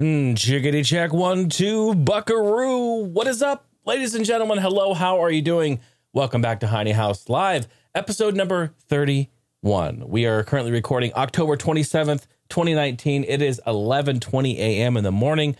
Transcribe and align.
Mm, 0.00 0.38
chickadee 0.38 0.84
check 0.84 1.12
one, 1.12 1.48
two, 1.48 1.92
buckaroo. 1.92 3.02
What 3.06 3.26
is 3.26 3.42
up, 3.42 3.66
ladies 3.84 4.14
and 4.14 4.24
gentlemen? 4.24 4.58
Hello, 4.58 4.94
how 4.94 5.20
are 5.20 5.28
you 5.28 5.42
doing? 5.42 5.80
Welcome 6.12 6.40
back 6.40 6.60
to 6.60 6.68
Heiny 6.68 6.92
House 6.92 7.28
Live, 7.28 7.66
episode 7.96 8.36
number 8.36 8.72
31. 8.86 10.08
We 10.08 10.24
are 10.26 10.44
currently 10.44 10.70
recording 10.70 11.12
October 11.14 11.56
27th, 11.56 12.28
2019. 12.48 13.24
It 13.26 13.42
is 13.42 13.60
11:20 13.66 14.56
a.m. 14.58 14.96
in 14.96 15.02
the 15.02 15.10
morning. 15.10 15.56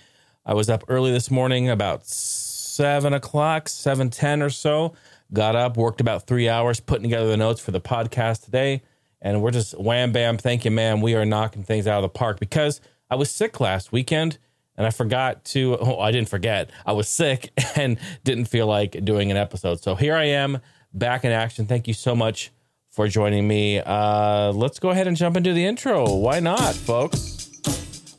I 0.47 0.55
was 0.55 0.71
up 0.71 0.85
early 0.87 1.11
this 1.11 1.33
morning, 1.33 1.69
about 1.69 2.07
seven 2.07 3.15
o'clock, 3.15 3.67
7:10 3.67 4.41
or 4.41 4.51
so. 4.51 4.95
Got 5.33 5.57
up, 5.57 5.77
worked 5.77 6.01
about 6.01 6.29
three 6.29 6.49
hours, 6.49 6.79
putting 6.79 7.03
together 7.03 7.27
the 7.27 7.37
notes 7.37 7.61
for 7.61 7.73
the 7.73 7.81
podcast 7.81 8.45
today. 8.45 8.83
And 9.21 9.43
we're 9.43 9.51
just 9.51 9.77
wham 9.77 10.13
bam, 10.13 10.39
thank 10.39 10.65
you, 10.65 10.71
man. 10.71 11.01
We 11.01 11.17
are 11.17 11.25
knocking 11.25 11.65
things 11.65 11.89
out 11.89 11.97
of 11.97 12.03
the 12.03 12.17
park 12.17 12.39
because 12.39 12.81
I 13.11 13.15
was 13.17 13.31
sick 13.31 13.59
last 13.59 13.91
weekend 13.91 14.37
and 14.77 14.87
I 14.87 14.91
forgot 14.91 15.43
to, 15.47 15.79
oh, 15.81 15.99
I 15.99 16.13
didn't 16.13 16.29
forget. 16.29 16.71
I 16.85 16.93
was 16.93 17.09
sick 17.09 17.53
and 17.77 17.99
didn't 18.23 18.47
feel 18.47 18.67
like 18.67 19.03
doing 19.03 19.31
an 19.31 19.37
episode. 19.37 19.81
So 19.83 19.95
here 19.95 20.15
I 20.15 20.25
am 20.25 20.59
back 20.93 21.25
in 21.25 21.33
action. 21.33 21.67
Thank 21.67 21.89
you 21.89 21.95
so 21.95 22.15
much 22.15 22.53
for 22.91 23.09
joining 23.09 23.49
me. 23.49 23.79
Uh, 23.79 24.53
let's 24.53 24.79
go 24.79 24.91
ahead 24.91 25.07
and 25.09 25.17
jump 25.17 25.39
into 25.39 25.55
the 25.55 25.65
intro. 25.65 26.17
Why 26.17 26.41
not, 26.41 26.75
folks? 26.75 27.51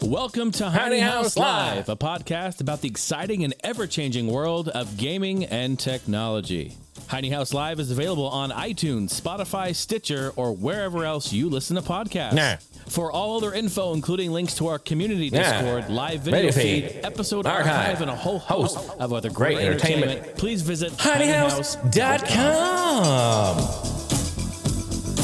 Welcome 0.02 0.52
to 0.54 0.70
Heiny 0.70 1.00
House 1.00 1.38
Live, 1.38 1.88
a 1.88 1.96
podcast 1.96 2.60
about 2.60 2.82
the 2.82 2.88
exciting 2.88 3.44
and 3.44 3.54
ever 3.64 3.86
changing 3.86 4.26
world 4.28 4.70
of 4.70 4.98
gaming 4.98 5.46
and 5.46 5.78
technology. 5.78 6.78
Heiny 7.10 7.32
House 7.32 7.56
Live 7.56 7.80
is 7.80 7.90
available 7.90 8.28
on 8.28 8.52
iTunes, 8.52 9.20
Spotify, 9.20 9.76
Stitcher, 9.76 10.32
or 10.36 10.56
wherever 10.56 11.06
else 11.06 11.34
you 11.34 11.50
listen 11.50 11.76
to 11.76 11.82
podcasts. 11.82 12.34
Nah. 12.34 12.58
For 12.88 13.12
all 13.12 13.38
other 13.38 13.52
info, 13.52 13.94
including 13.94 14.32
links 14.32 14.54
to 14.58 14.68
our 14.68 14.78
community 14.78 15.32
Nah. 15.32 15.40
Discord, 15.40 15.90
live 15.90 16.22
video 16.22 16.40
Radio 16.42 16.52
feed, 16.52 16.92
feed, 16.92 17.00
episode 17.04 17.48
archive, 17.48 17.68
archive, 17.68 18.02
and 18.02 18.12
a 18.12 18.16
whole 18.16 18.38
host 18.38 18.78
of 19.00 19.12
other 19.12 19.32
great, 19.32 19.56
great 19.56 19.66
entertainment, 19.66 20.12
entertainment. 20.12 20.38
please 20.38 20.62
visit 20.62 20.92
heinyhouse.com. 20.94 23.58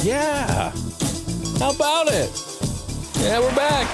Yeah. 0.04 0.72
How 1.60 1.70
about 1.72 2.08
it? 2.08 2.32
Yeah, 3.20 3.40
we're 3.42 3.56
back. 3.56 3.86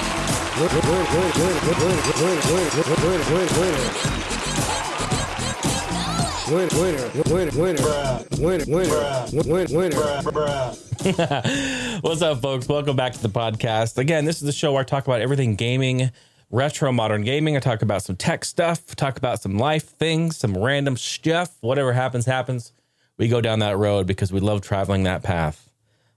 What's 12.02 12.22
up, 12.22 12.42
folks? 12.42 12.68
Welcome 12.68 12.96
back 12.96 13.14
to 13.14 13.22
the 13.22 13.30
podcast. 13.30 13.98
Again, 13.98 14.26
this 14.26 14.38
is 14.38 14.42
the 14.42 14.52
show 14.52 14.74
where 14.74 14.82
I 14.82 14.84
talk 14.84 15.06
about 15.06 15.22
everything 15.22 15.56
gaming, 15.56 16.12
retro 16.50 16.92
modern 16.92 17.24
gaming. 17.24 17.56
I 17.56 17.60
talk 17.60 17.84
about 17.84 18.02
some 18.02 18.16
tech 18.16 18.44
stuff, 18.44 18.96
talk 18.96 19.18
about 19.18 19.42
some 19.42 19.58
life 19.58 19.86
things, 19.86 20.36
some 20.36 20.58
random 20.58 20.98
stuff. 20.98 21.56
Whatever 21.62 21.94
happens, 21.94 22.26
happens. 22.26 22.74
We 23.18 23.28
go 23.28 23.40
down 23.40 23.60
that 23.60 23.78
road 23.78 24.08
because 24.08 24.34
we 24.34 24.40
love 24.40 24.62
traveling 24.62 25.04
that 25.04 25.22
path. 25.22 25.70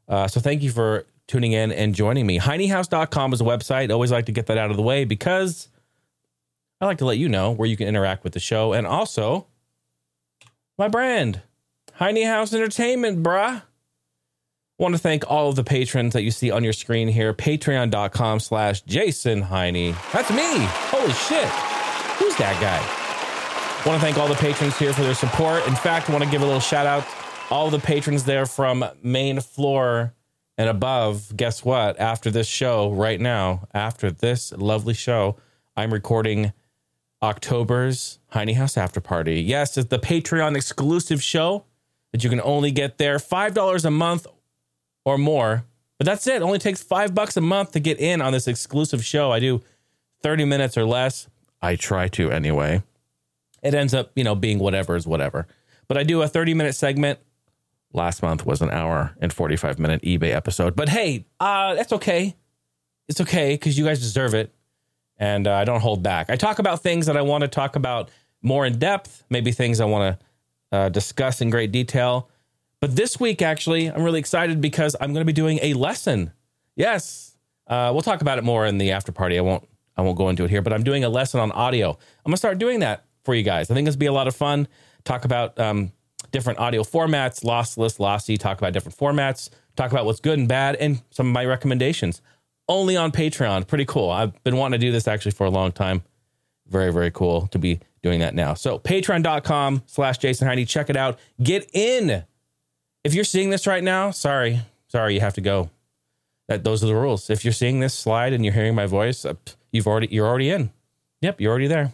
Uh, 0.09 0.27
so 0.27 0.41
thank 0.41 0.63
you 0.63 0.71
for 0.71 1.05
tuning 1.27 1.53
in 1.53 1.71
and 1.71 1.95
joining 1.95 2.27
me. 2.27 2.39
HeinyHouse.com 2.39 3.35
is 3.35 3.41
a 3.43 3.45
website. 3.45 3.93
Always 3.93 4.11
like 4.11 4.27
to 4.27 4.33
get 4.33 4.47
that 4.47 4.57
out 4.57 4.71
of 4.71 4.77
the 4.77 4.83
way 4.83 5.05
because 5.05 5.69
I 6.81 6.87
like 6.87 6.99
to 6.99 7.05
let 7.05 7.19
you 7.19 7.29
know 7.29 7.51
where 7.51 7.69
you 7.69 7.77
can 7.77 7.89
interact 7.89 8.25
with 8.25 8.33
the 8.33 8.41
show 8.41 8.73
and 8.73 8.87
also 8.87 9.47
my 10.79 10.89
brand, 10.89 11.43
Heiny 11.95 12.25
House 12.25 12.53
Entertainment, 12.53 13.23
bruh. 13.23 13.63
Want 14.79 14.95
to 14.95 14.99
thank 14.99 15.31
all 15.31 15.49
of 15.49 15.55
the 15.55 15.63
patrons 15.63 16.15
that 16.15 16.23
you 16.25 16.33
see 16.33 16.51
on 16.51 16.65
your 16.65 16.73
screen 16.73 17.07
here. 17.07 17.33
Patreon.com 17.33 18.41
slash 18.41 18.81
Jason 18.83 19.43
Heine. 19.43 19.95
That's 20.13 20.31
me. 20.31 20.65
Holy 20.91 21.13
shit. 21.13 21.49
Who's 22.19 22.37
that 22.37 22.59
guy? 22.61 22.81
Want 23.89 24.01
to 24.01 24.05
thank 24.05 24.19
all 24.19 24.27
the 24.27 24.35
patrons 24.35 24.77
here 24.77 24.93
for 24.93 25.03
their 25.03 25.15
support. 25.15 25.65
In 25.69 25.77
fact, 25.77 26.09
want 26.09 26.25
to 26.25 26.31
give 26.31 26.43
a 26.43 26.45
little 26.45 26.61
shout 26.61 26.87
out 26.87 27.07
all 27.51 27.71
the 27.71 27.79
patrons 27.79 28.25
there 28.25 28.47
from 28.47 28.85
main 29.03 29.41
floor 29.41 30.13
and 30.59 30.69
above. 30.69 31.37
Guess 31.37 31.65
what? 31.65 32.01
After 32.01 32.31
this 32.31 32.49
show, 32.49 32.91
right 32.91 33.21
now, 33.21 33.69
after 33.73 34.11
this 34.11 34.53
lovely 34.53 34.95
show, 34.95 35.37
I'm 35.77 35.93
recording 35.93 36.53
October's 37.25 38.19
Heiny 38.29 38.53
House 38.53 38.77
After 38.77 39.01
Party. 39.01 39.41
Yes, 39.41 39.79
it's 39.79 39.89
the 39.89 39.99
Patreon 39.99 40.57
exclusive 40.57 41.23
show 41.23 41.65
that 42.13 42.23
you 42.23 42.29
can 42.29 42.41
only 42.43 42.71
get 42.71 42.99
there. 42.99 43.17
$5 43.17 43.85
a 43.85 43.91
month 43.91 44.27
or 45.07 45.17
more. 45.17 45.65
But 45.99 46.05
that's 46.07 46.27
it. 46.27 46.37
it. 46.37 46.43
Only 46.43 46.59
takes 46.59 46.83
five 46.83 47.15
bucks 47.15 47.37
a 47.37 47.41
month 47.41 47.73
to 47.73 47.81
get 47.81 47.99
in 47.99 48.21
on 48.21 48.33
this 48.33 48.47
exclusive 48.47 49.03
show. 49.05 49.33
I 49.33 49.41
do 49.41 49.63
30 50.23 50.45
minutes 50.45 50.77
or 50.77 50.85
less. 50.85 51.29
I 51.63 51.77
try 51.77 52.09
to 52.09 52.31
anyway. 52.31 52.83
It 53.63 53.75
ends 53.75 53.95
up, 53.95 54.13
you 54.15 54.25
know, 54.25 54.35
being 54.35 54.59
whatever 54.59 54.95
is 54.95 55.07
whatever. 55.07 55.47
But 55.89 55.97
I 55.97 56.03
do 56.03 56.21
a 56.21 56.29
30 56.29 56.53
minute 56.53 56.75
segment. 56.75 57.21
Last 57.95 58.23
month 58.23 58.45
was 58.45 58.61
an 58.61 58.71
hour 58.71 59.17
and 59.19 59.33
45 59.33 59.79
minute 59.79 60.03
eBay 60.03 60.35
episode. 60.35 60.77
But 60.77 60.91
hey, 60.91 61.25
uh, 61.41 61.75
that's 61.75 61.93
okay. 61.95 62.37
It's 63.09 63.21
okay 63.23 63.55
because 63.55 63.79
you 63.79 63.85
guys 63.85 64.01
deserve 64.01 64.35
it. 64.35 64.53
And 65.19 65.47
uh, 65.47 65.55
I 65.55 65.65
don't 65.65 65.81
hold 65.81 66.03
back. 66.03 66.31
I 66.31 66.37
talk 66.37 66.59
about 66.59 66.83
things 66.83 67.07
that 67.07 67.17
I 67.17 67.23
want 67.23 67.43
to 67.43 67.49
talk 67.49 67.77
about 67.77 68.11
more 68.43 68.67
in 68.67 68.79
depth, 68.79 69.25
maybe 69.31 69.53
things 69.53 69.81
I 69.81 69.85
want 69.85 70.19
to 70.19 70.77
uh, 70.77 70.89
discuss 70.89 71.41
in 71.41 71.51
great 71.51 71.73
detail. 71.73 72.29
But 72.81 72.97
this 72.97 73.19
week, 73.19 73.41
actually, 73.41 73.91
I'm 73.91 74.03
really 74.03 74.19
excited 74.19 74.61
because 74.61 74.97
I'm 75.01 75.13
going 75.13 75.23
to 75.23 75.27
be 75.27 75.33
doing 75.33 75.59
a 75.63 75.75
lesson. 75.75 76.33
Yes, 76.77 77.37
uh, 77.67 77.91
we'll 77.93 78.03
talk 78.03 78.21
about 78.21 78.39
it 78.39 78.45
more 78.45 78.67
in 78.67 78.79
the 78.79 78.93
after 78.93 79.13
party. 79.13 79.39
I 79.39 79.43
won't. 79.43 79.67
I 79.97 80.03
won't 80.03 80.19
go 80.19 80.29
into 80.29 80.45
it 80.45 80.51
here, 80.51 80.61
but 80.61 80.73
I'm 80.73 80.83
doing 80.83 81.05
a 81.05 81.09
lesson 81.09 81.39
on 81.41 81.53
audio. 81.53 81.91
I'm 81.91 82.31
gonna 82.31 82.37
start 82.37 82.59
doing 82.59 82.81
that 82.81 83.05
for 83.25 83.33
you 83.35 83.45
guys. 83.45 83.71
I 83.71 83.75
think 83.75 83.87
this 83.87 83.95
will 83.95 84.01
be 84.01 84.07
a 84.07 84.13
lot 84.13 84.27
of 84.27 84.35
fun. 84.35 84.67
Talk 85.05 85.25
about 85.25 85.59
um, 85.59 85.93
different 86.33 86.59
audio 86.59 86.83
formats, 86.83 87.45
lossless, 87.45 88.01
lossy. 88.01 88.37
Talk 88.37 88.59
about 88.59 88.73
different 88.73 88.99
formats. 88.99 89.51
Talk 89.77 89.93
about 89.93 90.05
what's 90.05 90.21
good 90.21 90.39
and 90.39 90.49
bad, 90.49 90.77
and 90.77 91.01
some 91.11 91.29
of 91.29 91.33
my 91.33 91.45
recommendations. 91.45 92.21
Only 92.69 92.97
on 92.97 93.13
Patreon. 93.13 93.67
Pretty 93.67 93.85
cool. 93.85 94.11
I've 94.11 94.43
been 94.43 94.57
wanting 94.57 94.81
to 94.81 94.87
do 94.87 94.93
this 94.93 95.07
actually 95.07 95.33
for 95.33 95.47
a 95.47 95.51
long 95.51 95.73
time. 95.73 96.03
Very, 96.67 96.93
very 96.93 97.11
cool 97.11 97.47
to 97.49 97.59
be 97.59 97.81
doing 98.03 98.21
that 98.21 98.35
now. 98.35 98.55
So 98.55 98.79
patreon.com 98.79 99.83
slash 99.87 100.19
Jason 100.19 100.49
Heine. 100.49 100.65
Check 100.67 100.89
it 100.89 100.97
out. 100.97 101.19
Get 101.43 101.69
in. 101.73 102.25
If 103.03 103.15
you're 103.15 103.25
seeing 103.25 103.51
this 103.51 103.67
right 103.67 103.85
now, 103.85 104.11
sorry. 104.11 104.61
Sorry, 104.89 105.15
you 105.15 105.21
have 105.21 105.35
to 105.35 105.41
go. 105.41 105.71
That 106.49 106.65
those 106.65 106.83
are 106.83 106.87
the 106.87 106.95
rules. 106.95 107.31
If 107.31 107.45
you're 107.45 107.53
seeing 107.53 107.81
this 107.81 107.95
slide 107.95 108.33
and 108.33 108.45
you're 108.45 108.55
hearing 108.55 108.75
my 108.75 108.87
voice, 108.87 109.25
uh, 109.25 109.35
you've 109.73 109.87
already 109.87 110.09
you're 110.11 110.27
already 110.27 110.51
in. 110.51 110.71
Yep, 111.23 111.41
you're 111.41 111.51
already 111.51 111.67
there. 111.67 111.93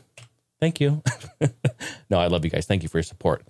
Thank 0.60 0.80
you. 0.80 1.02
no, 2.10 2.18
I 2.18 2.26
love 2.26 2.44
you 2.44 2.50
guys. 2.50 2.66
Thank 2.66 2.82
you 2.82 2.88
for 2.88 2.98
your 2.98 3.04
support. 3.04 3.44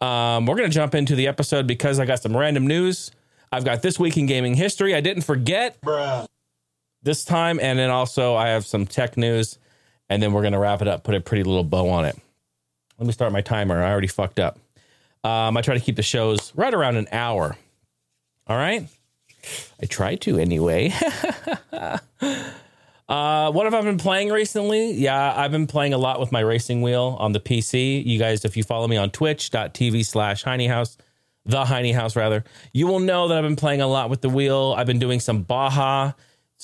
Um, 0.00 0.46
we're 0.46 0.56
gonna 0.56 0.68
jump 0.68 0.94
into 0.94 1.14
the 1.16 1.26
episode 1.26 1.66
because 1.66 1.98
I 1.98 2.06
got 2.06 2.22
some 2.22 2.36
random 2.36 2.66
news. 2.66 3.10
I've 3.52 3.64
got 3.64 3.82
this 3.82 3.98
week 3.98 4.16
in 4.16 4.26
gaming 4.26 4.54
history. 4.54 4.94
I 4.94 5.00
didn't 5.00 5.22
forget 5.22 5.80
this 7.04 7.24
time, 7.24 7.58
and 7.60 7.78
then 7.78 7.90
also 7.90 8.34
I 8.34 8.48
have 8.48 8.66
some 8.66 8.86
tech 8.86 9.16
news, 9.16 9.58
and 10.08 10.22
then 10.22 10.32
we're 10.32 10.42
gonna 10.42 10.58
wrap 10.58 10.82
it 10.82 10.88
up. 10.88 11.04
Put 11.04 11.14
a 11.14 11.20
pretty 11.20 11.44
little 11.44 11.64
bow 11.64 11.88
on 11.90 12.04
it. 12.04 12.18
Let 12.98 13.06
me 13.06 13.12
start 13.12 13.32
my 13.32 13.40
timer. 13.40 13.82
I 13.82 13.90
already 13.90 14.06
fucked 14.06 14.38
up. 14.38 14.58
Um, 15.24 15.56
I 15.56 15.62
try 15.62 15.74
to 15.74 15.80
keep 15.80 15.96
the 15.96 16.02
shows 16.02 16.52
right 16.54 16.72
around 16.72 16.96
an 16.96 17.08
hour. 17.10 17.56
All 18.46 18.56
right. 18.56 18.86
I 19.82 19.86
try 19.86 20.16
to 20.16 20.38
anyway. 20.38 20.92
uh, 21.72 23.52
what 23.52 23.64
have 23.64 23.74
I 23.74 23.80
been 23.82 23.98
playing 23.98 24.30
recently? 24.30 24.92
Yeah, 24.92 25.34
I've 25.34 25.50
been 25.50 25.66
playing 25.66 25.94
a 25.94 25.98
lot 25.98 26.20
with 26.20 26.30
my 26.30 26.40
racing 26.40 26.82
wheel 26.82 27.16
on 27.18 27.32
the 27.32 27.40
PC. 27.40 28.04
You 28.04 28.18
guys, 28.18 28.44
if 28.44 28.56
you 28.56 28.62
follow 28.62 28.86
me 28.86 28.96
on 28.96 29.10
twitch.tv 29.10 30.04
slash 30.04 30.44
Heiny 30.44 30.66
House, 30.66 30.96
the 31.46 31.64
Heiny 31.64 31.92
House 31.92 32.16
rather, 32.16 32.44
you 32.72 32.86
will 32.86 33.00
know 33.00 33.28
that 33.28 33.38
I've 33.38 33.44
been 33.44 33.56
playing 33.56 33.80
a 33.80 33.86
lot 33.86 34.10
with 34.10 34.20
the 34.20 34.30
wheel. 34.30 34.74
I've 34.76 34.86
been 34.86 34.98
doing 34.98 35.20
some 35.20 35.42
Baja. 35.42 36.12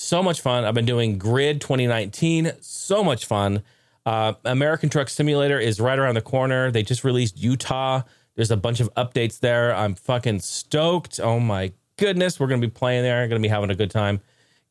So 0.01 0.23
much 0.23 0.41
fun. 0.41 0.65
I've 0.65 0.73
been 0.73 0.85
doing 0.85 1.19
Grid 1.19 1.61
2019. 1.61 2.53
So 2.59 3.03
much 3.03 3.25
fun. 3.25 3.61
Uh, 4.03 4.33
American 4.43 4.89
Truck 4.89 5.09
Simulator 5.09 5.59
is 5.59 5.79
right 5.79 5.97
around 5.97 6.15
the 6.15 6.21
corner. 6.21 6.71
They 6.71 6.81
just 6.81 7.03
released 7.03 7.37
Utah. 7.37 8.01
There's 8.35 8.49
a 8.49 8.57
bunch 8.57 8.79
of 8.79 8.91
updates 8.95 9.39
there. 9.39 9.75
I'm 9.75 9.93
fucking 9.93 10.39
stoked. 10.39 11.19
Oh 11.19 11.39
my 11.39 11.71
goodness. 11.97 12.39
We're 12.39 12.47
going 12.47 12.59
to 12.59 12.67
be 12.67 12.71
playing 12.71 13.03
there. 13.03 13.27
Going 13.27 13.39
to 13.39 13.47
be 13.47 13.49
having 13.49 13.69
a 13.69 13.75
good 13.75 13.91
time. 13.91 14.21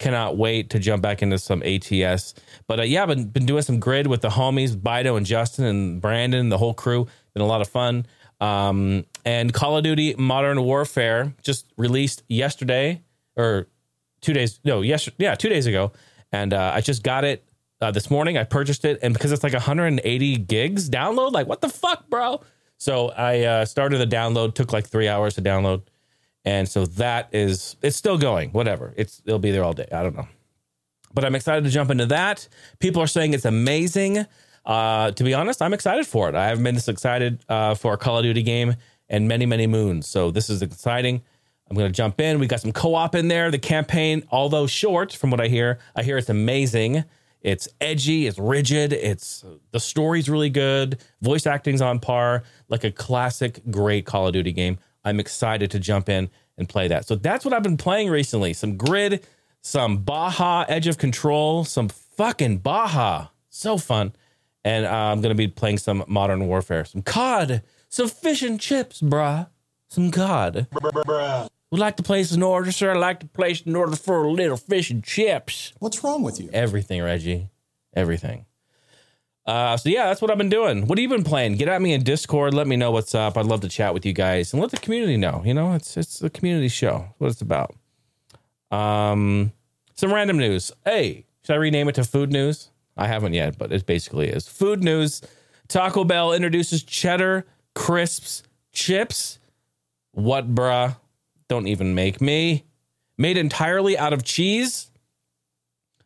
Cannot 0.00 0.36
wait 0.36 0.68
to 0.70 0.80
jump 0.80 1.00
back 1.00 1.22
into 1.22 1.38
some 1.38 1.62
ATS. 1.62 2.34
But 2.66 2.80
uh, 2.80 2.82
yeah, 2.82 3.04
I've 3.04 3.08
been, 3.08 3.26
been 3.28 3.46
doing 3.46 3.62
some 3.62 3.78
grid 3.78 4.08
with 4.08 4.22
the 4.22 4.30
homies, 4.30 4.74
Bido 4.74 5.16
and 5.16 5.24
Justin 5.24 5.64
and 5.64 6.00
Brandon, 6.02 6.40
and 6.40 6.52
the 6.52 6.58
whole 6.58 6.74
crew. 6.74 7.06
Been 7.34 7.42
a 7.42 7.46
lot 7.46 7.60
of 7.60 7.68
fun. 7.68 8.04
Um, 8.40 9.06
and 9.24 9.54
Call 9.54 9.76
of 9.76 9.84
Duty 9.84 10.16
Modern 10.18 10.60
Warfare 10.60 11.34
just 11.40 11.66
released 11.76 12.24
yesterday 12.26 13.02
or 13.36 13.68
two 14.20 14.32
days. 14.32 14.60
No, 14.64 14.80
yes, 14.82 15.08
yeah, 15.18 15.34
two 15.34 15.48
days 15.48 15.66
ago. 15.66 15.92
And 16.32 16.52
uh, 16.52 16.72
I 16.74 16.80
just 16.80 17.02
got 17.02 17.24
it 17.24 17.44
uh, 17.80 17.90
this 17.90 18.10
morning. 18.10 18.38
I 18.38 18.44
purchased 18.44 18.84
it, 18.84 18.98
and 19.02 19.12
because 19.12 19.32
it's 19.32 19.42
like 19.42 19.52
180 19.52 20.36
gigs 20.38 20.88
download, 20.88 21.32
like 21.32 21.46
what 21.46 21.60
the 21.60 21.68
fuck, 21.68 22.08
bro? 22.08 22.40
So 22.78 23.10
I 23.10 23.40
uh, 23.40 23.64
started 23.64 23.98
the 23.98 24.06
download. 24.06 24.54
Took 24.54 24.72
like 24.72 24.86
three 24.86 25.08
hours 25.08 25.34
to 25.34 25.42
download, 25.42 25.82
and 26.44 26.68
so 26.68 26.86
that 26.86 27.28
is 27.32 27.76
it's 27.82 27.96
still 27.96 28.18
going. 28.18 28.50
Whatever, 28.50 28.94
it's 28.96 29.22
it'll 29.24 29.38
be 29.38 29.50
there 29.50 29.64
all 29.64 29.72
day. 29.74 29.88
I 29.92 30.02
don't 30.02 30.16
know. 30.16 30.28
but 31.12 31.24
I'm 31.24 31.34
excited 31.34 31.64
to 31.64 31.70
jump 31.70 31.90
into 31.90 32.06
that. 32.06 32.48
People 32.78 33.02
are 33.02 33.06
saying 33.06 33.34
it's 33.34 33.44
amazing. 33.44 34.24
Uh, 34.64 35.10
to 35.12 35.24
be 35.24 35.34
honest, 35.34 35.62
I'm 35.62 35.74
excited 35.74 36.06
for 36.06 36.28
it. 36.28 36.34
I 36.34 36.46
haven't 36.48 36.64
been 36.64 36.74
this 36.74 36.88
excited 36.88 37.40
uh, 37.48 37.74
for 37.74 37.94
a 37.94 37.96
Call 37.96 38.18
of 38.18 38.22
Duty 38.22 38.42
game 38.42 38.76
in 39.08 39.26
many, 39.26 39.46
many 39.46 39.66
moons. 39.66 40.06
So 40.06 40.30
this 40.30 40.48
is 40.50 40.62
exciting. 40.62 41.22
I'm 41.70 41.76
going 41.76 41.88
to 41.88 41.96
jump 41.96 42.20
in. 42.20 42.40
We 42.40 42.48
got 42.48 42.60
some 42.60 42.72
co 42.72 42.94
op 42.94 43.14
in 43.14 43.28
there. 43.28 43.50
The 43.50 43.58
campaign, 43.58 44.24
although 44.30 44.66
short 44.66 45.12
from 45.12 45.30
what 45.30 45.40
I 45.40 45.46
hear, 45.46 45.78
I 45.94 46.02
hear 46.02 46.18
it's 46.18 46.28
amazing. 46.28 47.04
It's 47.42 47.68
edgy, 47.80 48.26
it's 48.26 48.38
rigid, 48.38 48.92
it's 48.92 49.44
the 49.70 49.80
story's 49.80 50.28
really 50.28 50.50
good, 50.50 51.00
voice 51.22 51.46
acting's 51.46 51.80
on 51.80 51.98
par, 51.98 52.42
like 52.68 52.84
a 52.84 52.90
classic 52.90 53.62
great 53.70 54.04
Call 54.04 54.26
of 54.26 54.34
Duty 54.34 54.52
game. 54.52 54.78
I'm 55.04 55.18
excited 55.18 55.70
to 55.70 55.78
jump 55.78 56.10
in 56.10 56.28
and 56.58 56.68
play 56.68 56.88
that. 56.88 57.06
So 57.06 57.14
that's 57.14 57.44
what 57.44 57.54
I've 57.54 57.62
been 57.62 57.78
playing 57.78 58.10
recently. 58.10 58.52
Some 58.52 58.76
grid, 58.76 59.26
some 59.62 59.98
Baja 59.98 60.66
Edge 60.68 60.86
of 60.86 60.98
Control, 60.98 61.64
some 61.64 61.88
fucking 61.88 62.58
Baja. 62.58 63.28
So 63.48 63.78
fun. 63.78 64.12
And 64.62 64.84
uh, 64.84 64.90
I'm 64.90 65.22
going 65.22 65.34
to 65.34 65.38
be 65.38 65.48
playing 65.48 65.78
some 65.78 66.04
Modern 66.06 66.46
Warfare, 66.46 66.84
some 66.84 67.00
COD, 67.00 67.62
some 67.88 68.08
fish 68.08 68.42
and 68.42 68.60
chips, 68.60 69.00
bruh. 69.00 69.48
Some 69.88 70.10
COD. 70.10 70.68
Would 71.70 71.80
like 71.80 71.96
to 71.98 72.02
place 72.02 72.32
an 72.32 72.42
order, 72.42 72.72
sir. 72.72 72.90
I'd 72.90 72.98
like 72.98 73.20
to 73.20 73.26
place 73.26 73.62
an 73.62 73.76
order 73.76 73.94
for 73.94 74.24
a 74.24 74.30
little 74.30 74.56
fish 74.56 74.90
and 74.90 75.04
chips. 75.04 75.72
What's 75.78 76.02
wrong 76.02 76.22
with 76.22 76.40
you? 76.40 76.50
Everything, 76.52 77.02
Reggie. 77.02 77.48
Everything. 77.94 78.46
Uh, 79.46 79.76
so 79.76 79.88
yeah, 79.88 80.06
that's 80.06 80.20
what 80.20 80.30
I've 80.30 80.38
been 80.38 80.48
doing. 80.48 80.86
What 80.86 80.98
have 80.98 81.02
you 81.02 81.08
been 81.08 81.24
playing? 81.24 81.56
Get 81.56 81.68
at 81.68 81.80
me 81.80 81.92
in 81.92 82.02
Discord. 82.02 82.54
Let 82.54 82.66
me 82.66 82.76
know 82.76 82.90
what's 82.90 83.14
up. 83.14 83.36
I'd 83.36 83.46
love 83.46 83.60
to 83.62 83.68
chat 83.68 83.94
with 83.94 84.04
you 84.04 84.12
guys 84.12 84.52
and 84.52 84.60
let 84.60 84.70
the 84.70 84.76
community 84.76 85.16
know. 85.16 85.42
You 85.44 85.54
know, 85.54 85.72
it's 85.72 85.96
it's 85.96 86.22
a 86.22 86.30
community 86.30 86.68
show. 86.68 87.14
What 87.18 87.30
it's 87.30 87.40
about. 87.40 87.74
Um, 88.70 89.52
some 89.94 90.12
random 90.12 90.38
news. 90.38 90.72
Hey, 90.84 91.26
should 91.44 91.54
I 91.54 91.56
rename 91.56 91.88
it 91.88 91.94
to 91.96 92.04
food 92.04 92.32
news? 92.32 92.70
I 92.96 93.06
haven't 93.06 93.32
yet, 93.32 93.58
but 93.58 93.72
it 93.72 93.86
basically 93.86 94.28
is 94.28 94.46
food 94.46 94.84
news. 94.84 95.22
Taco 95.68 96.04
Bell 96.04 96.32
introduces 96.32 96.82
cheddar 96.82 97.46
crisps 97.74 98.42
chips. 98.72 99.38
What, 100.12 100.54
bruh? 100.54 100.96
Don't 101.50 101.66
even 101.66 101.96
make 101.96 102.20
me. 102.20 102.64
Made 103.18 103.36
entirely 103.36 103.98
out 103.98 104.12
of 104.12 104.22
cheese, 104.22 104.92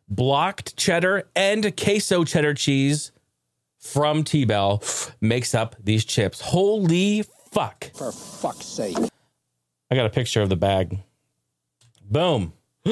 blocked 0.09 0.75
cheddar, 0.75 1.29
and 1.35 1.77
queso 1.77 2.23
cheddar 2.23 2.55
cheese 2.55 3.11
from 3.77 4.23
T 4.23 4.43
Bell 4.43 4.81
makes 5.21 5.53
up 5.53 5.75
these 5.79 6.03
chips. 6.03 6.41
Holy 6.41 7.23
fuck. 7.51 7.91
For 7.93 8.11
fuck's 8.11 8.65
sake. 8.65 8.97
I 9.91 9.95
got 9.95 10.07
a 10.07 10.09
picture 10.09 10.41
of 10.41 10.49
the 10.49 10.55
bag. 10.55 10.97
Boom. 12.01 12.51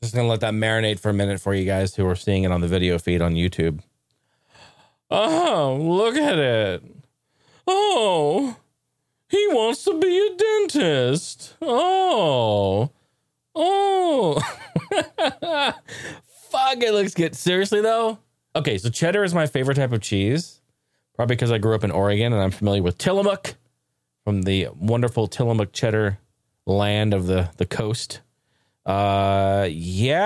Just 0.00 0.14
gonna 0.14 0.28
let 0.28 0.38
that 0.42 0.54
marinate 0.54 1.00
for 1.00 1.08
a 1.10 1.12
minute 1.12 1.40
for 1.40 1.54
you 1.54 1.64
guys 1.64 1.96
who 1.96 2.06
are 2.06 2.14
seeing 2.14 2.44
it 2.44 2.52
on 2.52 2.60
the 2.60 2.68
video 2.68 2.98
feed 2.98 3.20
on 3.20 3.34
YouTube. 3.34 3.80
Oh, 5.10 5.76
look 5.80 6.16
at 6.16 6.38
it. 6.38 6.82
Oh, 7.66 8.56
he 9.28 9.46
wants 9.48 9.84
to 9.84 9.98
be 9.98 10.18
a 10.18 10.36
dentist. 10.36 11.56
Oh, 11.62 12.90
oh. 13.54 14.40
Fuck, 16.50 16.82
it 16.82 16.92
looks 16.92 17.14
good. 17.14 17.34
Seriously, 17.34 17.80
though? 17.80 18.18
Okay, 18.54 18.78
so 18.78 18.88
cheddar 18.88 19.24
is 19.24 19.34
my 19.34 19.46
favorite 19.46 19.74
type 19.74 19.92
of 19.92 20.00
cheese, 20.00 20.60
probably 21.14 21.36
because 21.36 21.50
I 21.52 21.58
grew 21.58 21.74
up 21.74 21.84
in 21.84 21.90
Oregon 21.90 22.32
and 22.32 22.40
I'm 22.42 22.50
familiar 22.50 22.82
with 22.82 22.98
Tillamook 22.98 23.54
from 24.24 24.42
the 24.42 24.68
wonderful 24.74 25.28
Tillamook 25.28 25.72
cheddar 25.72 26.18
land 26.66 27.12
of 27.14 27.26
the, 27.26 27.50
the 27.58 27.66
coast. 27.66 28.20
Uh, 28.84 29.68
yeah. 29.70 30.16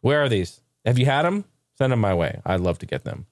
Where 0.00 0.22
are 0.22 0.28
these? 0.28 0.60
Have 0.84 0.98
you 0.98 1.06
had 1.06 1.22
them? 1.22 1.44
Send 1.76 1.92
them 1.92 2.00
my 2.00 2.14
way. 2.14 2.40
I'd 2.44 2.60
love 2.60 2.78
to 2.80 2.86
get 2.86 3.04
them. 3.04 3.26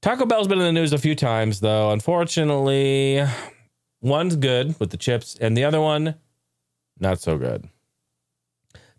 Taco 0.00 0.26
Bell's 0.26 0.48
been 0.48 0.58
in 0.58 0.64
the 0.64 0.72
news 0.72 0.92
a 0.92 0.98
few 0.98 1.14
times, 1.14 1.60
though. 1.60 1.90
Unfortunately, 1.90 3.24
one's 4.00 4.36
good 4.36 4.78
with 4.78 4.90
the 4.90 4.96
chips, 4.96 5.36
and 5.40 5.56
the 5.56 5.64
other 5.64 5.80
one, 5.80 6.14
not 7.00 7.20
so 7.20 7.36
good. 7.36 7.68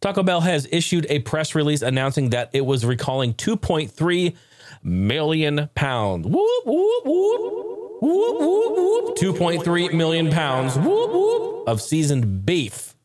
Taco 0.02 0.24
Bell 0.24 0.42
has 0.42 0.68
issued 0.72 1.06
a 1.10 1.20
press 1.20 1.56
release 1.56 1.82
announcing 1.82 2.30
that 2.32 2.50
it 2.54 2.66
was 2.66 2.86
recalling 2.86 3.34
2.3 3.34 4.36
million 4.84 5.70
pounds. 5.76 6.26
Whoop, 6.26 6.66
whoop, 6.66 7.06
whoop. 7.06 8.02
Whoop, 8.02 8.40
whoop, 8.40 8.78
whoop. 8.78 9.18
2.3 9.18 9.94
million 9.94 10.30
pounds 10.30 10.78
whoop, 10.78 11.12
whoop, 11.12 11.68
of 11.68 11.82
seasoned 11.82 12.46
beef. 12.46 12.96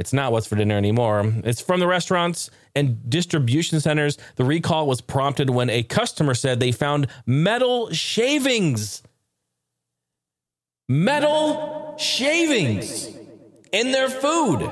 It's 0.00 0.12
not 0.12 0.32
what's 0.32 0.48
for 0.48 0.56
dinner 0.56 0.76
anymore. 0.76 1.32
It's 1.44 1.60
from 1.60 1.78
the 1.78 1.86
restaurants 1.86 2.50
and 2.74 3.08
distribution 3.08 3.80
centers. 3.80 4.18
The 4.36 4.44
recall 4.44 4.86
was 4.86 5.00
prompted 5.00 5.50
when 5.50 5.70
a 5.70 5.82
customer 5.82 6.34
said 6.34 6.60
they 6.60 6.72
found 6.72 7.06
metal 7.26 7.90
shavings. 7.90 9.02
Metal 10.88 11.94
shavings 11.98 13.08
in 13.72 13.92
their 13.92 14.08
food. 14.08 14.68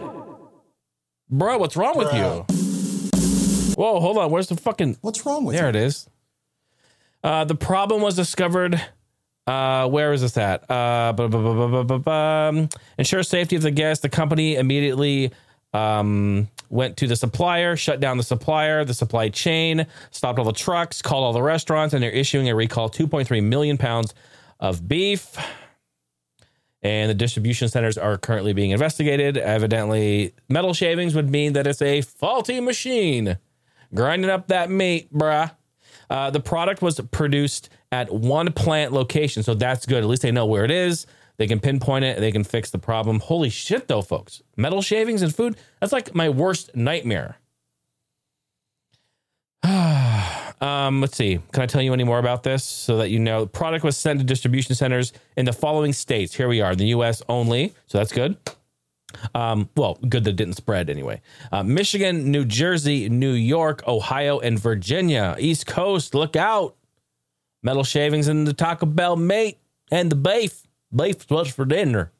Bro, 1.31 1.59
what's 1.59 1.77
wrong 1.77 1.97
with 1.97 2.13
you? 2.13 2.45
Whoa, 3.75 4.01
hold 4.01 4.19
on. 4.19 4.31
Where's 4.31 4.49
the 4.49 4.57
fucking. 4.57 4.97
What's 5.03 5.25
wrong 5.25 5.45
with 5.45 5.55
you? 5.55 5.61
There 5.63 5.71
you? 5.73 5.79
it 5.79 5.87
is. 5.87 6.09
Uh, 7.23 7.45
the 7.45 7.55
problem 7.55 8.03
was 8.03 8.17
discovered. 8.17 8.81
Uh, 9.47 9.89
where 9.89 10.13
is 10.13 10.21
this 10.21 10.37
at? 10.37 10.69
Uh, 10.71 11.13
bu- 11.17 11.29
bu- 11.29 11.99
bu- 11.99 12.69
ensure 12.99 13.23
safety 13.23 13.57
of 13.57 13.63
the 13.63 13.71
guest. 13.71 14.03
The 14.03 14.09
company 14.09 14.57
immediately 14.57 15.33
um, 15.73 16.49
went 16.71 16.97
to 16.99 17.07
the 17.07 17.17
supplier, 17.17 17.77
shut 17.77 18.01
down 18.01 18.17
the 18.17 18.23
supplier, 18.23 18.85
the 18.85 18.95
supply 18.95 19.29
chain, 19.29 19.87
stopped 20.11 20.39
all 20.39 20.45
the 20.45 20.53
trucks, 20.53 21.03
called 21.03 21.25
all 21.25 21.33
the 21.33 21.43
restaurants, 21.43 21.95
and 21.95 22.03
they're 22.03 22.11
issuing 22.11 22.49
a 22.49 22.55
recall 22.55 22.89
2.3 22.91 23.43
million 23.43 23.79
pounds 23.79 24.15
of 24.61 24.87
beef. 24.87 25.37
And 26.83 27.11
the 27.11 27.15
distribution 27.15 27.69
centers 27.69 27.99
are 27.99 28.17
currently 28.19 28.53
being 28.53 28.71
investigated. 28.71 29.37
Evidently, 29.37 30.35
metal 30.49 30.75
shavings 30.75 31.15
would 31.15 31.29
mean 31.29 31.55
that 31.55 31.67
it's 31.67 31.83
a 31.83 32.03
faulty 32.03 32.61
machine 32.61 33.39
grinding 33.95 34.31
up 34.31 34.49
that 34.49 34.71
meat, 34.71 35.13
bruh. 35.13 35.51
Uh, 36.11 36.31
the 36.31 36.41
product 36.41 36.81
was 36.81 37.01
produced 37.11 37.69
at 37.93 38.13
one 38.13 38.53
plant 38.53 38.93
location, 38.93 39.43
so 39.43 39.55
that's 39.55 39.87
good. 39.87 40.03
At 40.03 40.09
least 40.09 40.23
they 40.23 40.31
know 40.31 40.47
where 40.47 40.65
it 40.65 40.71
is. 40.71 41.07
They 41.39 41.47
can 41.47 41.61
pinpoint 41.61 42.05
it. 42.05 42.19
They 42.19 42.33
can 42.33 42.45
fix 42.45 42.71
the 42.71 42.79
problem. 42.79 43.21
Holy 43.21 43.49
shit, 43.49 43.89
though, 43.89 44.03
folks! 44.03 44.43
Metal 44.57 44.83
shavings 44.83 45.23
and 45.23 45.35
food—that's 45.35 45.93
like 45.93 46.15
my 46.15 46.29
worst 46.29 46.75
nightmare. 46.75 47.39
um, 50.61 51.01
let's 51.01 51.17
see. 51.17 51.41
Can 51.53 51.63
I 51.63 51.67
tell 51.67 51.83
you 51.83 51.93
any 51.93 52.05
more 52.05 52.19
about 52.19 52.43
this 52.43 52.65
so 52.65 52.99
that 52.99 53.11
you 53.11 53.21
know? 53.21 53.43
The 53.43 53.51
product 53.51 53.85
was 53.85 53.97
sent 53.97 54.19
to 54.19 54.25
distribution 54.25 54.75
centers 54.75 55.13
in 55.37 55.45
the 55.45 55.53
following 55.53 55.93
states. 55.93 56.35
Here 56.35 56.49
we 56.49 56.61
are, 56.61 56.75
the 56.75 56.87
U.S. 56.87 57.23
only, 57.29 57.73
so 57.87 57.99
that's 57.99 58.13
good. 58.13 58.37
Um, 59.35 59.69
well, 59.77 59.95
good 60.09 60.25
that 60.25 60.35
didn't 60.35 60.55
spread 60.55 60.91
anyway. 60.91 61.21
Uh, 61.51 61.63
Michigan, 61.63 62.31
New 62.31 62.45
Jersey, 62.45 63.09
New 63.09 63.33
York, 63.33 63.87
Ohio, 63.87 64.39
and 64.39 64.59
Virginia. 64.59 65.37
East 65.39 65.67
Coast, 65.67 66.15
look 66.15 66.37
out. 66.37 66.77
Metal 67.63 67.85
shavings 67.85 68.29
in 68.29 68.45
the 68.45 68.53
Taco 68.53 68.87
Bell 68.87 69.17
mate 69.17 69.59
and 69.91 70.11
the 70.11 70.17
beef. 70.17 70.68
Beef's 70.95 71.29
what's 71.29 71.53
for 71.53 71.65
dinner. 71.65 72.13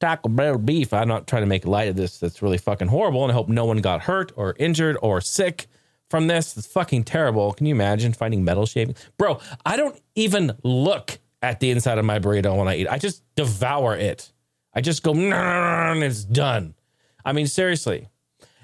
Taco 0.00 0.28
Bell 0.28 0.58
beef. 0.58 0.92
I'm 0.92 1.08
not 1.08 1.26
trying 1.26 1.42
to 1.42 1.46
make 1.46 1.64
light 1.64 1.88
of 1.88 1.96
this. 1.96 2.18
That's 2.18 2.42
really 2.42 2.58
fucking 2.58 2.88
horrible. 2.88 3.22
And 3.22 3.30
I 3.30 3.34
hope 3.34 3.48
no 3.48 3.64
one 3.64 3.78
got 3.78 4.02
hurt 4.02 4.32
or 4.36 4.56
injured 4.58 4.96
or 5.00 5.20
sick 5.20 5.66
from 6.10 6.26
this. 6.26 6.56
It's 6.56 6.66
fucking 6.66 7.04
terrible. 7.04 7.52
Can 7.52 7.66
you 7.66 7.74
imagine 7.74 8.12
finding 8.12 8.44
metal 8.44 8.66
shavings? 8.66 8.98
Bro, 9.16 9.40
I 9.64 9.76
don't 9.76 9.98
even 10.16 10.56
look 10.64 11.18
at 11.40 11.60
the 11.60 11.70
inside 11.70 11.98
of 11.98 12.04
my 12.04 12.18
burrito 12.18 12.56
when 12.56 12.68
I 12.68 12.76
eat. 12.76 12.88
I 12.88 12.98
just 12.98 13.22
devour 13.36 13.96
it. 13.96 14.32
I 14.74 14.80
just 14.80 15.02
go, 15.02 15.12
and 15.12 16.02
it's 16.02 16.24
done. 16.24 16.74
I 17.24 17.32
mean, 17.32 17.46
seriously. 17.46 18.08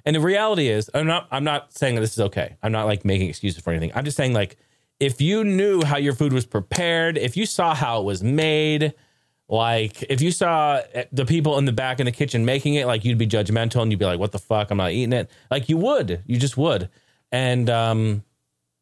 And 0.05 0.17
the 0.17 0.21
reality 0.21 0.69
is, 0.69 0.91
I'm 0.95 1.07
not. 1.07 1.29
I'm 1.31 1.45
not 1.45 1.73
saying 1.73 1.97
that 1.97 2.01
this 2.01 2.15
is 2.15 2.21
okay. 2.21 2.57
I'm 2.63 2.73
not 2.73 2.87
like 2.87 3.05
making 3.05 3.29
excuses 3.29 3.63
for 3.63 3.71
anything. 3.71 3.93
I'm 3.95 4.05
just 4.05 4.17
saying, 4.17 4.33
like, 4.33 4.57
if 4.99 5.21
you 5.21 5.45
knew 5.45 5.85
how 5.85 5.99
your 5.99 6.15
food 6.15 6.33
was 6.33 6.47
prepared, 6.47 7.19
if 7.19 7.37
you 7.37 7.47
saw 7.47 7.75
how 7.75 8.01
it 8.01 8.05
was 8.05 8.23
made, 8.23 8.95
like 9.49 10.03
if 10.05 10.21
you 10.21 10.31
saw 10.31 10.81
the 11.11 11.25
people 11.25 11.57
in 11.59 11.65
the 11.65 11.73
back 11.73 12.01
in 12.01 12.07
the 12.07 12.13
kitchen 12.13 12.45
making 12.45 12.75
it, 12.75 12.87
like 12.87 13.05
you'd 13.05 13.19
be 13.19 13.27
judgmental 13.27 13.81
and 13.81 13.91
you'd 13.91 13.99
be 13.99 14.05
like, 14.05 14.19
"What 14.19 14.33
the 14.33 14.39
fuck? 14.39 14.71
I'm 14.71 14.77
not 14.77 14.93
eating 14.93 15.15
it." 15.15 15.31
Like 15.51 15.69
you 15.69 15.79
would. 15.79 16.23
You 16.27 16.37
just 16.39 16.57
would. 16.59 16.91
And 17.33 17.71
um, 17.71 18.25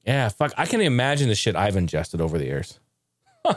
yeah, 0.05 0.29
fuck. 0.29 0.53
I 0.57 0.67
can't 0.67 0.83
imagine 0.83 1.29
the 1.29 1.35
shit 1.37 1.55
I've 1.55 1.77
ingested 1.77 2.21
over 2.21 2.37
the 2.37 2.47
years. 2.47 2.81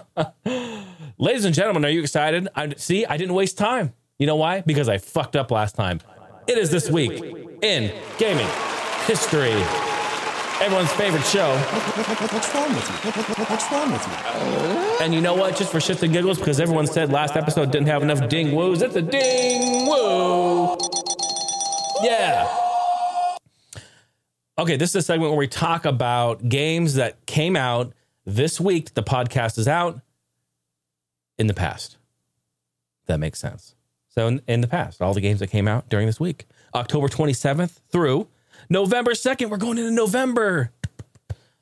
Ladies 1.17 1.45
and 1.45 1.55
gentlemen, 1.55 1.83
are 1.83 1.89
you 1.89 2.01
excited? 2.01 2.47
I 2.55 2.75
see. 2.75 3.05
I 3.05 3.17
didn't 3.17 3.33
waste 3.33 3.57
time. 3.57 3.93
You 4.19 4.27
know 4.27 4.35
why? 4.35 4.61
Because 4.61 4.87
I 4.87 4.99
fucked 4.99 5.35
up 5.35 5.49
last 5.49 5.75
time. 5.75 6.01
It 6.47 6.57
is 6.57 6.69
this 6.69 6.89
week 6.89 7.21
in 7.61 7.91
gaming 8.17 8.47
history. 9.05 9.88
Everyone's 10.61 10.91
favorite 10.93 11.25
show. 11.25 11.55
What's 11.57 12.53
wrong 12.53 12.73
with 12.73 12.89
you? 12.89 13.45
What's 13.45 13.71
wrong 13.71 13.91
with 13.91 14.05
you? 14.07 15.03
And 15.03 15.13
you 15.13 15.21
know 15.21 15.33
what? 15.33 15.55
Just 15.55 15.71
for 15.71 15.79
shits 15.79 16.03
and 16.03 16.11
giggles, 16.11 16.37
because 16.37 16.59
everyone 16.59 16.87
said 16.87 17.11
last 17.11 17.35
episode 17.35 17.71
didn't 17.71 17.87
have 17.87 18.03
enough 18.03 18.27
ding 18.29 18.55
woos. 18.55 18.81
It's 18.81 18.95
a 18.95 19.01
ding 19.01 19.87
woo. 19.87 20.77
Yeah. 22.01 22.47
Okay, 24.57 24.75
this 24.75 24.89
is 24.89 24.95
a 24.95 25.01
segment 25.01 25.31
where 25.31 25.39
we 25.39 25.47
talk 25.47 25.85
about 25.85 26.49
games 26.49 26.95
that 26.95 27.25
came 27.25 27.55
out 27.55 27.93
this 28.25 28.59
week. 28.59 28.93
The 28.93 29.03
podcast 29.03 29.57
is 29.57 29.67
out 29.67 30.01
in 31.37 31.47
the 31.47 31.53
past. 31.53 31.97
That 33.05 33.19
makes 33.19 33.39
sense. 33.39 33.75
So, 34.09 34.27
in, 34.27 34.41
in 34.47 34.61
the 34.61 34.67
past, 34.67 35.01
all 35.01 35.13
the 35.13 35.21
games 35.21 35.39
that 35.39 35.47
came 35.47 35.67
out 35.67 35.87
during 35.87 36.07
this 36.07 36.19
week, 36.19 36.45
October 36.75 37.07
27th 37.07 37.79
through 37.89 38.27
November 38.67 39.11
2nd, 39.11 39.49
we're 39.49 39.57
going 39.57 39.77
into 39.77 39.91
November. 39.91 40.71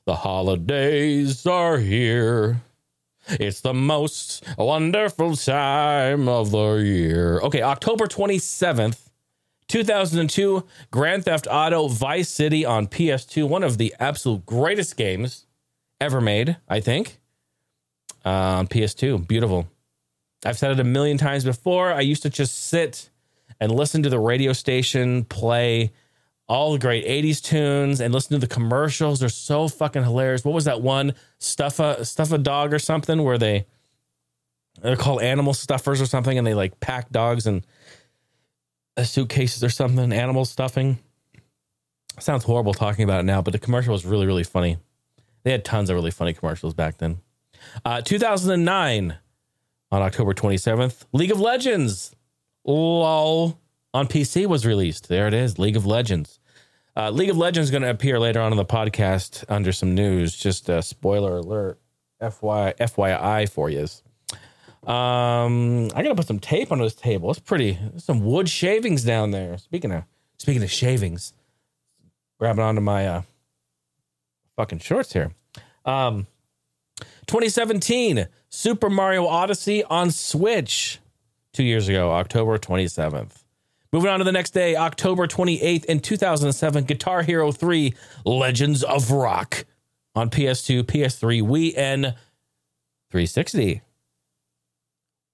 The 0.05 0.15
holidays 0.15 1.45
are 1.45 1.77
here. 1.77 2.61
It's 3.29 3.59
the 3.59 3.73
most 3.73 4.43
wonderful 4.57 5.35
time 5.35 6.29
of 6.29 6.51
the 6.51 6.75
year. 6.75 7.39
Okay, 7.41 7.61
October 7.61 8.07
27th, 8.07 9.09
2002, 9.67 10.63
Grand 10.91 11.25
Theft 11.25 11.47
Auto 11.51 11.89
Vice 11.89 12.29
City 12.29 12.63
on 12.63 12.87
PS2, 12.87 13.49
one 13.49 13.63
of 13.63 13.77
the 13.77 13.93
absolute 13.99 14.45
greatest 14.45 14.95
games 14.95 15.45
ever 15.99 16.21
made, 16.21 16.55
I 16.69 16.79
think. 16.79 17.19
Uh, 18.25 18.29
on 18.29 18.67
PS2, 18.67 19.27
beautiful. 19.27 19.67
I've 20.45 20.57
said 20.57 20.71
it 20.71 20.79
a 20.79 20.85
million 20.85 21.17
times 21.17 21.43
before. 21.43 21.91
I 21.91 22.01
used 22.01 22.23
to 22.23 22.29
just 22.29 22.69
sit 22.69 23.09
and 23.59 23.71
listen 23.71 24.03
to 24.03 24.09
the 24.09 24.19
radio 24.19 24.53
station 24.53 25.25
play 25.25 25.91
all 26.47 26.71
the 26.71 26.79
great 26.79 27.05
80s 27.05 27.41
tunes 27.41 27.99
and 27.99 28.13
listen 28.13 28.39
to 28.39 28.39
the 28.39 28.53
commercials. 28.53 29.19
They're 29.19 29.29
so 29.29 29.67
fucking 29.67 30.03
hilarious. 30.03 30.45
What 30.45 30.53
was 30.53 30.65
that 30.65 30.81
one? 30.81 31.13
Stuff 31.39 31.79
a 31.79 32.05
stuff 32.05 32.31
a 32.31 32.37
dog 32.37 32.73
or 32.73 32.79
something 32.79 33.23
where 33.23 33.37
they 33.37 33.65
they're 34.81 34.95
called 34.95 35.21
animal 35.21 35.53
stuffers 35.53 36.01
or 36.01 36.05
something 36.05 36.37
and 36.37 36.45
they 36.45 36.53
like 36.53 36.79
pack 36.79 37.09
dogs 37.09 37.47
in 37.47 37.65
suitcases 39.03 39.63
or 39.63 39.69
something, 39.69 40.11
animal 40.11 40.45
stuffing. 40.45 40.99
Sounds 42.19 42.43
horrible 42.43 42.73
talking 42.73 43.03
about 43.03 43.19
it 43.19 43.23
now, 43.23 43.41
but 43.41 43.51
the 43.51 43.59
commercial 43.59 43.93
was 43.93 44.05
really, 44.05 44.25
really 44.25 44.43
funny. 44.43 44.77
They 45.43 45.51
had 45.51 45.63
tons 45.63 45.89
of 45.89 45.95
really 45.95 46.11
funny 46.11 46.33
commercials 46.33 46.73
back 46.73 46.97
then. 46.97 47.19
Uh, 47.85 48.01
2009, 48.01 49.17
on 49.91 50.01
October 50.01 50.33
27th, 50.33 51.05
League 51.13 51.31
of 51.31 51.39
Legends, 51.39 52.15
lol, 52.65 53.59
on 53.93 54.07
PC 54.07 54.45
was 54.45 54.65
released. 54.65 55.07
There 55.07 55.27
it 55.27 55.33
is, 55.33 55.57
League 55.59 55.75
of 55.77 55.85
Legends. 55.85 56.39
Uh, 56.95 57.11
League 57.11 57.29
of 57.29 57.37
Legends 57.37 57.67
is 57.67 57.71
going 57.71 57.83
to 57.83 57.89
appear 57.89 58.19
later 58.19 58.41
on 58.41 58.51
in 58.51 58.57
the 58.57 58.65
podcast 58.65 59.43
under 59.49 59.71
some 59.71 59.93
news. 59.93 60.35
Just 60.35 60.67
a 60.67 60.81
spoiler 60.81 61.37
alert, 61.37 61.79
FY, 62.19 62.73
FYI 62.79 63.49
for 63.49 63.69
you. 63.69 63.87
Um, 64.91 65.89
I 65.95 66.01
got 66.01 66.09
to 66.09 66.15
put 66.15 66.27
some 66.27 66.39
tape 66.39 66.71
on 66.71 66.79
this 66.79 66.95
table. 66.95 67.29
It's 67.29 67.39
pretty. 67.39 67.77
Some 67.97 68.21
wood 68.25 68.49
shavings 68.49 69.03
down 69.03 69.31
there. 69.31 69.57
Speaking 69.57 69.91
of 69.91 70.03
speaking 70.37 70.63
of 70.63 70.71
shavings, 70.71 71.33
grabbing 72.39 72.63
onto 72.63 72.81
my 72.81 73.07
uh, 73.07 73.21
fucking 74.55 74.79
shorts 74.79 75.13
here. 75.13 75.33
Um, 75.85 76.27
2017, 77.27 78.27
Super 78.49 78.89
Mario 78.89 79.27
Odyssey 79.27 79.83
on 79.83 80.11
Switch. 80.11 80.99
Two 81.53 81.63
years 81.63 81.87
ago, 81.87 82.11
October 82.11 82.57
27th. 82.57 83.43
Moving 83.93 84.09
on 84.09 84.19
to 84.19 84.25
the 84.25 84.31
next 84.31 84.51
day, 84.51 84.75
October 84.75 85.27
28th 85.27 85.85
in 85.85 85.99
2007, 85.99 86.83
Guitar 86.83 87.23
Hero 87.23 87.51
3 87.51 87.93
Legends 88.25 88.83
of 88.83 89.11
Rock 89.11 89.65
on 90.13 90.29
PS2, 90.29 90.83
PS3, 90.83 91.41
Wii, 91.41 91.77
and 91.77 92.05
360. 93.11 93.81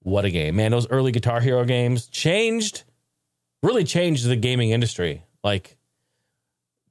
What 0.00 0.24
a 0.24 0.30
game. 0.30 0.56
Man, 0.56 0.70
those 0.70 0.88
early 0.88 1.10
Guitar 1.10 1.40
Hero 1.40 1.64
games 1.64 2.06
changed, 2.06 2.84
really 3.62 3.84
changed 3.84 4.26
the 4.26 4.36
gaming 4.36 4.70
industry. 4.70 5.22
Like, 5.42 5.76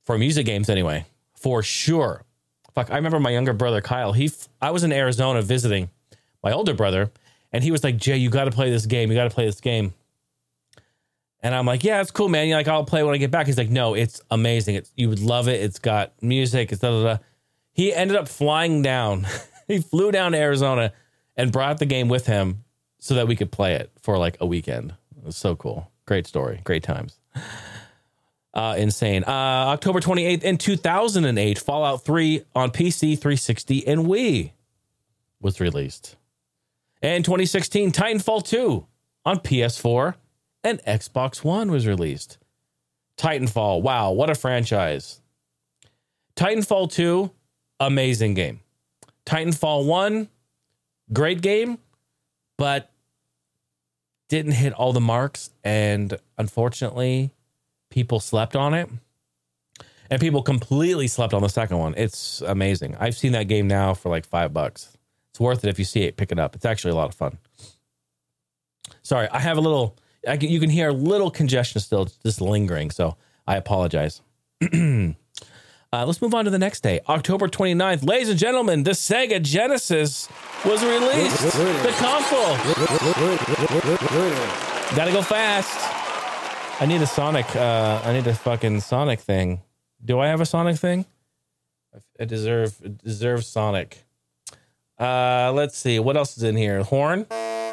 for 0.03 0.17
music 0.17 0.45
games 0.45 0.69
anyway, 0.69 1.05
for 1.35 1.63
sure. 1.63 2.23
Fuck, 2.73 2.91
I 2.91 2.95
remember 2.95 3.19
my 3.19 3.29
younger 3.29 3.53
brother 3.53 3.81
Kyle. 3.81 4.13
He, 4.13 4.31
I 4.61 4.71
was 4.71 4.83
in 4.83 4.91
Arizona 4.91 5.41
visiting 5.41 5.89
my 6.43 6.51
older 6.51 6.73
brother, 6.73 7.11
and 7.51 7.63
he 7.63 7.71
was 7.71 7.83
like, 7.83 7.97
"Jay, 7.97 8.17
you 8.17 8.29
got 8.29 8.45
to 8.45 8.51
play 8.51 8.71
this 8.71 8.87
game. 8.87 9.11
You 9.11 9.15
got 9.15 9.25
to 9.25 9.33
play 9.33 9.45
this 9.45 9.61
game." 9.61 9.93
And 11.43 11.53
I'm 11.53 11.65
like, 11.65 11.83
"Yeah, 11.83 12.01
it's 12.01 12.09
cool, 12.09 12.29
man. 12.29 12.47
You're 12.47 12.57
like, 12.57 12.69
I'll 12.69 12.85
play 12.85 13.03
when 13.03 13.13
I 13.13 13.17
get 13.17 13.29
back." 13.29 13.45
He's 13.45 13.57
like, 13.57 13.69
"No, 13.69 13.93
it's 13.93 14.21
amazing. 14.31 14.75
It's 14.75 14.91
you 14.95 15.09
would 15.09 15.19
love 15.19 15.47
it. 15.49 15.61
It's 15.61 15.77
got 15.77 16.13
music. 16.23 16.71
It's 16.71 16.81
da 16.81 16.89
da 16.89 17.03
da." 17.03 17.17
He 17.73 17.93
ended 17.93 18.15
up 18.15 18.29
flying 18.29 18.81
down. 18.81 19.27
he 19.67 19.79
flew 19.79 20.11
down 20.11 20.31
to 20.31 20.37
Arizona 20.37 20.93
and 21.35 21.51
brought 21.51 21.79
the 21.79 21.85
game 21.85 22.07
with 22.07 22.25
him 22.25 22.63
so 22.99 23.15
that 23.15 23.27
we 23.27 23.35
could 23.35 23.51
play 23.51 23.73
it 23.73 23.91
for 24.01 24.17
like 24.17 24.37
a 24.39 24.45
weekend. 24.45 24.93
It 25.17 25.25
was 25.25 25.35
so 25.35 25.55
cool. 25.55 25.91
Great 26.05 26.25
story. 26.25 26.61
Great 26.63 26.83
times. 26.83 27.19
Uh, 28.53 28.75
insane. 28.77 29.23
Uh, 29.23 29.31
October 29.73 29.99
28th 29.99 30.43
in 30.43 30.57
2008, 30.57 31.57
Fallout 31.57 32.05
3 32.05 32.43
on 32.55 32.69
PC, 32.69 33.17
360, 33.19 33.87
and 33.87 34.05
Wii 34.05 34.51
was 35.41 35.59
released. 35.59 36.15
And 37.01 37.25
2016, 37.25 37.91
Titanfall 37.91 38.47
2 38.47 38.85
on 39.25 39.39
PS4 39.39 40.13
and 40.63 40.81
Xbox 40.83 41.43
One 41.43 41.71
was 41.71 41.87
released. 41.87 42.37
Titanfall, 43.17 43.81
wow, 43.81 44.11
what 44.11 44.29
a 44.29 44.35
franchise. 44.35 45.21
Titanfall 46.35 46.91
2, 46.91 47.31
amazing 47.79 48.33
game. 48.33 48.61
Titanfall 49.25 49.85
1, 49.85 50.29
great 51.11 51.41
game, 51.41 51.77
but 52.57 52.91
didn't 54.29 54.53
hit 54.53 54.73
all 54.73 54.93
the 54.93 54.99
marks. 55.01 55.51
And 55.63 56.17
unfortunately, 56.37 57.31
people 57.91 58.19
slept 58.19 58.55
on 58.55 58.73
it. 58.73 58.89
And 60.09 60.19
people 60.19 60.43
completely 60.43 61.07
slept 61.07 61.33
on 61.33 61.41
the 61.41 61.49
second 61.49 61.77
one. 61.77 61.93
It's 61.97 62.41
amazing. 62.41 62.95
I've 62.99 63.15
seen 63.15 63.31
that 63.31 63.47
game 63.47 63.67
now 63.67 63.93
for 63.93 64.09
like 64.09 64.25
five 64.25 64.53
bucks. 64.53 64.97
It's 65.31 65.39
worth 65.39 65.63
it 65.63 65.69
if 65.69 65.79
you 65.79 65.85
see 65.85 66.03
it, 66.03 66.17
pick 66.17 66.31
it 66.31 66.37
up. 66.37 66.55
It's 66.55 66.65
actually 66.65 66.91
a 66.91 66.95
lot 66.95 67.09
of 67.09 67.15
fun. 67.15 67.37
Sorry, 69.01 69.27
I 69.29 69.39
have 69.39 69.57
a 69.57 69.61
little, 69.61 69.95
can, 70.25 70.49
you 70.49 70.59
can 70.59 70.69
hear 70.69 70.89
a 70.89 70.93
little 70.93 71.31
congestion 71.31 71.81
still 71.81 72.07
just 72.23 72.41
lingering. 72.41 72.91
So 72.91 73.15
I 73.47 73.57
apologize. 73.57 74.21
uh, 74.61 75.13
let's 75.91 76.21
move 76.21 76.33
on 76.33 76.45
to 76.45 76.51
the 76.51 76.59
next 76.59 76.81
day, 76.81 76.99
October 77.09 77.47
29th. 77.47 78.07
Ladies 78.07 78.29
and 78.29 78.39
gentlemen, 78.39 78.83
the 78.83 78.91
Sega 78.91 79.41
Genesis 79.41 80.29
was 80.65 80.83
released. 80.83 81.41
The 81.41 81.93
console. 81.97 82.55
Gotta 84.95 85.11
go 85.11 85.21
fast. 85.21 86.81
I 86.81 86.85
need 86.85 87.01
a 87.01 87.07
Sonic. 87.07 87.55
Uh, 87.55 88.01
I 88.03 88.13
need 88.13 88.27
a 88.27 88.33
fucking 88.33 88.81
Sonic 88.81 89.19
thing. 89.19 89.61
Do 90.03 90.19
I 90.19 90.27
have 90.27 90.41
a 90.41 90.45
Sonic 90.45 90.77
thing? 90.77 91.05
I 92.19 92.25
deserve 92.25 92.75
deserve 93.03 93.45
Sonic. 93.45 94.03
Uh, 94.99 95.51
let's 95.53 95.77
see 95.77 95.99
what 95.99 96.17
else 96.17 96.37
is 96.37 96.43
in 96.43 96.55
here. 96.55 96.83
Horn? 96.83 97.25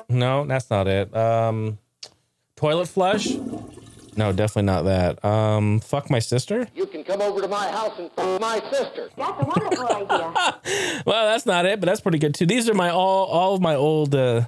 No, 0.09 0.45
that's 0.47 0.71
not 0.71 0.87
it. 0.88 1.14
Um, 1.14 1.78
toilet 2.60 2.88
flush? 2.88 3.28
No, 4.16 4.32
definitely 4.32 4.64
not 4.64 4.84
that. 4.84 5.24
Um, 5.24 5.80
fuck 5.80 6.10
my 6.10 6.18
sister? 6.18 6.68
You 6.74 6.84
can 6.84 7.04
come 7.04 7.22
over 7.22 7.40
to 7.40 7.48
my 7.48 7.70
house 7.70 7.98
and 7.98 8.12
fuck 8.12 8.38
my 8.38 8.60
sister. 8.70 9.08
That's 9.16 9.40
a 9.40 9.44
wonderful 9.46 9.86
idea. 9.86 11.02
well, 11.06 11.32
that's 11.32 11.46
not 11.46 11.64
it, 11.64 11.80
but 11.80 11.86
that's 11.86 12.02
pretty 12.02 12.18
good 12.18 12.34
too. 12.34 12.44
These 12.44 12.68
are 12.68 12.74
my 12.74 12.90
all 12.90 13.24
all 13.26 13.54
of 13.54 13.62
my 13.62 13.74
old 13.74 14.14
uh 14.14 14.42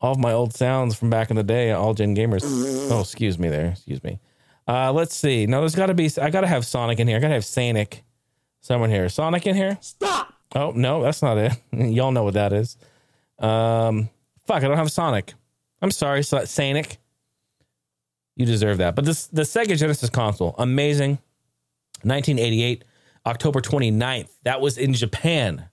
all 0.00 0.12
of 0.12 0.18
my 0.18 0.32
old 0.32 0.54
sounds 0.54 0.94
from 0.94 1.10
back 1.10 1.28
in 1.28 1.36
the 1.36 1.42
day, 1.42 1.72
all 1.72 1.92
gen 1.92 2.16
gamers. 2.16 2.42
Oh, 2.90 3.00
excuse 3.00 3.38
me 3.38 3.50
there. 3.50 3.72
Excuse 3.72 4.02
me. 4.02 4.20
Uh 4.66 4.90
let's 4.92 5.14
see. 5.14 5.44
No, 5.44 5.60
there's 5.60 5.74
gotta 5.74 5.92
be 5.92 6.10
I 6.18 6.30
gotta 6.30 6.46
have 6.46 6.64
Sonic 6.64 6.98
in 6.98 7.08
here. 7.08 7.18
I 7.18 7.20
gotta 7.20 7.34
have 7.34 7.44
Sonic. 7.44 8.04
Someone 8.62 8.88
here. 8.88 9.06
Sonic 9.10 9.46
in 9.46 9.54
here? 9.54 9.76
Stop. 9.82 10.32
Oh 10.54 10.72
no, 10.74 11.02
that's 11.02 11.20
not 11.20 11.36
it. 11.36 11.52
Y'all 11.72 12.12
know 12.12 12.22
what 12.22 12.34
that 12.34 12.54
is. 12.54 12.78
Um 13.38 14.08
fuck, 14.46 14.62
I 14.62 14.68
don't 14.68 14.78
have 14.78 14.90
Sonic. 14.90 15.34
I'm 15.82 15.90
sorry, 15.90 16.22
Sonic. 16.22 16.98
You 18.38 18.46
deserve 18.46 18.78
that. 18.78 18.94
But 18.94 19.04
this 19.04 19.26
the 19.26 19.42
Sega 19.42 19.76
Genesis 19.76 20.08
console, 20.08 20.54
amazing. 20.58 21.18
1988, 22.02 22.84
October 23.26 23.60
29th. 23.60 24.30
That 24.44 24.60
was 24.60 24.78
in 24.78 24.94
Japan. 24.94 25.68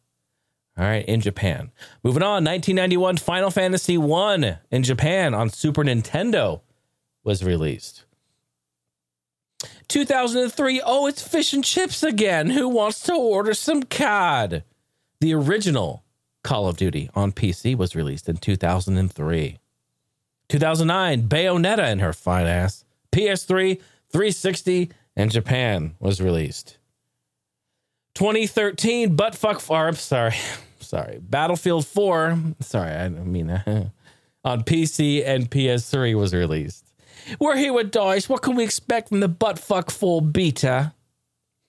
All 0.75 0.83
right, 0.83 1.05
in 1.05 1.21
Japan. 1.21 1.71
Moving 2.03 2.23
on, 2.23 2.43
1991, 2.43 3.17
Final 3.17 3.51
Fantasy 3.51 3.97
1 3.97 4.57
in 4.71 4.83
Japan 4.83 5.35
on 5.35 5.49
Super 5.49 5.83
Nintendo 5.83 6.61
was 7.23 7.43
released. 7.43 8.03
2003, 9.87 10.81
oh, 10.83 11.05
it's 11.05 11.25
fish 11.25 11.53
and 11.53 11.63
chips 11.63 12.01
again. 12.01 12.49
Who 12.49 12.67
wants 12.67 12.99
to 13.01 13.13
order 13.13 13.53
some 13.53 13.83
COD? 13.83 14.63
The 15.21 15.33
original 15.35 16.03
Call 16.43 16.67
of 16.67 16.77
Duty 16.77 17.11
on 17.13 17.31
PC 17.31 17.77
was 17.77 17.95
released 17.95 18.27
in 18.27 18.37
2003. 18.37 19.59
2009, 20.49 21.27
Bayonetta 21.27 21.79
and 21.79 22.01
her 22.01 22.13
fine 22.13 22.45
ass. 22.45 22.85
PS3, 23.11 23.77
360, 24.09 24.91
and 25.15 25.31
Japan 25.31 25.95
was 25.99 26.21
released. 26.21 26.77
2013 28.15 29.15
butt 29.15 29.35
fuck 29.35 29.61
or 29.69 29.93
sorry. 29.93 30.35
Sorry. 30.79 31.17
Battlefield 31.19 31.87
4, 31.87 32.37
sorry, 32.59 32.91
I 32.91 33.09
mean 33.09 33.47
that. 33.47 33.91
on 34.45 34.63
PC 34.63 35.25
and 35.25 35.49
PS3 35.49 36.15
was 36.15 36.31
released. 36.31 36.85
We're 37.39 37.57
here 37.57 37.73
with 37.73 37.89
Dice. 37.89 38.29
What 38.29 38.43
can 38.43 38.55
we 38.55 38.63
expect 38.63 39.09
from 39.09 39.19
the 39.19 39.27
butt 39.27 39.57
fuck 39.57 39.89
4 39.89 40.21
beta? 40.21 40.93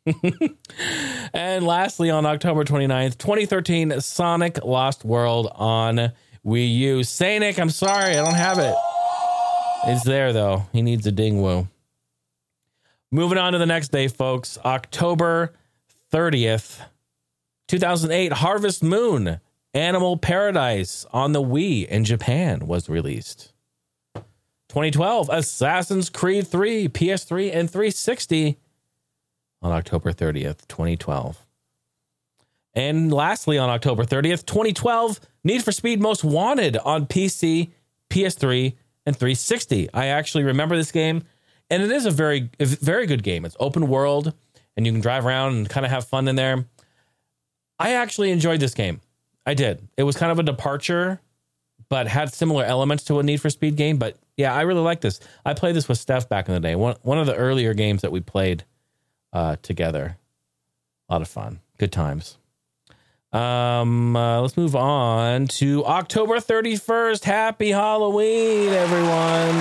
and 1.33 1.67
lastly, 1.67 2.11
on 2.11 2.27
October 2.27 2.63
29th, 2.63 3.17
2013, 3.17 4.01
Sonic 4.01 4.63
Lost 4.63 5.05
World 5.05 5.51
on 5.55 6.13
Wii 6.47 6.77
U. 6.77 6.99
Sanic, 7.01 7.59
I'm 7.59 7.71
sorry, 7.71 8.13
I 8.13 8.25
don't 8.25 8.35
have 8.35 8.59
it. 8.61 8.75
It's 9.87 10.05
there 10.05 10.33
though. 10.33 10.67
He 10.73 10.81
needs 10.81 11.07
a 11.07 11.13
ding 11.13 11.43
woo. 11.43 11.67
Moving 13.11 13.39
on 13.39 13.53
to 13.53 13.59
the 13.59 13.67
next 13.67 13.89
day, 13.89 14.09
folks. 14.09 14.57
October 14.65 15.53
30th, 16.13 16.81
2008, 17.69 18.33
Harvest 18.35 18.83
Moon 18.83 19.41
Animal 19.75 20.17
Paradise 20.17 21.05
on 21.13 21.33
the 21.33 21.43
Wii 21.43 21.87
in 21.87 22.05
Japan 22.05 22.67
was 22.67 22.89
released. 22.89 23.53
2012, 24.69 25.29
Assassin's 25.31 26.11
Creed 26.11 26.47
3, 26.47 26.89
PS3 26.89 27.55
and 27.55 27.71
360 27.71 28.59
on 29.63 29.73
October 29.73 30.13
30th, 30.13 30.67
2012. 30.69 31.46
And 32.77 33.11
lastly, 33.11 33.57
on 33.57 33.71
October 33.71 34.05
30th, 34.05 34.45
2012, 34.45 35.19
Need 35.45 35.65
for 35.65 35.73
Speed 35.73 35.99
Most 35.99 36.23
Wanted 36.23 36.77
on 36.77 37.07
PC, 37.07 37.71
PS3, 38.11 38.75
and 39.07 39.17
360. 39.17 39.89
I 39.95 40.09
actually 40.09 40.45
remember 40.45 40.77
this 40.77 40.93
game, 40.93 41.23
and 41.71 41.83
it 41.83 41.91
is 41.91 42.05
a 42.05 42.11
very, 42.11 42.51
very 42.61 43.07
good 43.07 43.23
game. 43.23 43.47
It's 43.47 43.57
open 43.59 43.89
world, 43.89 44.35
and 44.77 44.85
you 44.85 44.93
can 44.93 45.01
drive 45.01 45.25
around 45.25 45.55
and 45.55 45.69
kind 45.71 45.87
of 45.87 45.91
have 45.91 46.07
fun 46.07 46.29
in 46.29 46.37
there. 46.37 46.67
I 47.79 47.93
actually 47.95 48.31
enjoyed 48.31 48.61
this 48.61 48.75
game. 48.75 49.01
I 49.47 49.55
did. 49.55 49.89
It 49.97 50.03
was 50.03 50.17
kind 50.19 50.31
of 50.31 50.39
a 50.39 50.43
departure, 50.43 51.21
but 51.89 52.07
had 52.09 52.35
similar 52.35 52.65
elements 52.65 53.05
to 53.05 53.19
a 53.21 53.23
Need 53.23 53.41
for 53.41 53.49
Speed 53.49 53.77
game. 53.77 53.97
But 53.97 54.19
yeah, 54.37 54.53
I 54.53 54.63
really 54.63 54.81
like 54.83 55.01
this. 55.01 55.21
I 55.47 55.55
played 55.55 55.77
this 55.77 55.89
with 55.89 55.97
Steph 55.97 56.29
back 56.29 56.47
in 56.47 56.55
the 56.55 56.61
day. 56.61 56.75
One 56.75 56.97
one 57.03 57.19
of 57.19 57.27
the 57.27 57.37
earlier 57.37 57.73
games 57.73 58.03
that 58.03 58.13
we 58.13 58.21
played 58.21 58.65
uh, 59.33 59.57
together. 59.63 60.19
A 61.09 61.15
lot 61.15 61.23
of 61.23 61.29
fun. 61.29 61.61
Good 61.79 61.93
times. 61.93 62.37
Um, 63.33 64.17
uh, 64.17 64.41
let's 64.41 64.57
move 64.57 64.77
on 64.77 65.47
to 65.49 65.85
October 65.85 66.37
31st. 66.37 67.25
Happy 67.25 67.71
Halloween, 67.71 68.69
everyone. 68.69 69.57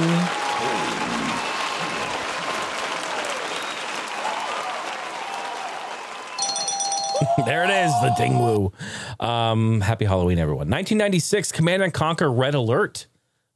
there 7.46 7.64
it 7.64 7.70
is, 7.70 7.92
the 8.02 8.14
ding 8.18 8.40
woo. 8.40 8.72
Um, 9.20 9.82
happy 9.82 10.06
Halloween, 10.06 10.38
everyone. 10.38 10.70
1996, 10.70 11.52
Command 11.52 11.84
and 11.84 11.94
Conquer 11.94 12.32
Red 12.32 12.54
Alert 12.56 13.08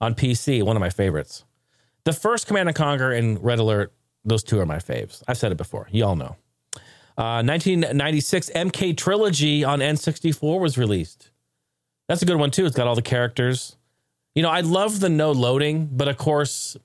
on 0.01 0.16
PC, 0.16 0.63
one 0.63 0.75
of 0.75 0.82
my 0.82 0.89
favorites. 0.89 1.46
The 2.04 2.13
first 2.13 2.48
Command 2.48 2.68
and 2.68 2.75
Conquer 2.75 3.12
and 3.12 3.42
Red 3.44 3.60
Alert, 3.60 3.94
those 4.25 4.44
two 4.44 4.60
are 4.60 4.66
my 4.66 4.78
faves. 4.78 5.22
I've 5.28 5.38
said 5.38 5.51
it 5.51 5.58
before. 5.58 5.88
You 5.92 6.06
all 6.06 6.16
know. 6.16 6.36
Uh, 7.19 7.43
1996, 7.43 8.49
MK 8.55 8.95
Trilogy 8.95 9.63
on 9.65 9.79
N64 9.79 10.59
was 10.59 10.77
released. 10.77 11.31
That's 12.07 12.21
a 12.21 12.25
good 12.25 12.38
one, 12.38 12.49
too. 12.49 12.65
It's 12.65 12.75
got 12.75 12.88
all 12.88 12.95
the 12.95 13.01
characters. 13.01 13.75
You 14.33 14.41
know, 14.41 14.49
I 14.49 14.61
love 14.61 15.01
the 15.01 15.09
no 15.09 15.31
loading, 15.31 15.89
but 15.91 16.07
of 16.07 16.17
course, 16.17 16.77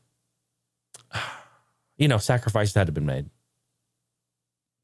you 1.96 2.08
know, 2.08 2.18
sacrifices 2.18 2.74
had 2.74 2.86
to 2.86 2.92
be 2.92 3.00
made 3.00 3.30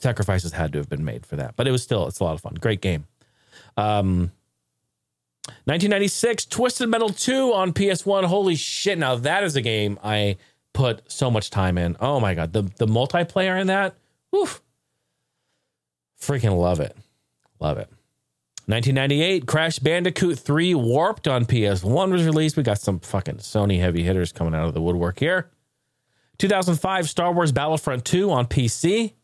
sacrifices 0.02 0.52
had 0.52 0.72
to 0.72 0.78
have 0.78 0.88
been 0.88 1.04
made 1.04 1.26
for 1.26 1.36
that. 1.36 1.56
But 1.56 1.68
it 1.68 1.70
was 1.70 1.82
still 1.82 2.06
it's 2.06 2.20
a 2.20 2.24
lot 2.24 2.34
of 2.34 2.40
fun. 2.40 2.54
Great 2.54 2.80
game. 2.80 3.06
Um 3.76 4.32
1996 5.64 6.46
Twisted 6.46 6.88
Metal 6.88 7.10
2 7.10 7.52
on 7.52 7.72
PS1. 7.72 8.24
Holy 8.24 8.54
shit. 8.54 8.98
Now 8.98 9.16
that 9.16 9.44
is 9.44 9.56
a 9.56 9.60
game 9.60 9.98
I 10.02 10.36
put 10.72 11.02
so 11.10 11.30
much 11.30 11.50
time 11.50 11.78
in. 11.78 11.96
Oh 12.00 12.20
my 12.20 12.34
god, 12.34 12.52
the 12.52 12.62
the 12.62 12.86
multiplayer 12.86 13.60
in 13.60 13.66
that. 13.68 13.94
Freaking 16.20 16.58
love 16.58 16.80
it. 16.80 16.96
Love 17.58 17.78
it. 17.78 17.88
1998 18.66 19.46
Crash 19.46 19.78
Bandicoot 19.80 20.38
3 20.38 20.74
Warped 20.74 21.26
on 21.26 21.44
PS1 21.44 22.12
was 22.12 22.24
released. 22.24 22.56
We 22.56 22.62
got 22.62 22.78
some 22.78 23.00
fucking 23.00 23.38
Sony 23.38 23.80
heavy 23.80 24.04
hitters 24.04 24.32
coming 24.32 24.54
out 24.54 24.66
of 24.66 24.74
the 24.74 24.82
woodwork 24.82 25.18
here. 25.18 25.50
2005 26.38 27.08
Star 27.08 27.32
Wars 27.32 27.52
Battlefront 27.52 28.04
2 28.04 28.30
on 28.30 28.46
PC. 28.46 29.14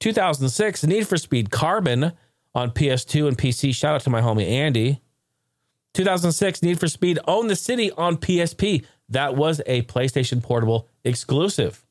2006, 0.00 0.84
Need 0.84 1.06
for 1.06 1.16
Speed 1.16 1.50
Carbon 1.50 2.12
on 2.54 2.70
PS2 2.70 3.28
and 3.28 3.38
PC. 3.38 3.74
Shout 3.74 3.94
out 3.94 4.00
to 4.02 4.10
my 4.10 4.20
homie 4.20 4.48
Andy. 4.48 5.00
2006, 5.94 6.62
Need 6.62 6.78
for 6.78 6.88
Speed 6.88 7.18
Own 7.26 7.48
the 7.48 7.56
City 7.56 7.90
on 7.92 8.16
PSP. 8.16 8.84
That 9.08 9.34
was 9.34 9.60
a 9.66 9.82
PlayStation 9.82 10.42
Portable 10.42 10.88
exclusive. 11.04 11.84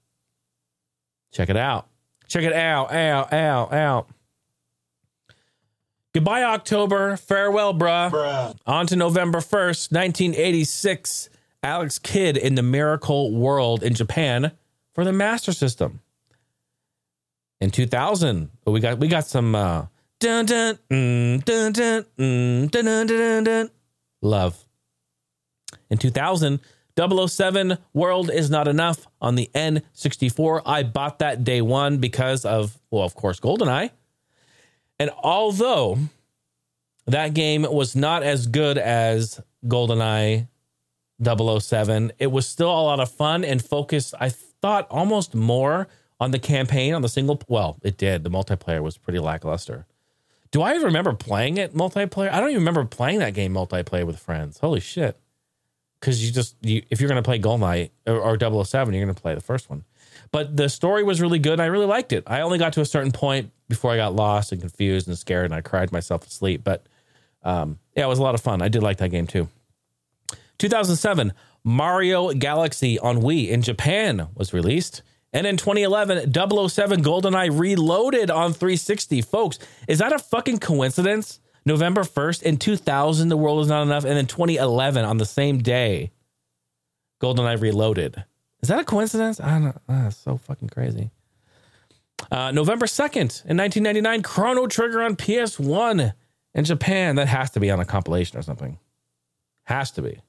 Check 1.32 1.50
it 1.50 1.58
out. 1.58 1.88
Check 2.28 2.44
it 2.44 2.54
out, 2.54 2.92
out, 2.92 3.34
out, 3.34 3.74
out. 3.74 4.10
Goodbye, 6.20 6.44
October. 6.44 7.16
Farewell, 7.16 7.74
bruh. 7.74 8.12
bruh. 8.12 8.54
On 8.68 8.86
to 8.88 8.98
November 8.98 9.40
1st, 9.40 9.94
1986. 9.94 11.30
Alex 11.64 11.98
Kidd 11.98 12.36
in 12.36 12.56
the 12.56 12.62
Miracle 12.62 13.34
World 13.34 13.84
in 13.84 13.94
Japan 13.94 14.52
for 14.94 15.06
the 15.06 15.14
Master 15.14 15.54
System 15.54 16.02
in 17.62 17.72
2000 17.72 18.50
we 18.66 18.82
got 18.82 18.98
we 19.00 19.08
got 19.08 19.28
some 19.28 19.56
uh 19.56 19.86
dun 20.20 20.46
dun 20.46 20.78
mm, 20.90 21.46
dun 21.46 21.72
dun 21.72 22.06
mm, 22.18 22.70
dun, 22.70 22.86
dun, 22.86 23.08
dun, 23.08 23.44
dun, 23.46 23.70
love 24.22 24.66
in 25.90 25.98
2000 25.98 26.60
007 26.98 27.78
world 27.94 28.30
is 28.30 28.50
not 28.50 28.68
enough 28.68 29.08
on 29.22 29.36
the 29.36 29.50
n64 29.54 30.62
i 30.66 30.84
bought 30.84 31.20
that 31.20 31.44
day 31.46 31.62
one 31.62 31.98
because 31.98 32.46
of 32.46 32.78
well 32.92 33.04
of 33.04 33.16
course 33.16 33.40
goldeneye 33.40 33.92
and 35.00 35.10
although 35.24 35.98
that 37.08 37.34
game 37.34 37.64
was 37.64 37.96
not 37.96 38.24
as 38.24 38.48
good 38.48 38.78
as 38.78 39.42
goldeneye 39.66 40.48
007 41.24 42.12
it 42.20 42.28
was 42.28 42.48
still 42.48 42.70
a 42.70 42.82
lot 42.82 43.00
of 43.00 43.12
fun 43.12 43.44
and 43.44 43.64
focused 43.64 44.14
i 44.20 44.30
thought 44.30 44.88
almost 44.90 45.36
more 45.36 45.88
on 46.20 46.32
the 46.32 46.40
campaign 46.40 46.94
on 46.94 47.02
the 47.02 47.10
single 47.10 47.42
well 47.48 47.78
it 47.84 47.98
did. 47.98 48.24
The 48.24 48.30
multiplayer 48.30 48.82
was 48.82 48.98
pretty 48.98 49.20
lackluster. 49.20 49.86
Do 50.52 50.62
i 50.62 50.74
remember 50.76 51.14
playing 51.14 51.58
it 51.58 51.74
multiplayer? 51.74 52.32
I 52.32 52.40
don't 52.40 52.50
even 52.50 52.62
remember 52.62 52.86
playing 52.86 53.20
that 53.20 53.34
game 53.34 53.54
multiplayer 53.54 54.06
with 54.06 54.20
friends. 54.20 54.60
Holy 54.60 54.80
shit. 54.80 55.18
Because 56.00 56.26
you 56.26 56.32
just 56.32 56.56
you, 56.62 56.84
if 56.90 57.00
you're 57.00 57.10
going 57.10 57.22
to 57.22 57.28
play 57.28 57.40
goldeneye 57.40 57.92
or, 58.08 58.20
or 58.20 58.66
007 58.66 58.94
you're 58.94 59.04
going 59.04 59.16
to 59.16 59.22
play 59.22 59.36
the 59.36 59.42
first 59.42 59.70
one 59.70 59.84
but 60.32 60.56
the 60.56 60.70
story 60.70 61.04
was 61.04 61.22
really 61.22 61.40
good 61.40 61.54
And 61.54 61.62
i 61.62 61.66
really 61.66 61.86
liked 61.86 62.14
it 62.14 62.24
i 62.28 62.42
only 62.42 62.58
got 62.58 62.74
to 62.74 62.82
a 62.82 62.86
certain 62.86 63.12
point 63.12 63.52
before 63.68 63.92
i 63.92 63.98
got 63.98 64.16
lost 64.16 64.52
and 64.52 64.62
confused 64.62 65.08
and 65.08 65.18
scared 65.18 65.46
and 65.46 65.54
i 65.54 65.62
cried 65.62 65.92
myself 65.92 66.22
to 66.22 66.30
sleep 66.32 66.64
but 66.64 66.86
um, 67.44 67.80
yeah 67.96 68.06
it 68.06 68.10
was 68.10 68.20
a 68.20 68.24
lot 68.24 68.36
of 68.36 68.42
fun 68.42 68.62
i 68.62 68.68
did 68.68 68.84
like 68.84 68.98
that 68.98 69.10
game 69.10 69.28
too 69.28 69.48
2007 70.58 71.34
mario 71.64 72.32
galaxy 72.34 73.00
on 73.00 73.22
wii 73.22 73.50
in 73.50 73.62
japan 73.62 74.28
was 74.36 74.54
released 74.54 75.02
and 75.32 75.46
in 75.46 75.58
2011, 75.58 76.34
007 76.34 77.04
GoldenEye 77.04 77.58
reloaded 77.58 78.32
on 78.32 78.54
360. 78.54 79.22
Folks, 79.22 79.60
is 79.88 80.00
that 80.00 80.12
a 80.12 80.20
fucking 80.20 80.60
coincidence? 80.60 81.40
November 81.66 82.02
1st 82.02 82.44
in 82.44 82.58
2000, 82.58 83.30
The 83.30 83.38
World 83.38 83.62
Is 83.62 83.68
Not 83.68 83.84
Enough. 83.84 84.06
And 84.06 84.18
then 84.18 84.26
2011, 84.26 85.06
on 85.06 85.18
the 85.18 85.26
same 85.26 85.60
day, 85.60 86.12
GoldenEye 87.22 87.62
reloaded. 87.62 88.24
Is 88.62 88.70
that 88.70 88.80
a 88.80 88.84
coincidence? 88.84 89.40
I 89.40 89.52
don't 89.52 89.64
know. 89.64 89.82
That's 89.88 90.18
so 90.18 90.38
fucking 90.38 90.70
crazy. 90.70 91.12
Uh, 92.32 92.52
November 92.52 92.86
2nd 92.86 93.46
in 93.46 93.58
1999, 93.58 94.24
Chrono 94.24 94.68
Trigger 94.68 95.02
on 95.02 95.16
PS1 95.16 96.14
in 96.54 96.66
Japan. 96.66 97.16
That 97.16 97.28
has 97.28 97.52
to 97.52 97.60
be 97.60 97.72
on 97.72 97.80
a 97.80 97.86
compilation 97.86 98.38
or 98.38 98.42
something. 98.42 98.78
Has 99.64 99.92
to 99.92 100.02
be. 100.02 100.20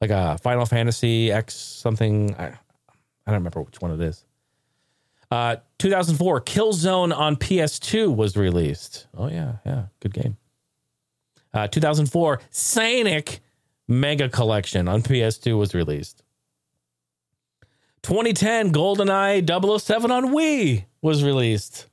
Like 0.00 0.10
a 0.10 0.38
Final 0.38 0.66
Fantasy 0.66 1.32
X 1.32 1.54
something. 1.54 2.34
I, 2.36 2.46
I 2.46 3.30
don't 3.30 3.36
remember 3.36 3.62
which 3.62 3.80
one 3.80 3.92
it 3.92 4.00
is. 4.00 4.24
Uh, 5.30 5.56
2004, 5.78 6.42
Killzone 6.42 7.16
on 7.16 7.36
PS2 7.36 8.14
was 8.14 8.36
released. 8.36 9.06
Oh, 9.16 9.28
yeah, 9.28 9.54
yeah, 9.66 9.86
good 10.00 10.14
game. 10.14 10.36
Uh, 11.52 11.66
2004, 11.66 12.40
Sonic 12.50 13.40
Mega 13.88 14.28
Collection 14.28 14.88
on 14.88 15.02
PS2 15.02 15.58
was 15.58 15.74
released. 15.74 16.23
2010, 18.04 18.72
GoldenEye 18.72 19.80
007 19.80 20.10
on 20.10 20.26
Wii 20.26 20.84
was 21.00 21.24
released. 21.24 21.86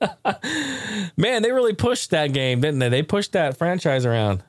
Man, 1.16 1.42
they 1.42 1.52
really 1.52 1.74
pushed 1.74 2.10
that 2.10 2.32
game, 2.32 2.62
didn't 2.62 2.78
they? 2.78 2.88
They 2.88 3.02
pushed 3.02 3.32
that 3.32 3.58
franchise 3.58 4.06
around. 4.06 4.42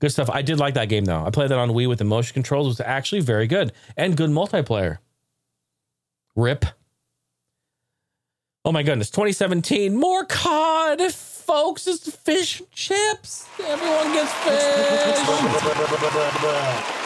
Good 0.00 0.10
stuff. 0.10 0.28
I 0.28 0.42
did 0.42 0.58
like 0.58 0.74
that 0.74 0.88
game 0.88 1.04
though. 1.04 1.24
I 1.24 1.30
played 1.30 1.50
that 1.50 1.58
on 1.58 1.70
Wii 1.70 1.88
with 1.88 1.98
the 1.98 2.04
motion 2.04 2.34
controls. 2.34 2.66
It 2.66 2.70
was 2.70 2.80
actually 2.80 3.20
very 3.20 3.46
good 3.46 3.72
and 3.96 4.16
good 4.16 4.30
multiplayer. 4.30 4.98
Rip. 6.34 6.64
Oh 8.64 8.72
my 8.72 8.82
goodness, 8.82 9.10
2017, 9.10 9.94
more 9.94 10.24
COD, 10.24 11.12
folks. 11.12 11.86
It's 11.86 12.10
fish 12.16 12.58
and 12.60 12.70
chips. 12.72 13.48
Everyone 13.60 14.12
gets 14.12 14.32
fish. 14.42 14.58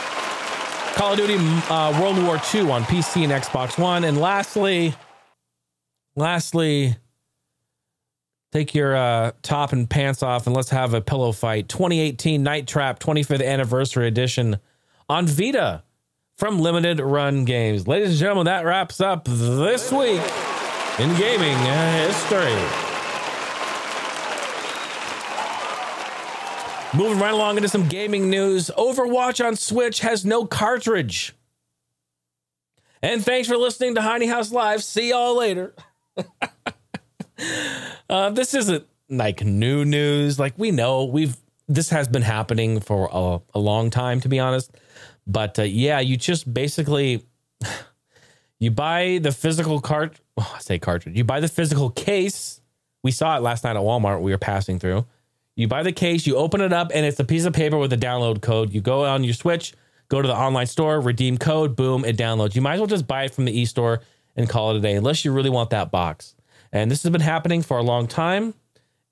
Call 0.96 1.12
of 1.12 1.18
Duty 1.18 1.37
uh, 1.37 2.00
World 2.00 2.16
War 2.22 2.40
II 2.54 2.70
on 2.70 2.82
PC 2.85 3.24
and 3.24 3.30
Xbox 3.30 3.78
One. 3.78 4.02
And 4.02 4.18
lastly, 4.18 4.94
lastly, 6.14 6.96
take 8.50 8.74
your 8.74 8.96
uh, 8.96 9.32
top 9.42 9.74
and 9.74 9.90
pants 9.90 10.22
off 10.22 10.46
and 10.46 10.56
let's 10.56 10.70
have 10.70 10.94
a 10.94 11.02
pillow 11.02 11.32
fight. 11.32 11.68
2018 11.68 12.42
Night 12.42 12.66
Trap 12.66 12.98
25th 12.98 13.44
Anniversary 13.44 14.09
Edition 14.09 14.59
on 15.06 15.26
Vita 15.26 15.82
from 16.38 16.61
Limited 16.61 16.98
Run 16.98 17.44
Games. 17.44 17.87
Ladies 17.87 18.09
and 18.09 18.18
gentlemen, 18.18 18.46
that 18.46 18.64
wraps 18.64 18.98
up 18.98 19.26
this 19.26 19.92
week 19.92 20.22
in 20.98 21.14
gaming 21.18 21.59
history. 21.59 22.86
Moving 26.94 27.18
right 27.18 27.33
along 27.35 27.57
into 27.57 27.68
some 27.68 27.88
gaming 27.88 28.31
news. 28.31 28.70
Overwatch 28.77 29.44
on 29.44 29.57
Switch 29.57 30.01
has 30.01 30.25
no 30.25 30.46
cartridge. 30.46 31.35
And 33.03 33.25
thanks 33.25 33.49
for 33.49 33.57
listening 33.57 33.94
to 33.96 34.03
Heiny 34.03 34.27
House 34.27 34.53
Live. 34.53 34.83
See 34.83 35.11
y'all 35.11 35.37
later. 35.37 35.75
uh, 38.09 38.31
this 38.31 38.55
isn't 38.55 38.87
like 39.09 39.44
new 39.44 39.85
news. 39.85 40.38
Like 40.38 40.55
we 40.57 40.70
know 40.70 41.05
we've 41.05 41.37
this 41.68 41.90
has 41.90 42.09
been 42.09 42.22
happening 42.22 42.81
for 42.81 43.09
a, 43.12 43.40
a 43.55 43.59
long 43.59 43.90
time, 43.90 44.20
to 44.20 44.29
be 44.29 44.38
honest. 44.38 44.70
But 45.27 45.59
uh, 45.59 45.62
yeah, 45.64 46.01
you 46.01 46.16
just 46.16 46.53
basically 46.53 47.27
you 48.59 48.70
buy 48.70 49.18
the 49.20 49.33
physical 49.33 49.81
cart. 49.81 50.20
Oh, 50.37 50.53
I 50.57 50.61
say 50.61 50.79
cartridge. 50.79 51.16
You 51.16 51.25
buy 51.25 51.40
the 51.40 51.49
physical 51.49 51.90
case. 51.90 52.61
We 53.03 53.11
saw 53.11 53.37
it 53.37 53.42
last 53.42 53.64
night 53.64 53.77
at 53.77 53.83
Walmart. 53.83 54.20
We 54.20 54.31
were 54.31 54.38
passing 54.38 54.79
through. 54.79 55.05
You 55.57 55.66
buy 55.66 55.83
the 55.83 55.92
case, 55.92 56.27
you 56.27 56.37
open 56.37 56.61
it 56.61 56.73
up, 56.73 56.90
and 56.95 57.07
it's 57.07 57.19
a 57.19 57.25
piece 57.25 57.47
of 57.47 57.55
paper 57.55 57.79
with 57.79 57.90
a 57.92 57.97
download 57.97 58.42
code. 58.42 58.75
You 58.75 58.83
go 58.83 59.07
on 59.07 59.25
your 59.25 59.33
Switch, 59.33 59.73
go 60.09 60.21
to 60.21 60.29
the 60.29 60.37
online 60.37 60.66
store, 60.66 61.01
redeem 61.01 61.38
code, 61.38 61.75
boom, 61.75 62.05
it 62.05 62.19
downloads. 62.19 62.55
You 62.55 62.61
might 62.61 62.75
as 62.75 62.81
well 62.81 62.87
just 62.87 63.07
buy 63.07 63.25
it 63.25 63.35
from 63.35 63.47
the 63.47 63.59
e 63.59 63.64
store 63.64 64.03
and 64.37 64.49
call 64.49 64.73
it 64.73 64.77
a 64.77 64.81
day, 64.81 64.95
unless 64.95 65.25
you 65.25 65.33
really 65.33 65.49
want 65.49 65.71
that 65.71 65.90
box. 65.90 66.35
And 66.73 66.90
this 66.90 67.03
has 67.05 67.11
been 67.11 67.23
happening 67.23 67.62
for 67.62 67.79
a 67.79 67.83
long 67.83 68.07
time, 68.07 68.53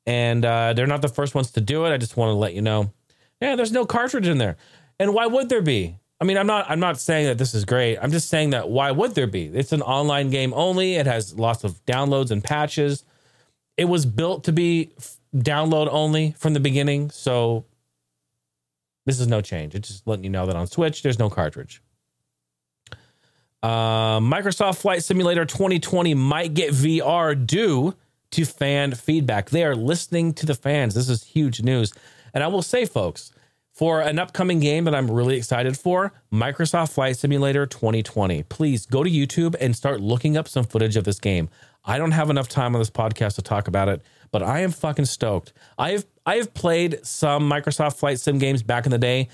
and 0.04 0.44
uh, 0.44 0.74
they're 0.74 0.86
not 0.86 1.00
the 1.00 1.08
first 1.08 1.34
ones 1.34 1.50
to 1.52 1.62
do 1.62 1.86
it. 1.86 1.94
I 1.94 1.96
just 1.96 2.16
want 2.16 2.28
to 2.28 2.34
let 2.34 2.52
you 2.52 2.60
know, 2.60 2.92
yeah, 3.40 3.56
there's 3.56 3.72
no 3.72 3.86
cartridge 3.86 4.28
in 4.28 4.36
there, 4.36 4.58
and 5.00 5.14
why 5.14 5.26
would 5.26 5.48
there 5.48 5.62
be? 5.62 5.96
I 6.20 6.24
mean, 6.24 6.36
I'm 6.36 6.46
not. 6.46 6.70
I'm 6.70 6.80
not 6.80 7.00
saying 7.00 7.26
that 7.26 7.38
this 7.38 7.54
is 7.54 7.64
great. 7.64 7.96
I'm 7.98 8.12
just 8.12 8.28
saying 8.28 8.50
that 8.50 8.68
why 8.68 8.90
would 8.90 9.14
there 9.14 9.26
be? 9.26 9.46
It's 9.46 9.72
an 9.72 9.82
online 9.82 10.30
game 10.30 10.52
only. 10.54 10.94
It 10.96 11.06
has 11.06 11.38
lots 11.38 11.64
of 11.64 11.84
downloads 11.86 12.30
and 12.30 12.44
patches. 12.44 13.04
It 13.76 13.86
was 13.86 14.06
built 14.06 14.44
to 14.44 14.52
be 14.52 14.92
download 15.34 15.88
only 15.90 16.34
from 16.38 16.54
the 16.54 16.60
beginning. 16.60 17.10
So 17.10 17.64
this 19.06 19.20
is 19.20 19.26
no 19.26 19.40
change. 19.40 19.74
It's 19.74 19.88
just 19.88 20.06
letting 20.06 20.24
you 20.24 20.30
know 20.30 20.46
that 20.46 20.56
on 20.56 20.66
Switch, 20.66 21.02
there's 21.02 21.18
no 21.18 21.30
cartridge. 21.30 21.82
Uh, 23.62 24.20
Microsoft 24.20 24.78
Flight 24.78 25.02
Simulator 25.02 25.44
2020 25.44 26.14
might 26.14 26.52
get 26.52 26.72
VR 26.72 27.34
due 27.46 27.94
to 28.32 28.44
fan 28.44 28.94
feedback. 28.94 29.50
They 29.50 29.64
are 29.64 29.74
listening 29.74 30.34
to 30.34 30.46
the 30.46 30.54
fans. 30.54 30.94
This 30.94 31.08
is 31.08 31.24
huge 31.24 31.62
news. 31.62 31.92
And 32.34 32.42
I 32.44 32.48
will 32.48 32.62
say, 32.62 32.84
folks, 32.84 33.32
for 33.72 34.00
an 34.00 34.18
upcoming 34.18 34.60
game 34.60 34.84
that 34.84 34.94
I'm 34.94 35.10
really 35.10 35.36
excited 35.36 35.78
for, 35.78 36.12
Microsoft 36.32 36.92
Flight 36.92 37.16
Simulator 37.16 37.66
2020. 37.66 38.42
Please 38.44 38.86
go 38.86 39.02
to 39.02 39.10
YouTube 39.10 39.56
and 39.60 39.74
start 39.74 40.00
looking 40.00 40.36
up 40.36 40.46
some 40.46 40.64
footage 40.64 40.96
of 40.96 41.04
this 41.04 41.18
game. 41.18 41.48
I 41.84 41.98
don't 41.98 42.12
have 42.12 42.30
enough 42.30 42.48
time 42.48 42.74
on 42.74 42.80
this 42.80 42.90
podcast 42.90 43.36
to 43.36 43.42
talk 43.42 43.66
about 43.66 43.88
it, 43.88 44.02
but 44.34 44.42
I 44.42 44.62
am 44.62 44.72
fucking 44.72 45.04
stoked. 45.04 45.52
I've 45.78 46.04
I've 46.26 46.52
played 46.54 46.98
some 47.06 47.48
Microsoft 47.48 47.98
Flight 47.98 48.18
Sim 48.18 48.38
games 48.38 48.64
back 48.64 48.84
in 48.84 48.90
the 48.90 48.98
day, 48.98 49.28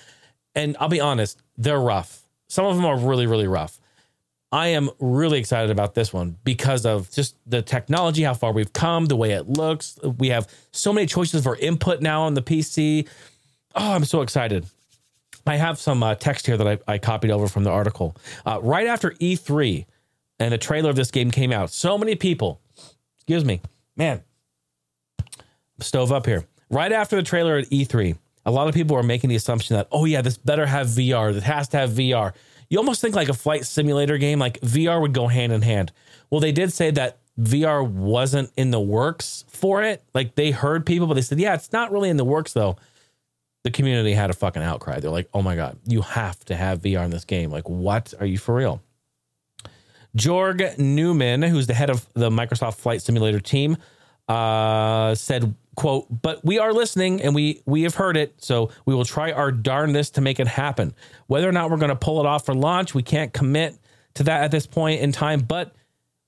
and 0.55 0.77
I'll 0.79 0.91
be 0.91 1.01
honest, 1.01 1.41
they're 1.57 1.81
rough. 1.81 2.21
Some 2.49 2.67
of 2.67 2.77
them 2.77 2.85
are 2.85 2.99
really 2.99 3.27
really 3.27 3.47
rough. 3.47 3.81
I 4.53 4.69
am 4.69 4.91
really 4.99 5.39
excited 5.39 5.71
about 5.71 5.95
this 5.95 6.13
one 6.13 6.37
because 6.45 6.85
of 6.85 7.11
just 7.13 7.35
the 7.47 7.63
technology, 7.63 8.25
how 8.25 8.35
far 8.35 8.53
we've 8.53 8.75
come, 8.75 9.07
the 9.07 9.17
way 9.17 9.31
it 9.31 9.49
looks. 9.49 9.99
We 10.19 10.29
have 10.29 10.47
so 10.71 10.93
many 10.93 11.07
choices 11.07 11.45
for 11.45 11.57
input 11.57 12.03
now 12.03 12.25
on 12.25 12.35
the 12.35 12.43
PC. 12.43 13.09
Oh, 13.75 13.93
I'm 13.93 14.05
so 14.05 14.21
excited. 14.21 14.67
I 15.47 15.57
have 15.57 15.79
some 15.79 16.03
uh, 16.03 16.15
text 16.15 16.47
here 16.47 16.59
that 16.59 16.69
I, 16.69 16.93
I, 16.93 16.99
copied 16.99 17.31
over 17.31 17.49
from 17.49 17.65
the 17.65 17.71
article. 17.71 18.15
Uh, 18.45 18.59
right 18.61 18.87
after 18.87 19.13
E3 19.13 19.87
and 20.39 20.53
the 20.53 20.59
trailer 20.59 20.91
of 20.91 20.97
this 20.97 21.11
game 21.11 21.31
came 21.31 21.53
out, 21.53 21.71
so 21.71 21.97
many 21.97 22.15
people, 22.17 22.61
excuse 23.17 23.45
me, 23.45 23.63
man, 23.97 24.23
stove 25.83 26.13
up 26.13 26.27
here. 26.27 26.45
Right 26.71 26.93
after 26.93 27.17
the 27.17 27.23
trailer 27.23 27.57
at 27.57 27.71
E3, 27.71 28.17
a 28.47 28.51
lot 28.51 28.69
of 28.69 28.75
people 28.75 28.97
were 28.97 29.03
making 29.03 29.31
the 29.31 29.37
assumption 29.37 29.77
that, 29.77 29.89
oh, 29.91 30.05
yeah, 30.05 30.23
this 30.23 30.39
better 30.39 30.67
have 30.67 30.87
VR. 30.89 31.33
This 31.33 31.45
has 31.45 31.69
to 31.69 31.79
have 31.79 31.91
VR. 31.91 32.33
You 32.69 32.79
almost 32.79 33.01
think 33.01 33.15
like 33.15 33.29
a 33.29 33.35
flight 33.35 33.67
simulator 33.67 34.19
game, 34.19 34.39
like 34.39 34.61
VR 34.61 35.01
would 35.01 35.13
go 35.13 35.27
hand 35.27 35.53
in 35.53 35.63
hand. 35.63 35.93
Well, 36.31 36.41
they 36.41 36.53
did 36.53 36.73
say 36.73 36.93
that 36.93 37.19
VR 37.39 37.87
wasn't 37.87 38.53
in 38.57 38.71
the 38.71 38.81
works 38.81 39.45
for 39.49 39.83
it. 39.83 40.03
Like 40.15 40.37
they 40.37 40.51
heard 40.51 40.87
people, 40.87 41.07
but 41.07 41.15
they 41.15 41.23
said, 41.23 41.41
yeah, 41.41 41.55
it's 41.55 41.73
not 41.73 41.91
really 41.91 42.09
in 42.09 42.17
the 42.17 42.25
works 42.25 42.53
though. 42.53 42.77
The 43.65 43.71
community 43.71 44.13
had 44.13 44.31
a 44.31 44.35
fucking 44.35 44.63
outcry. 44.63 45.01
They're 45.01 45.11
like, 45.11 45.29
oh 45.35 45.43
my 45.43 45.57
God, 45.57 45.79
you 45.87 46.01
have 46.03 46.43
to 46.47 46.57
have 46.57 46.81
VR 46.81 47.05
in 47.05 47.11
this 47.11 47.25
game. 47.25 47.51
Like, 47.51 47.69
what? 47.69 48.15
Are 48.21 48.27
you 48.27 48.39
for 48.39 48.55
real? 48.55 48.83
Jorg 50.17 50.79
Neumann, 50.79 51.43
who's 51.43 51.67
the 51.67 51.75
head 51.75 51.91
of 51.91 52.07
the 52.15 52.31
Microsoft 52.31 52.77
Flight 52.77 53.03
Simulator 53.03 53.41
team, 53.41 53.77
uh, 54.31 55.15
said, 55.17 55.57
quote, 55.75 56.07
but 56.23 56.45
we 56.45 56.61
are 56.61 56.73
listening 56.73 57.21
and 57.21 57.35
we 57.35 57.63
we 57.67 57.83
have 57.83 57.97
heard 57.97 58.17
it, 58.17 58.35
so 58.39 58.71
we 58.87 58.95
will 58.95 59.05
try 59.05 59.33
our 59.33 59.51
darndest 59.51 60.15
to 60.15 60.21
make 60.21 60.39
it 60.39 60.47
happen. 60.47 60.95
Whether 61.27 61.49
or 61.49 61.53
not 61.53 61.69
we're 61.69 61.79
going 61.79 61.91
to 61.91 61.97
pull 61.97 62.21
it 62.21 62.27
off 62.27 62.47
for 62.47 62.55
launch, 62.55 62.95
we 62.95 63.03
can't 63.03 63.33
commit 63.33 63.77
to 64.15 64.23
that 64.23 64.45
at 64.45 64.53
this 64.53 64.69
point 64.69 65.01
in 65.01 65.11
time, 65.11 65.41
but 65.41 65.75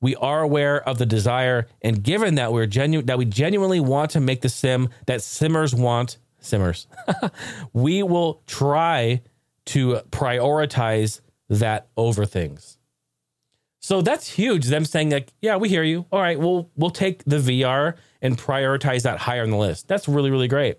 we 0.01 0.17
are 0.17 0.43
aware 0.43 0.83
of 0.89 0.99
the 0.99 1.07
desire 1.07 1.69
and 1.81 2.03
given 2.03 2.35
that 2.35 2.53
we're 2.53 2.67
genuine 2.67 3.07
that 3.07 3.19
we 3.19 3.25
genuinely 3.25 3.79
want 3.79 4.11
to 4.11 4.21
make 4.21 4.41
the 4.41 4.49
sim 4.49 4.89
that 5.07 5.23
simmers 5.23 5.73
want 5.73 6.19
simmers 6.41 6.89
we 7.73 8.03
will 8.03 8.43
try 8.49 9.23
to 9.65 10.01
prioritize 10.11 11.21
that 11.49 11.87
over 11.97 12.27
things 12.27 12.79
so 13.83 14.01
that's 14.01 14.29
huge. 14.29 14.67
Them 14.67 14.85
saying 14.85 15.11
like, 15.11 15.33
yeah, 15.43 15.57
we 15.57 15.69
hear 15.69 15.83
you. 15.83 16.07
All 16.13 16.21
right, 16.21 16.39
we'll 16.39 16.71
we'll 16.77 16.91
take 16.91 17.25
the 17.25 17.39
VR 17.39 17.97
and 18.23 18.39
prioritize 18.39 19.03
that 19.03 19.19
higher 19.19 19.43
on 19.43 19.51
the 19.51 19.57
list. 19.57 19.89
That's 19.89 20.09
really 20.09 20.31
really 20.31 20.49
great. 20.49 20.79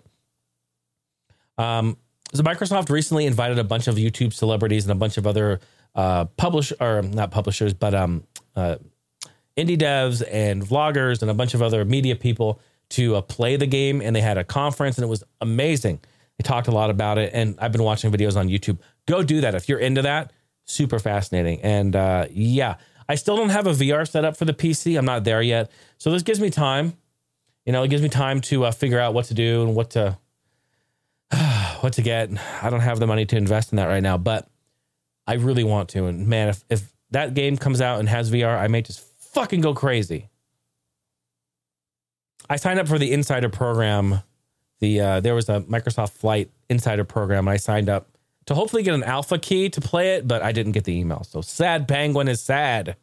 Um, 1.58 1.98
so 2.32 2.42
Microsoft 2.42 2.88
recently 2.88 3.26
invited 3.26 3.58
a 3.58 3.64
bunch 3.64 3.86
of 3.86 3.96
YouTube 3.96 4.32
celebrities 4.32 4.84
and 4.84 4.92
a 4.92 4.96
bunch 4.96 5.18
of 5.18 5.26
other 5.26 5.60
uh, 5.94 6.24
publish 6.24 6.72
or 6.80 7.02
not 7.02 7.30
publishers, 7.30 7.74
but 7.74 7.94
um, 7.94 8.24
uh, 8.56 8.76
indie 9.56 9.78
devs 9.78 10.22
and 10.32 10.62
vloggers 10.64 11.22
and 11.22 11.30
a 11.30 11.34
bunch 11.34 11.54
of 11.54 11.62
other 11.62 11.84
media 11.84 12.16
people 12.16 12.60
to 12.88 13.16
uh, 13.16 13.20
play 13.20 13.56
the 13.56 13.66
game. 13.66 14.00
And 14.00 14.16
they 14.16 14.20
had 14.20 14.38
a 14.38 14.44
conference 14.44 14.96
and 14.96 15.04
it 15.04 15.08
was 15.08 15.22
amazing. 15.40 16.00
They 16.38 16.42
talked 16.42 16.66
a 16.66 16.72
lot 16.72 16.90
about 16.90 17.18
it, 17.18 17.30
and 17.32 17.56
I've 17.60 17.70
been 17.70 17.84
watching 17.84 18.10
videos 18.10 18.36
on 18.36 18.48
YouTube. 18.48 18.78
Go 19.06 19.22
do 19.22 19.42
that 19.42 19.54
if 19.54 19.68
you're 19.68 19.78
into 19.78 20.02
that. 20.02 20.32
Super 20.64 20.98
fascinating. 20.98 21.60
And 21.60 21.94
uh, 21.94 22.26
yeah, 22.30 22.74
I 23.08 23.14
still 23.16 23.36
don't 23.36 23.50
have 23.50 23.66
a 23.66 23.72
VR 23.72 24.08
set 24.08 24.24
up 24.24 24.36
for 24.36 24.44
the 24.44 24.54
PC. 24.54 24.96
I'm 24.96 25.04
not 25.04 25.24
there 25.24 25.42
yet. 25.42 25.70
So 25.98 26.10
this 26.10 26.22
gives 26.22 26.40
me 26.40 26.50
time. 26.50 26.94
You 27.66 27.72
know, 27.72 27.82
it 27.82 27.88
gives 27.88 28.02
me 28.02 28.08
time 28.08 28.40
to 28.42 28.64
uh, 28.64 28.70
figure 28.70 28.98
out 28.98 29.14
what 29.14 29.26
to 29.26 29.34
do 29.34 29.62
and 29.62 29.74
what 29.74 29.90
to 29.90 30.18
what 31.80 31.94
to 31.94 32.02
get. 32.02 32.30
I 32.62 32.70
don't 32.70 32.80
have 32.80 32.98
the 32.98 33.06
money 33.06 33.26
to 33.26 33.36
invest 33.36 33.72
in 33.72 33.76
that 33.76 33.86
right 33.86 34.02
now, 34.02 34.18
but 34.18 34.48
I 35.26 35.34
really 35.34 35.64
want 35.64 35.88
to. 35.90 36.06
And 36.06 36.26
man, 36.26 36.48
if, 36.48 36.64
if 36.68 36.92
that 37.10 37.34
game 37.34 37.56
comes 37.56 37.80
out 37.80 38.00
and 38.00 38.08
has 38.08 38.30
VR, 38.30 38.58
I 38.58 38.68
may 38.68 38.82
just 38.82 39.00
fucking 39.32 39.60
go 39.60 39.74
crazy. 39.74 40.28
I 42.48 42.56
signed 42.56 42.78
up 42.78 42.88
for 42.88 42.98
the 42.98 43.12
Insider 43.12 43.48
program. 43.48 44.20
The 44.80 45.00
uh, 45.00 45.20
there 45.20 45.34
was 45.34 45.48
a 45.48 45.60
Microsoft 45.62 46.10
Flight 46.10 46.50
Insider 46.68 47.04
program. 47.04 47.48
I 47.48 47.56
signed 47.56 47.88
up 47.88 48.13
to 48.46 48.54
hopefully 48.54 48.82
get 48.82 48.94
an 48.94 49.02
alpha 49.02 49.38
key 49.38 49.68
to 49.70 49.80
play 49.80 50.14
it, 50.14 50.28
but 50.28 50.42
I 50.42 50.52
didn't 50.52 50.72
get 50.72 50.84
the 50.84 50.98
email. 50.98 51.24
So 51.24 51.40
sad 51.40 51.88
penguin 51.88 52.28
is 52.28 52.40
sad. 52.40 52.96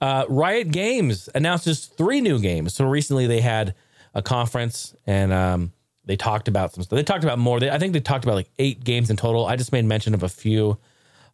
Uh, 0.00 0.24
Riot 0.28 0.70
Games 0.70 1.28
announces 1.34 1.86
three 1.86 2.20
new 2.20 2.38
games. 2.38 2.74
So 2.74 2.86
recently 2.86 3.26
they 3.26 3.40
had 3.40 3.74
a 4.14 4.22
conference 4.22 4.94
and 5.06 5.32
um, 5.32 5.72
they 6.04 6.16
talked 6.16 6.48
about 6.48 6.72
some 6.72 6.84
stuff. 6.84 6.96
They 6.96 7.02
talked 7.02 7.24
about 7.24 7.38
more. 7.38 7.58
They, 7.58 7.70
I 7.70 7.78
think 7.78 7.92
they 7.92 8.00
talked 8.00 8.24
about 8.24 8.36
like 8.36 8.50
eight 8.58 8.84
games 8.84 9.10
in 9.10 9.16
total. 9.16 9.46
I 9.46 9.56
just 9.56 9.72
made 9.72 9.84
mention 9.84 10.14
of 10.14 10.22
a 10.22 10.28
few. 10.28 10.78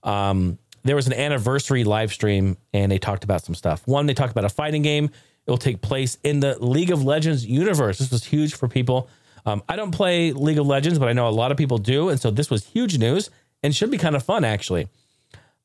Um, 0.02 0.58
there 0.82 0.96
was 0.96 1.06
an 1.06 1.12
anniversary 1.12 1.84
live 1.84 2.12
stream 2.12 2.56
and 2.72 2.90
they 2.90 2.98
talked 2.98 3.24
about 3.24 3.44
some 3.44 3.54
stuff. 3.54 3.86
One, 3.86 4.06
they 4.06 4.14
talked 4.14 4.32
about 4.32 4.44
a 4.44 4.50
fighting 4.50 4.82
game. 4.82 5.10
It 5.46 5.50
will 5.50 5.58
take 5.58 5.82
place 5.82 6.16
in 6.22 6.40
the 6.40 6.58
League 6.58 6.90
of 6.90 7.04
Legends 7.04 7.44
universe. 7.44 7.98
This 7.98 8.10
was 8.10 8.24
huge 8.24 8.54
for 8.54 8.66
people. 8.66 9.08
Um, 9.46 9.62
I 9.68 9.76
don't 9.76 9.90
play 9.90 10.32
League 10.32 10.58
of 10.58 10.66
Legends, 10.66 10.98
but 10.98 11.08
I 11.08 11.12
know 11.12 11.28
a 11.28 11.30
lot 11.30 11.50
of 11.50 11.56
people 11.56 11.78
do. 11.78 12.08
And 12.08 12.20
so 12.20 12.30
this 12.30 12.50
was 12.50 12.64
huge 12.64 12.98
news 12.98 13.30
and 13.62 13.74
should 13.74 13.90
be 13.90 13.98
kind 13.98 14.16
of 14.16 14.22
fun, 14.22 14.44
actually. 14.44 14.88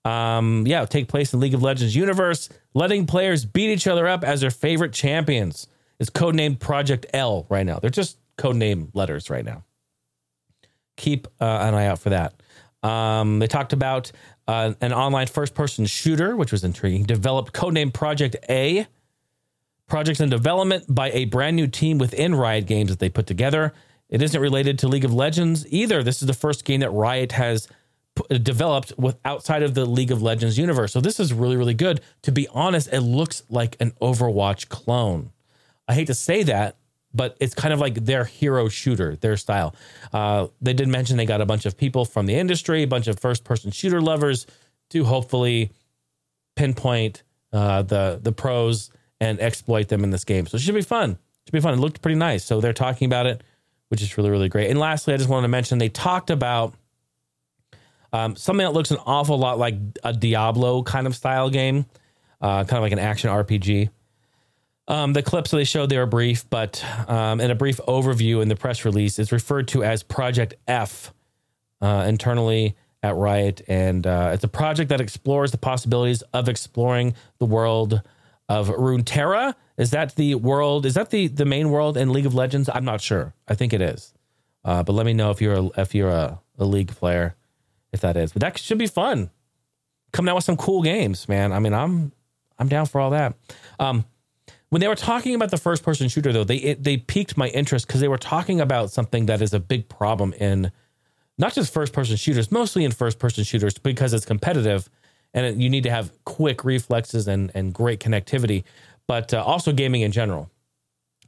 Um, 0.05 0.65
yeah, 0.65 0.85
take 0.85 1.07
place 1.07 1.33
in 1.33 1.39
League 1.39 1.53
of 1.53 1.61
Legends 1.61 1.95
universe, 1.95 2.49
letting 2.73 3.05
players 3.05 3.45
beat 3.45 3.69
each 3.71 3.87
other 3.87 4.07
up 4.07 4.23
as 4.23 4.41
their 4.41 4.51
favorite 4.51 4.93
champions. 4.93 5.67
It's 5.99 6.09
codenamed 6.09 6.59
Project 6.59 7.05
L 7.13 7.45
right 7.49 7.65
now. 7.65 7.79
They're 7.79 7.89
just 7.89 8.17
codename 8.37 8.89
letters 8.93 9.29
right 9.29 9.43
now. 9.43 9.63
Keep 10.95 11.27
uh, 11.39 11.45
an 11.45 11.73
eye 11.73 11.87
out 11.87 11.99
for 11.99 12.09
that. 12.09 12.33
Um, 12.81 13.39
they 13.39 13.47
talked 13.47 13.73
about 13.73 14.11
uh, 14.47 14.73
an 14.79 14.93
online 14.93 15.27
first 15.27 15.53
person 15.53 15.85
shooter, 15.85 16.35
which 16.35 16.51
was 16.51 16.63
intriguing, 16.63 17.03
developed 17.03 17.53
codenamed 17.53 17.93
Project 17.93 18.37
A. 18.49 18.87
Projects 19.89 20.19
in 20.19 20.29
development 20.29 20.85
by 20.87 21.09
a 21.11 21.25
brand 21.25 21.55
new 21.55 21.67
team 21.67 21.97
within 21.97 22.35
Riot 22.35 22.67
Games 22.67 22.89
that 22.89 22.99
they 22.99 23.09
put 23.09 23.25
together. 23.25 23.73
It 24.07 24.21
isn't 24.21 24.39
related 24.39 24.79
to 24.79 24.87
League 24.87 25.05
of 25.05 25.13
Legends 25.13 25.65
either. 25.71 26.03
This 26.03 26.21
is 26.21 26.27
the 26.27 26.33
first 26.33 26.63
game 26.63 26.79
that 26.81 26.91
Riot 26.91 27.31
has 27.33 27.67
p- 28.15 28.37
developed 28.37 28.93
with 28.97 29.17
outside 29.25 29.63
of 29.63 29.73
the 29.73 29.85
League 29.85 30.11
of 30.11 30.21
Legends 30.21 30.57
universe. 30.57 30.93
So 30.93 31.01
this 31.01 31.19
is 31.19 31.33
really 31.33 31.57
really 31.57 31.73
good. 31.73 32.01
To 32.23 32.31
be 32.31 32.47
honest, 32.49 32.91
it 32.93 33.01
looks 33.01 33.43
like 33.49 33.77
an 33.79 33.91
Overwatch 34.01 34.69
clone. 34.69 35.31
I 35.87 35.95
hate 35.95 36.07
to 36.07 36.15
say 36.15 36.43
that, 36.43 36.77
but 37.13 37.35
it's 37.39 37.55
kind 37.55 37.73
of 37.73 37.79
like 37.79 38.05
their 38.05 38.25
hero 38.25 38.69
shooter, 38.69 39.15
their 39.15 39.37
style. 39.37 39.75
Uh, 40.13 40.47
they 40.61 40.73
did 40.73 40.87
mention 40.87 41.17
they 41.17 41.25
got 41.25 41.41
a 41.41 41.45
bunch 41.45 41.65
of 41.65 41.77
people 41.77 42.05
from 42.05 42.27
the 42.27 42.35
industry, 42.35 42.83
a 42.83 42.87
bunch 42.87 43.07
of 43.07 43.19
first 43.19 43.43
person 43.43 43.71
shooter 43.71 44.01
lovers 44.01 44.45
to 44.91 45.03
hopefully 45.03 45.71
pinpoint 46.55 47.23
uh, 47.51 47.81
the 47.81 48.19
the 48.21 48.31
pros 48.31 48.91
and 49.19 49.39
exploit 49.39 49.87
them 49.87 50.03
in 50.03 50.11
this 50.11 50.23
game. 50.23 50.47
So 50.47 50.55
it 50.55 50.61
should 50.61 50.75
be 50.75 50.81
fun. 50.81 51.11
It 51.11 51.17
should 51.45 51.53
be 51.53 51.61
fun. 51.61 51.73
It 51.73 51.79
looked 51.79 52.01
pretty 52.01 52.17
nice. 52.17 52.43
So 52.43 52.61
they're 52.61 52.73
talking 52.73 53.05
about 53.05 53.25
it, 53.25 53.43
which 53.89 54.01
is 54.01 54.17
really 54.17 54.29
really 54.29 54.49
great. 54.49 54.69
And 54.69 54.79
lastly, 54.79 55.13
I 55.13 55.17
just 55.17 55.29
wanted 55.29 55.43
to 55.43 55.49
mention 55.49 55.77
they 55.77 55.89
talked 55.89 56.29
about 56.29 56.73
um, 58.11 58.35
something 58.35 58.65
that 58.65 58.73
looks 58.73 58.91
an 58.91 58.97
awful 59.05 59.37
lot 59.37 59.59
like 59.59 59.75
a 60.03 60.13
Diablo 60.13 60.83
kind 60.83 61.07
of 61.07 61.15
style 61.15 61.49
game, 61.49 61.85
uh, 62.41 62.63
kind 62.63 62.77
of 62.77 62.81
like 62.81 62.91
an 62.91 62.99
action 62.99 63.29
RPG. 63.29 63.89
Um, 64.87 65.13
the 65.13 65.21
clips 65.21 65.51
that 65.51 65.57
they 65.57 65.65
showed, 65.65 65.89
they 65.89 65.99
were 65.99 66.07
brief, 66.07 66.49
but 66.49 66.83
um, 67.07 67.39
in 67.39 67.51
a 67.51 67.55
brief 67.55 67.77
overview 67.87 68.41
in 68.41 68.47
the 68.47 68.55
press 68.55 68.85
release, 68.85 69.19
it's 69.19 69.31
referred 69.31 69.67
to 69.69 69.83
as 69.83 70.01
Project 70.01 70.55
F 70.67 71.13
uh, 71.79 72.05
internally 72.07 72.75
at 73.03 73.15
Riot. 73.15 73.61
And 73.67 74.07
uh, 74.07 74.31
it's 74.33 74.43
a 74.43 74.47
project 74.47 74.89
that 74.89 74.99
explores 74.99 75.51
the 75.51 75.59
possibilities 75.59 76.23
of 76.33 76.49
exploring 76.49 77.13
the 77.37 77.45
world 77.45 78.01
of 78.49 78.67
Runeterra. 78.67 79.53
Is 79.77 79.91
that 79.91 80.15
the 80.15 80.35
world? 80.35 80.85
Is 80.85 80.95
that 80.95 81.11
the, 81.11 81.27
the 81.27 81.45
main 81.45 81.69
world 81.69 81.95
in 81.95 82.11
League 82.11 82.25
of 82.25 82.33
Legends? 82.33 82.69
I'm 82.73 82.83
not 82.83 82.99
sure. 82.99 83.33
I 83.47 83.55
think 83.55 83.71
it 83.71 83.81
is. 83.81 84.13
Uh, 84.65 84.83
but 84.83 84.93
let 84.93 85.05
me 85.05 85.13
know 85.13 85.31
if 85.31 85.41
you're 85.41 85.53
a, 85.53 85.69
if 85.77 85.95
you're 85.95 86.09
a, 86.09 86.41
a 86.57 86.65
League 86.65 86.89
player, 86.89 87.35
if 87.93 88.01
that 88.01 88.17
is. 88.17 88.33
But 88.33 88.41
that 88.41 88.57
should 88.57 88.79
be 88.79 88.87
fun. 88.87 89.29
Coming 90.11 90.31
out 90.31 90.35
with 90.35 90.43
some 90.43 90.57
cool 90.57 90.81
games, 90.81 91.29
man. 91.29 91.53
I 91.53 91.59
mean, 91.59 91.73
I'm 91.73 92.11
I'm 92.57 92.67
down 92.67 92.87
for 92.87 92.99
all 92.99 93.11
that. 93.11 93.35
Um, 93.79 94.03
when 94.69 94.81
they 94.81 94.87
were 94.87 94.95
talking 94.95 95.35
about 95.35 95.51
the 95.51 95.57
first 95.57 95.83
person 95.83 96.07
shooter 96.09 96.33
though 96.33 96.43
they 96.43 96.57
it, 96.57 96.83
they 96.83 96.97
piqued 96.97 97.37
my 97.37 97.47
interest 97.49 97.87
because 97.87 98.01
they 98.01 98.07
were 98.07 98.17
talking 98.17 98.59
about 98.59 98.91
something 98.91 99.27
that 99.27 99.41
is 99.41 99.53
a 99.53 99.59
big 99.59 99.89
problem 99.89 100.33
in 100.33 100.71
not 101.37 101.53
just 101.53 101.73
first 101.73 101.93
person 101.93 102.15
shooters 102.15 102.51
mostly 102.51 102.83
in 102.83 102.91
first 102.91 103.19
person 103.19 103.43
shooters 103.43 103.77
because 103.77 104.13
it's 104.13 104.25
competitive 104.25 104.89
and 105.33 105.45
it, 105.45 105.55
you 105.55 105.69
need 105.69 105.83
to 105.83 105.89
have 105.89 106.11
quick 106.25 106.63
reflexes 106.63 107.27
and 107.27 107.51
and 107.53 107.73
great 107.73 107.99
connectivity 107.99 108.63
but 109.07 109.33
uh, 109.33 109.43
also 109.43 109.71
gaming 109.71 110.01
in 110.01 110.11
general 110.11 110.49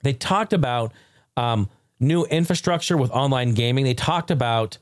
they 0.03 0.13
talked 0.13 0.53
about 0.53 0.91
um, 1.37 1.69
new 1.99 2.25
infrastructure 2.25 2.97
with 2.97 3.11
online 3.11 3.53
gaming 3.53 3.85
they 3.85 3.93
talked 3.93 4.31
about 4.31 4.77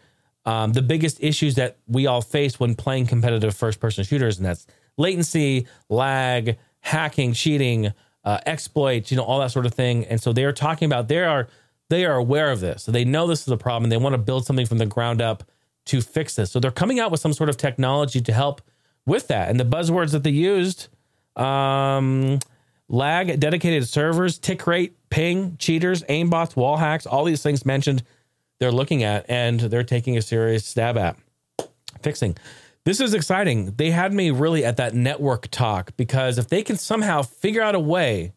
um, 0.45 0.73
the 0.73 0.81
biggest 0.81 1.21
issues 1.21 1.55
that 1.55 1.77
we 1.87 2.07
all 2.07 2.21
face 2.21 2.59
when 2.59 2.75
playing 2.75 3.05
competitive 3.05 3.55
first 3.55 3.79
person 3.79 4.03
shooters 4.03 4.37
and 4.37 4.45
that's 4.45 4.65
latency 4.97 5.67
lag 5.89 6.57
hacking 6.81 7.33
cheating 7.33 7.93
uh, 8.23 8.39
exploits, 8.45 9.11
you 9.11 9.17
know, 9.17 9.23
all 9.23 9.39
that 9.39 9.51
sort 9.51 9.65
of 9.65 9.73
thing. 9.73 10.05
And 10.05 10.21
so 10.21 10.33
they're 10.33 10.53
talking 10.53 10.85
about 10.85 11.07
they 11.07 11.23
are 11.23 11.47
they 11.89 12.05
are 12.05 12.15
aware 12.15 12.51
of 12.51 12.59
this. 12.59 12.83
So 12.83 12.91
they 12.91 13.05
know 13.05 13.25
this 13.25 13.41
is 13.41 13.47
a 13.47 13.57
problem 13.57 13.89
they 13.89 13.97
want 13.97 14.13
to 14.13 14.19
build 14.19 14.45
something 14.45 14.65
from 14.65 14.77
the 14.77 14.85
ground 14.85 15.21
up 15.21 15.43
to 15.85 16.01
fix 16.01 16.35
this. 16.35 16.51
So 16.51 16.59
they're 16.59 16.69
coming 16.69 16.99
out 16.99 17.09
with 17.09 17.19
some 17.19 17.33
sort 17.33 17.49
of 17.49 17.57
technology 17.57 18.21
to 18.21 18.33
help 18.33 18.61
with 19.05 19.27
that. 19.27 19.49
And 19.49 19.59
the 19.59 19.65
buzzwords 19.65 20.11
that 20.11 20.23
they 20.23 20.29
used 20.29 20.87
um, 21.35 22.39
lag, 22.87 23.39
dedicated 23.39 23.87
servers, 23.87 24.37
tick 24.37 24.65
rate, 24.67 24.95
ping, 25.09 25.57
cheaters, 25.57 26.03
aimbots, 26.03 26.55
wall 26.55 26.77
hacks, 26.77 27.05
all 27.05 27.23
these 27.23 27.41
things 27.41 27.65
mentioned 27.65 28.03
they're 28.59 28.71
looking 28.71 29.03
at 29.03 29.25
and 29.29 29.59
they're 29.59 29.83
taking 29.83 30.17
a 30.17 30.21
serious 30.21 30.65
stab 30.65 30.97
at 30.97 31.17
fixing. 32.01 32.35
This 32.85 32.99
is 32.99 33.13
exciting. 33.13 33.73
They 33.75 33.91
had 33.91 34.13
me 34.13 34.31
really 34.31 34.65
at 34.65 34.77
that 34.77 34.93
network 34.93 35.49
talk 35.49 35.95
because 35.97 36.37
if 36.37 36.47
they 36.47 36.63
can 36.63 36.77
somehow 36.77 37.21
figure 37.21 37.61
out 37.61 37.75
a 37.75 37.79
way 37.79 38.33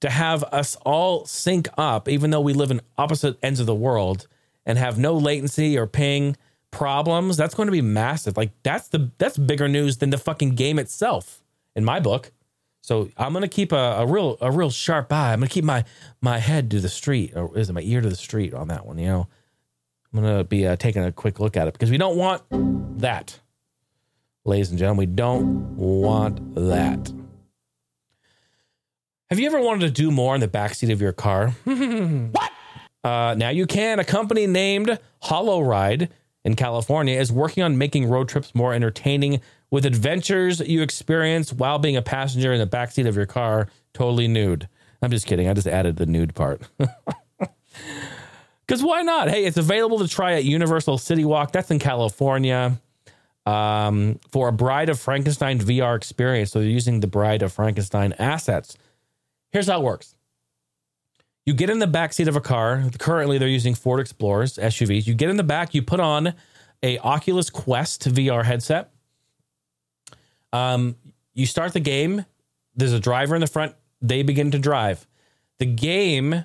to 0.00 0.10
have 0.10 0.42
us 0.44 0.76
all 0.76 1.26
sync 1.26 1.68
up, 1.76 2.08
even 2.08 2.30
though 2.30 2.40
we 2.40 2.54
live 2.54 2.70
in 2.70 2.80
opposite 2.96 3.38
ends 3.42 3.60
of 3.60 3.66
the 3.66 3.74
world 3.74 4.26
and 4.64 4.78
have 4.78 4.98
no 4.98 5.14
latency 5.14 5.76
or 5.78 5.86
ping 5.86 6.36
problems, 6.70 7.36
that's 7.36 7.54
going 7.54 7.66
to 7.66 7.72
be 7.72 7.82
massive. 7.82 8.36
Like 8.36 8.52
that's 8.62 8.88
the 8.88 9.10
that's 9.18 9.38
bigger 9.38 9.68
news 9.68 9.98
than 9.98 10.10
the 10.10 10.18
fucking 10.18 10.50
game 10.50 10.78
itself 10.78 11.42
in 11.74 11.84
my 11.84 12.00
book. 12.00 12.32
So 12.82 13.10
I'm 13.16 13.32
gonna 13.32 13.48
keep 13.48 13.72
a, 13.72 13.76
a 13.98 14.06
real 14.06 14.38
a 14.40 14.50
real 14.50 14.70
sharp 14.70 15.12
eye. 15.12 15.32
I'm 15.32 15.40
gonna 15.40 15.48
keep 15.48 15.64
my 15.64 15.84
my 16.20 16.38
head 16.38 16.70
to 16.70 16.80
the 16.80 16.88
street, 16.88 17.32
or 17.36 17.56
is 17.56 17.68
it 17.68 17.74
my 17.74 17.82
ear 17.82 18.00
to 18.00 18.08
the 18.08 18.16
street 18.16 18.54
on 18.54 18.68
that 18.68 18.86
one? 18.86 18.98
You 18.98 19.06
know, 19.06 19.28
I'm 20.12 20.22
gonna 20.22 20.44
be 20.44 20.66
uh, 20.66 20.76
taking 20.76 21.04
a 21.04 21.12
quick 21.12 21.40
look 21.40 21.56
at 21.56 21.68
it 21.68 21.74
because 21.74 21.90
we 21.90 21.98
don't 21.98 22.16
want 22.16 22.42
that 23.00 23.38
ladies 24.44 24.70
and 24.70 24.78
gentlemen. 24.78 24.98
We 25.10 25.14
don't 25.14 25.76
want 25.76 26.54
that. 26.54 27.12
Have 29.28 29.38
you 29.38 29.46
ever 29.46 29.60
wanted 29.60 29.86
to 29.86 29.90
do 29.90 30.10
more 30.10 30.34
in 30.34 30.40
the 30.40 30.48
backseat 30.48 30.90
of 30.90 31.00
your 31.00 31.12
car? 31.12 31.48
what? 31.64 32.50
Uh, 33.04 33.34
now 33.36 33.50
you 33.50 33.66
can. 33.66 33.98
A 33.98 34.04
company 34.04 34.46
named 34.46 34.98
Holoride 35.22 36.08
in 36.44 36.56
California 36.56 37.18
is 37.18 37.30
working 37.30 37.62
on 37.62 37.76
making 37.78 38.08
road 38.08 38.28
trips 38.28 38.54
more 38.54 38.72
entertaining 38.72 39.40
with 39.70 39.84
adventures 39.84 40.60
you 40.60 40.82
experience 40.82 41.52
while 41.52 41.78
being 41.78 41.96
a 41.96 42.02
passenger 42.02 42.52
in 42.52 42.58
the 42.58 42.66
backseat 42.66 43.06
of 43.06 43.16
your 43.16 43.26
car, 43.26 43.68
totally 43.94 44.26
nude. 44.28 44.68
I'm 45.02 45.10
just 45.10 45.26
kidding. 45.26 45.48
I 45.48 45.54
just 45.54 45.66
added 45.66 45.96
the 45.96 46.06
nude 46.06 46.34
part. 46.34 46.62
Because 48.70 48.84
why 48.84 49.02
not? 49.02 49.28
Hey, 49.28 49.46
it's 49.46 49.56
available 49.56 49.98
to 49.98 50.06
try 50.06 50.34
at 50.34 50.44
Universal 50.44 50.98
City 50.98 51.24
Walk. 51.24 51.50
That's 51.50 51.72
in 51.72 51.80
California 51.80 52.78
um, 53.44 54.20
for 54.30 54.46
a 54.46 54.52
Bride 54.52 54.88
of 54.88 55.00
Frankenstein 55.00 55.58
VR 55.58 55.96
experience. 55.96 56.52
So 56.52 56.60
they're 56.60 56.68
using 56.68 57.00
the 57.00 57.08
Bride 57.08 57.42
of 57.42 57.52
Frankenstein 57.52 58.12
assets. 58.20 58.78
Here's 59.50 59.66
how 59.66 59.80
it 59.80 59.82
works. 59.82 60.14
You 61.50 61.56
get 61.56 61.68
in 61.68 61.80
the 61.80 61.88
back 61.88 62.12
seat 62.12 62.28
of 62.28 62.36
a 62.36 62.40
car. 62.40 62.84
Currently, 63.00 63.36
they're 63.36 63.48
using 63.48 63.74
Ford 63.74 63.98
Explorers 63.98 64.56
SUVs. 64.56 65.08
You 65.08 65.14
get 65.14 65.30
in 65.30 65.36
the 65.36 65.42
back. 65.42 65.74
You 65.74 65.82
put 65.82 65.98
on 65.98 66.34
a 66.80 66.96
Oculus 66.98 67.50
Quest 67.50 68.08
VR 68.08 68.44
headset. 68.44 68.92
Um, 70.52 70.94
you 71.34 71.46
start 71.46 71.72
the 71.72 71.80
game. 71.80 72.24
There's 72.76 72.92
a 72.92 73.00
driver 73.00 73.34
in 73.34 73.40
the 73.40 73.48
front. 73.48 73.74
They 74.00 74.22
begin 74.22 74.52
to 74.52 74.60
drive. 74.60 75.08
The 75.58 75.66
game 75.66 76.44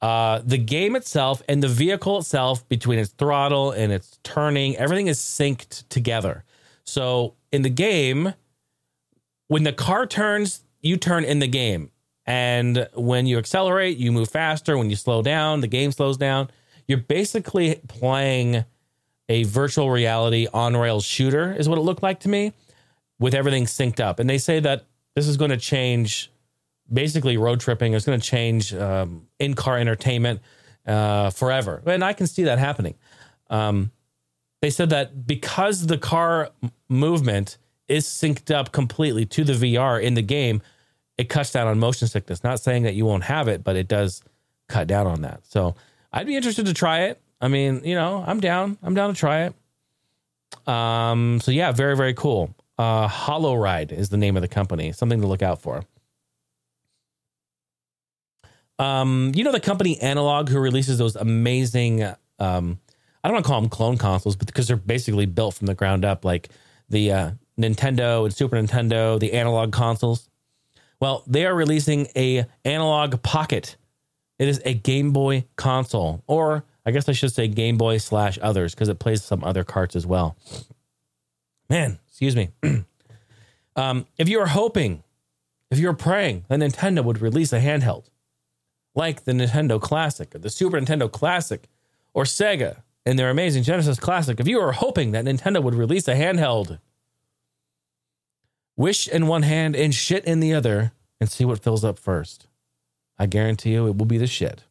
uh, 0.00 0.40
the 0.44 0.58
game 0.58 0.94
itself 0.94 1.42
and 1.48 1.60
the 1.60 1.66
vehicle 1.66 2.18
itself, 2.18 2.68
between 2.68 3.00
its 3.00 3.10
throttle 3.10 3.72
and 3.72 3.90
its 3.90 4.20
turning, 4.22 4.76
everything 4.76 5.08
is 5.08 5.18
synced 5.18 5.82
together. 5.88 6.44
So 6.84 7.34
in 7.50 7.62
the 7.62 7.70
game, 7.70 8.34
when 9.48 9.64
the 9.64 9.72
car 9.72 10.06
turns, 10.06 10.62
you 10.80 10.96
turn 10.96 11.24
in 11.24 11.40
the 11.40 11.48
game. 11.48 11.90
And 12.28 12.86
when 12.92 13.24
you 13.24 13.38
accelerate, 13.38 13.96
you 13.96 14.12
move 14.12 14.28
faster. 14.28 14.76
When 14.76 14.90
you 14.90 14.96
slow 14.96 15.22
down, 15.22 15.62
the 15.62 15.66
game 15.66 15.92
slows 15.92 16.18
down. 16.18 16.50
You're 16.86 16.98
basically 16.98 17.80
playing 17.88 18.66
a 19.30 19.44
virtual 19.44 19.90
reality 19.90 20.46
on 20.52 20.76
rails 20.76 21.06
shooter, 21.06 21.54
is 21.54 21.70
what 21.70 21.78
it 21.78 21.80
looked 21.80 22.02
like 22.02 22.20
to 22.20 22.28
me, 22.28 22.52
with 23.18 23.32
everything 23.32 23.64
synced 23.64 23.98
up. 23.98 24.18
And 24.18 24.28
they 24.28 24.36
say 24.36 24.60
that 24.60 24.84
this 25.14 25.26
is 25.26 25.38
going 25.38 25.52
to 25.52 25.56
change 25.56 26.30
basically 26.92 27.38
road 27.38 27.60
tripping 27.60 27.94
is 27.94 28.04
going 28.04 28.20
to 28.20 28.26
change 28.26 28.74
um, 28.74 29.26
in 29.38 29.54
car 29.54 29.78
entertainment 29.78 30.42
uh, 30.86 31.30
forever. 31.30 31.82
And 31.86 32.04
I 32.04 32.12
can 32.12 32.26
see 32.26 32.44
that 32.44 32.58
happening. 32.58 32.94
Um, 33.48 33.90
they 34.60 34.68
said 34.70 34.90
that 34.90 35.26
because 35.26 35.86
the 35.86 35.96
car 35.98 36.50
movement 36.90 37.56
is 37.88 38.06
synced 38.06 38.54
up 38.54 38.70
completely 38.72 39.24
to 39.24 39.44
the 39.44 39.54
VR 39.54 40.02
in 40.02 40.12
the 40.12 40.22
game, 40.22 40.60
it 41.18 41.28
cuts 41.28 41.52
down 41.52 41.66
on 41.66 41.78
motion 41.78 42.08
sickness. 42.08 42.42
Not 42.42 42.60
saying 42.60 42.84
that 42.84 42.94
you 42.94 43.04
won't 43.04 43.24
have 43.24 43.48
it, 43.48 43.62
but 43.62 43.76
it 43.76 43.88
does 43.88 44.22
cut 44.68 44.86
down 44.86 45.06
on 45.06 45.22
that. 45.22 45.40
So 45.46 45.74
I'd 46.12 46.26
be 46.26 46.36
interested 46.36 46.66
to 46.66 46.74
try 46.74 47.00
it. 47.02 47.20
I 47.40 47.48
mean, 47.48 47.82
you 47.84 47.94
know, 47.94 48.24
I'm 48.26 48.40
down. 48.40 48.78
I'm 48.82 48.94
down 48.94 49.12
to 49.12 49.18
try 49.18 49.44
it. 49.44 50.68
Um, 50.68 51.40
so 51.40 51.50
yeah, 51.50 51.72
very, 51.72 51.96
very 51.96 52.14
cool. 52.14 52.54
Uh, 52.78 53.08
Holoride 53.08 53.92
is 53.92 54.08
the 54.08 54.16
name 54.16 54.36
of 54.36 54.42
the 54.42 54.48
company. 54.48 54.92
Something 54.92 55.20
to 55.20 55.26
look 55.26 55.42
out 55.42 55.60
for. 55.60 55.82
Um, 58.78 59.32
you 59.34 59.42
know 59.42 59.50
the 59.50 59.58
company 59.58 60.00
Analogue 60.00 60.48
who 60.48 60.60
releases 60.60 60.98
those 60.98 61.16
amazing 61.16 62.04
um, 62.38 62.78
I 63.22 63.28
don't 63.28 63.34
want 63.34 63.44
to 63.44 63.48
call 63.48 63.60
them 63.60 63.70
clone 63.70 63.98
consoles, 63.98 64.36
but 64.36 64.46
because 64.46 64.68
they're 64.68 64.76
basically 64.76 65.26
built 65.26 65.54
from 65.54 65.66
the 65.66 65.74
ground 65.74 66.04
up, 66.04 66.24
like 66.24 66.50
the 66.88 67.12
uh, 67.12 67.30
Nintendo 67.58 68.24
and 68.24 68.34
Super 68.34 68.56
Nintendo, 68.56 69.18
the 69.18 69.32
Analogue 69.32 69.72
consoles. 69.72 70.28
Well, 71.00 71.22
they 71.26 71.46
are 71.46 71.54
releasing 71.54 72.08
a 72.16 72.46
Analogue 72.64 73.22
Pocket. 73.22 73.76
It 74.38 74.48
is 74.48 74.60
a 74.64 74.74
Game 74.74 75.12
Boy 75.12 75.44
console, 75.56 76.22
or 76.26 76.64
I 76.84 76.90
guess 76.90 77.08
I 77.08 77.12
should 77.12 77.32
say 77.32 77.48
Game 77.48 77.76
Boy 77.76 77.98
slash 77.98 78.38
others, 78.40 78.74
because 78.74 78.88
it 78.88 78.98
plays 78.98 79.22
some 79.22 79.44
other 79.44 79.64
carts 79.64 79.94
as 79.94 80.06
well. 80.06 80.36
Man, 81.70 81.98
excuse 82.08 82.34
me. 82.34 82.50
um, 83.76 84.06
if 84.16 84.28
you 84.28 84.40
are 84.40 84.46
hoping, 84.46 85.02
if 85.70 85.78
you're 85.78 85.92
praying 85.92 86.44
that 86.48 86.60
Nintendo 86.60 87.04
would 87.04 87.20
release 87.20 87.52
a 87.52 87.60
handheld 87.60 88.06
like 88.94 89.24
the 89.24 89.32
Nintendo 89.32 89.80
Classic, 89.80 90.34
or 90.34 90.38
the 90.38 90.50
Super 90.50 90.80
Nintendo 90.80 91.10
Classic, 91.10 91.68
or 92.14 92.24
Sega 92.24 92.82
and 93.06 93.18
their 93.18 93.30
amazing 93.30 93.62
Genesis 93.62 94.00
Classic, 94.00 94.40
if 94.40 94.48
you 94.48 94.58
are 94.60 94.72
hoping 94.72 95.12
that 95.12 95.24
Nintendo 95.24 95.62
would 95.62 95.74
release 95.74 96.08
a 96.08 96.14
handheld, 96.14 96.80
wish 98.78 99.08
in 99.08 99.26
one 99.26 99.42
hand 99.42 99.76
and 99.76 99.94
shit 99.94 100.24
in 100.24 100.40
the 100.40 100.54
other 100.54 100.92
and 101.20 101.28
see 101.28 101.44
what 101.44 101.62
fills 101.62 101.84
up 101.84 101.98
first. 101.98 102.46
I 103.18 103.26
guarantee 103.26 103.72
you 103.72 103.86
it 103.88 103.96
will 103.96 104.06
be 104.06 104.16
the 104.16 104.26
shit. 104.26 104.62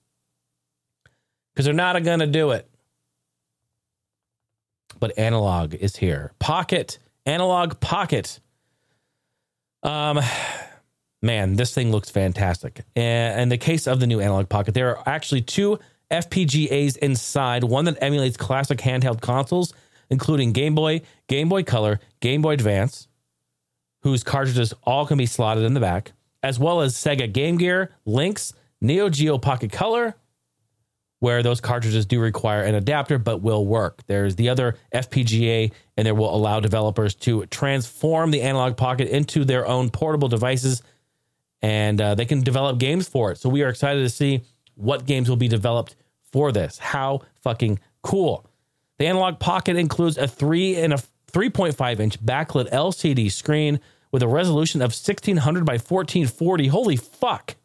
Because 1.53 1.65
they're 1.65 1.73
not 1.73 2.01
going 2.03 2.19
to 2.19 2.27
do 2.27 2.51
it. 2.51 2.67
But 4.99 5.19
Analogue 5.19 5.75
is 5.75 5.97
here. 5.97 6.31
Pocket, 6.39 6.97
Analogue 7.25 7.79
Pocket. 7.79 8.39
Um, 9.83 10.19
man, 11.21 11.55
this 11.55 11.73
thing 11.73 11.91
looks 11.91 12.09
fantastic. 12.09 12.81
And 12.95 13.41
in 13.41 13.49
the 13.49 13.57
case 13.57 13.85
of 13.85 13.99
the 13.99 14.07
new 14.07 14.21
Analogue 14.21 14.49
Pocket, 14.49 14.73
there 14.73 14.97
are 14.97 15.03
actually 15.05 15.41
two 15.41 15.79
FPGAs 16.09 16.97
inside, 16.97 17.65
one 17.65 17.85
that 17.85 17.97
emulates 18.01 18.37
classic 18.37 18.79
handheld 18.79 19.19
consoles, 19.19 19.73
including 20.09 20.53
Game 20.53 20.73
Boy, 20.73 21.01
Game 21.27 21.49
Boy 21.49 21.63
Color, 21.63 21.99
Game 22.21 22.41
Boy 22.41 22.53
Advance, 22.53 23.07
whose 24.07 24.23
cartridges 24.23 24.73
all 24.83 25.05
can 25.05 25.17
be 25.17 25.25
slotted 25.25 25.63
in 25.63 25.73
the 25.73 25.79
back, 25.79 26.13
as 26.41 26.57
well 26.57 26.79
as 26.79 26.95
Sega 26.95 27.31
Game 27.31 27.57
Gear, 27.57 27.91
Lynx, 28.05 28.53
Neo 28.79 29.09
Geo 29.09 29.37
Pocket 29.37 29.71
Color, 29.71 30.15
where 31.19 31.43
those 31.43 31.59
cartridges 31.59 32.05
do 32.05 32.21
require 32.21 32.61
an 32.61 32.75
adapter 32.75 33.17
but 33.17 33.41
will 33.41 33.65
work. 33.65 34.01
There's 34.07 34.35
the 34.35 34.47
other 34.47 34.77
FPGA, 34.93 35.73
and 35.97 36.05
there 36.05 36.15
will 36.15 36.33
allow 36.33 36.61
developers 36.61 37.15
to 37.15 37.45
transform 37.47 38.31
the 38.31 38.41
Analogue 38.41 38.77
Pocket 38.77 39.09
into 39.09 39.43
their 39.43 39.67
own 39.67 39.89
portable 39.89 40.29
devices, 40.29 40.81
and 41.61 41.99
uh, 41.99 42.15
they 42.15 42.25
can 42.25 42.41
develop 42.41 42.77
games 42.77 43.09
for 43.09 43.31
it. 43.31 43.39
So 43.39 43.49
we 43.49 43.63
are 43.63 43.69
excited 43.69 43.99
to 44.01 44.09
see 44.09 44.41
what 44.75 45.05
games 45.05 45.27
will 45.27 45.37
be 45.37 45.49
developed 45.49 45.95
for 46.31 46.51
this. 46.53 46.77
How 46.77 47.23
fucking 47.41 47.79
cool! 48.03 48.45
The 48.99 49.07
Analogue 49.07 49.39
Pocket 49.39 49.75
includes 49.75 50.17
a 50.17 50.27
three 50.27 50.75
and 50.77 50.93
a 50.93 51.01
3.5 51.31 51.99
inch 51.99 52.23
backlit 52.23 52.71
LCD 52.71 53.31
screen 53.31 53.79
with 54.11 54.23
a 54.23 54.27
resolution 54.27 54.81
of 54.81 54.87
1600 54.87 55.65
by 55.65 55.73
1440. 55.73 56.67
Holy 56.67 56.95
fuck! 56.95 57.55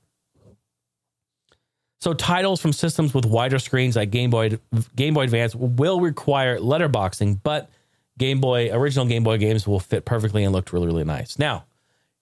So 2.01 2.15
titles 2.15 2.61
from 2.61 2.73
systems 2.73 3.15
with 3.15 3.25
wider 3.25 3.61
screens 3.61 3.95
like 3.95 4.11
Game 4.11 4.31
Boy 4.31 4.59
Game 4.97 5.15
Boy 5.15 5.23
Advance 5.23 5.55
will 5.55 6.01
require 6.01 6.59
letterboxing, 6.59 7.41
but 7.45 7.71
Game 8.19 8.41
Boy 8.41 8.71
original 8.73 9.07
Game 9.07 9.23
Boy 9.23 9.39
games 9.39 9.69
will 9.69 9.79
fit 9.79 10.05
perfectly 10.05 10.43
and 10.43 10.53
looked 10.53 10.73
really 10.73 10.87
really 10.87 11.05
nice. 11.05 11.39
Now, 11.39 11.65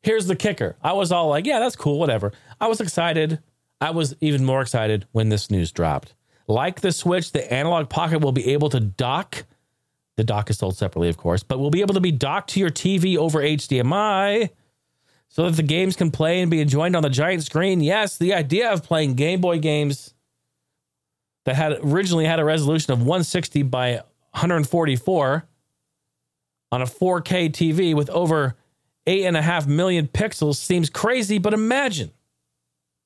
here's 0.02 0.26
the 0.26 0.37
kicker. 0.37 0.76
I 0.83 0.92
was 0.92 1.12
all 1.12 1.28
like, 1.28 1.46
yeah, 1.46 1.61
that's 1.61 1.76
cool, 1.76 1.98
whatever. 1.98 2.33
I 2.61 2.68
was 2.68 2.83
excited. 2.83 3.38
I 3.80 3.92
was 3.92 4.14
even 4.20 4.44
more 4.44 4.61
excited 4.61 5.06
when 5.12 5.30
this 5.30 5.50
news 5.50 5.72
dropped. 5.72 6.14
Like 6.46 6.80
the 6.83 6.92
Switch, 6.92 7.33
the 7.33 7.50
Analogue 7.50 7.88
Pocket 7.88 8.20
will 8.20 8.33
be 8.33 8.52
able 8.52 8.68
to 8.70 8.80
dock. 8.80 9.44
The 10.20 10.24
dock 10.24 10.50
is 10.50 10.59
sold 10.59 10.76
separately, 10.76 11.09
of 11.09 11.16
course, 11.16 11.42
but 11.42 11.59
will 11.59 11.70
be 11.70 11.80
able 11.80 11.94
to 11.94 12.00
be 12.00 12.12
docked 12.12 12.50
to 12.50 12.61
your 12.61 12.68
TV 12.68 13.16
over 13.16 13.40
HDMI 13.40 14.50
so 15.30 15.46
that 15.46 15.56
the 15.56 15.62
games 15.62 15.96
can 15.96 16.11
play 16.11 16.42
and 16.42 16.50
be 16.50 16.61
enjoyed 16.61 16.94
on 16.94 17.02
the 17.02 17.09
giant 17.09 17.42
screen. 17.42 17.80
Yes, 17.80 18.18
the 18.18 18.35
idea 18.35 18.70
of 18.70 18.83
playing 18.83 19.14
Game 19.14 19.40
Boy 19.40 19.61
games 19.61 20.12
that 21.46 21.56
had 21.56 21.72
originally 21.83 22.26
had 22.26 22.38
a 22.38 22.44
resolution 22.44 22.92
of 22.92 22.98
160 22.98 23.62
by 23.62 23.92
144 24.33 25.48
on 26.70 26.83
a 26.83 26.85
4K 26.85 27.50
TV 27.50 27.94
with 27.94 28.11
over 28.11 28.56
eight 29.06 29.24
and 29.24 29.38
a 29.38 29.42
half 29.42 29.66
million 29.66 30.06
pixels 30.06 30.56
seems 30.56 30.90
crazy, 30.90 31.38
but 31.38 31.54
imagine, 31.54 32.11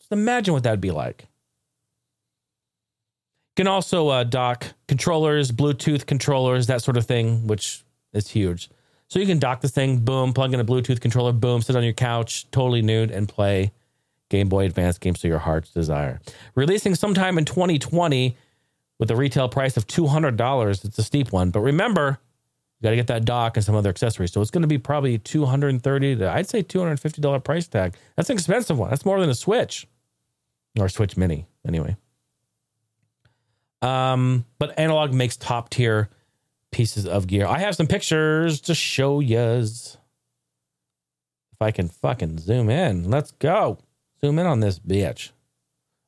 just 0.01 0.11
imagine 0.11 0.53
what 0.53 0.65
that'd 0.65 0.81
be 0.81 0.91
like. 0.91 1.29
Can 3.57 3.67
also 3.67 4.09
uh, 4.09 4.25
dock 4.25 4.67
controllers, 4.89 5.53
Bluetooth 5.53 6.07
controllers, 6.07 6.67
that 6.67 6.83
sort 6.83 6.97
of 6.97 7.07
thing, 7.07 7.47
which 7.47 7.85
is 8.13 8.29
huge. 8.29 8.69
So 9.09 9.21
you 9.21 9.27
can 9.27 9.39
dock 9.39 9.61
the 9.61 9.69
thing, 9.69 9.99
boom, 9.99 10.33
plug 10.33 10.55
in 10.55 10.61
a 10.61 10.65
Bluetooth 10.65 11.01
controller, 11.01 11.33
boom, 11.33 11.63
sit 11.63 11.77
on 11.77 11.85
your 11.85 11.93
couch, 11.93 12.51
totally 12.51 12.83
nude, 12.83 13.11
and 13.11 13.29
play 13.29 13.73
Game 14.29 14.49
Boy 14.49 14.65
Advance 14.65 14.99
games 14.99 15.21
to 15.21 15.29
your 15.29 15.39
heart's 15.39 15.71
desire. 15.71 16.21
Releasing 16.55 16.95
sometime 16.95 17.39
in 17.39 17.45
2020 17.45 18.37
with 18.99 19.11
a 19.11 19.17
retail 19.17 19.49
price 19.49 19.77
of 19.77 19.87
$200. 19.87 20.85
It's 20.85 20.99
a 20.99 21.03
steep 21.03 21.33
one, 21.33 21.51
but 21.51 21.61
remember, 21.61 22.19
you 22.81 22.87
got 22.87 22.91
to 22.91 22.97
get 22.97 23.07
that 23.09 23.25
dock 23.25 23.57
and 23.57 23.65
some 23.65 23.75
other 23.75 23.91
accessories. 23.91 24.33
So 24.33 24.41
it's 24.41 24.51
going 24.51 24.63
to 24.63 24.69
be 24.69 24.79
probably 24.79 25.19
230 25.19 26.17
to 26.17 26.31
I'd 26.31 26.49
say 26.49 26.63
$250 26.63 27.45
price 27.45 27.69
tag. 27.69 27.95
That's 28.17 28.31
an 28.31 28.35
expensive 28.35 28.79
one. 28.79 28.91
That's 28.91 29.05
more 29.05 29.21
than 29.21 29.31
a 29.31 29.35
Switch 29.35 29.87
or 30.79 30.89
Switch 30.89 31.17
Mini 31.17 31.47
anyway. 31.67 31.97
Um, 33.85 34.47
but 34.59 34.79
Analogue 34.79 35.13
makes 35.13 35.37
top 35.37 35.69
tier 35.69 36.09
pieces 36.71 37.07
of 37.07 37.27
gear. 37.27 37.47
I 37.47 37.59
have 37.59 37.77
some 37.77 37.87
pictures 37.87 38.63
to 38.63 38.75
show 38.75 39.21
yous. 39.21 39.99
If 41.53 41.61
I 41.61 41.71
can 41.71 41.89
fucking 41.89 42.39
zoom 42.39 42.71
in, 42.71 43.11
let's 43.11 43.33
go. 43.33 43.79
Zoom 44.21 44.39
in 44.39 44.47
on 44.47 44.61
this 44.61 44.79
bitch. 44.79 45.31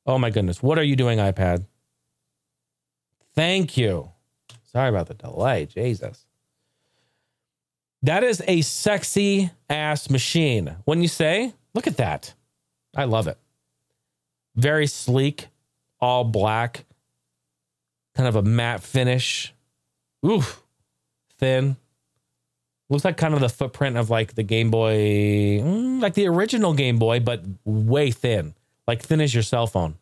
Oh 0.07 0.19
my 0.19 0.31
goodness. 0.31 0.62
What 0.62 0.79
are 0.79 0.83
you 0.83 0.97
doing, 0.97 1.19
iPad? 1.19 1.67
Thank 3.35 3.77
you. 3.77 4.11
Sorry 4.73 4.89
about 4.89 5.09
the 5.09 5.15
delay. 5.15 5.67
Jesus. 5.67 6.25
That 8.03 8.25
is 8.25 8.43
a 8.49 8.62
sexy 8.62 9.51
ass 9.69 10.09
machine. 10.09 10.77
When 10.85 11.03
you 11.03 11.09
say, 11.09 11.53
look 11.75 11.87
at 11.87 11.99
that. 11.99 12.33
I 12.97 13.05
love 13.05 13.27
it. 13.27 13.37
Very 14.55 14.87
sleek, 14.87 15.49
all 16.01 16.25
black, 16.25 16.87
kind 18.16 18.29
of 18.29 18.37
a 18.37 18.42
matte 18.42 18.83
finish. 18.83 19.55
Oof, 20.24 20.62
thin. 21.38 21.76
Looks 22.88 23.05
like 23.05 23.16
kind 23.16 23.35
of 23.35 23.40
the 23.40 23.48
footprint 23.48 23.96
of 23.96 24.11
like 24.11 24.35
the 24.35 24.42
Game 24.42 24.70
Boy, 24.70 24.96
mm, 25.61 26.00
like 26.00 26.14
the 26.14 26.29
original 26.29 26.72
Game 26.72 26.98
Boy, 26.98 27.20
but 27.20 27.42
way 27.64 28.11
thin, 28.11 28.55
like 28.87 29.02
thin 29.02 29.20
as 29.20 29.35
your 29.35 29.42
cell 29.42 29.66
phone. 29.66 29.96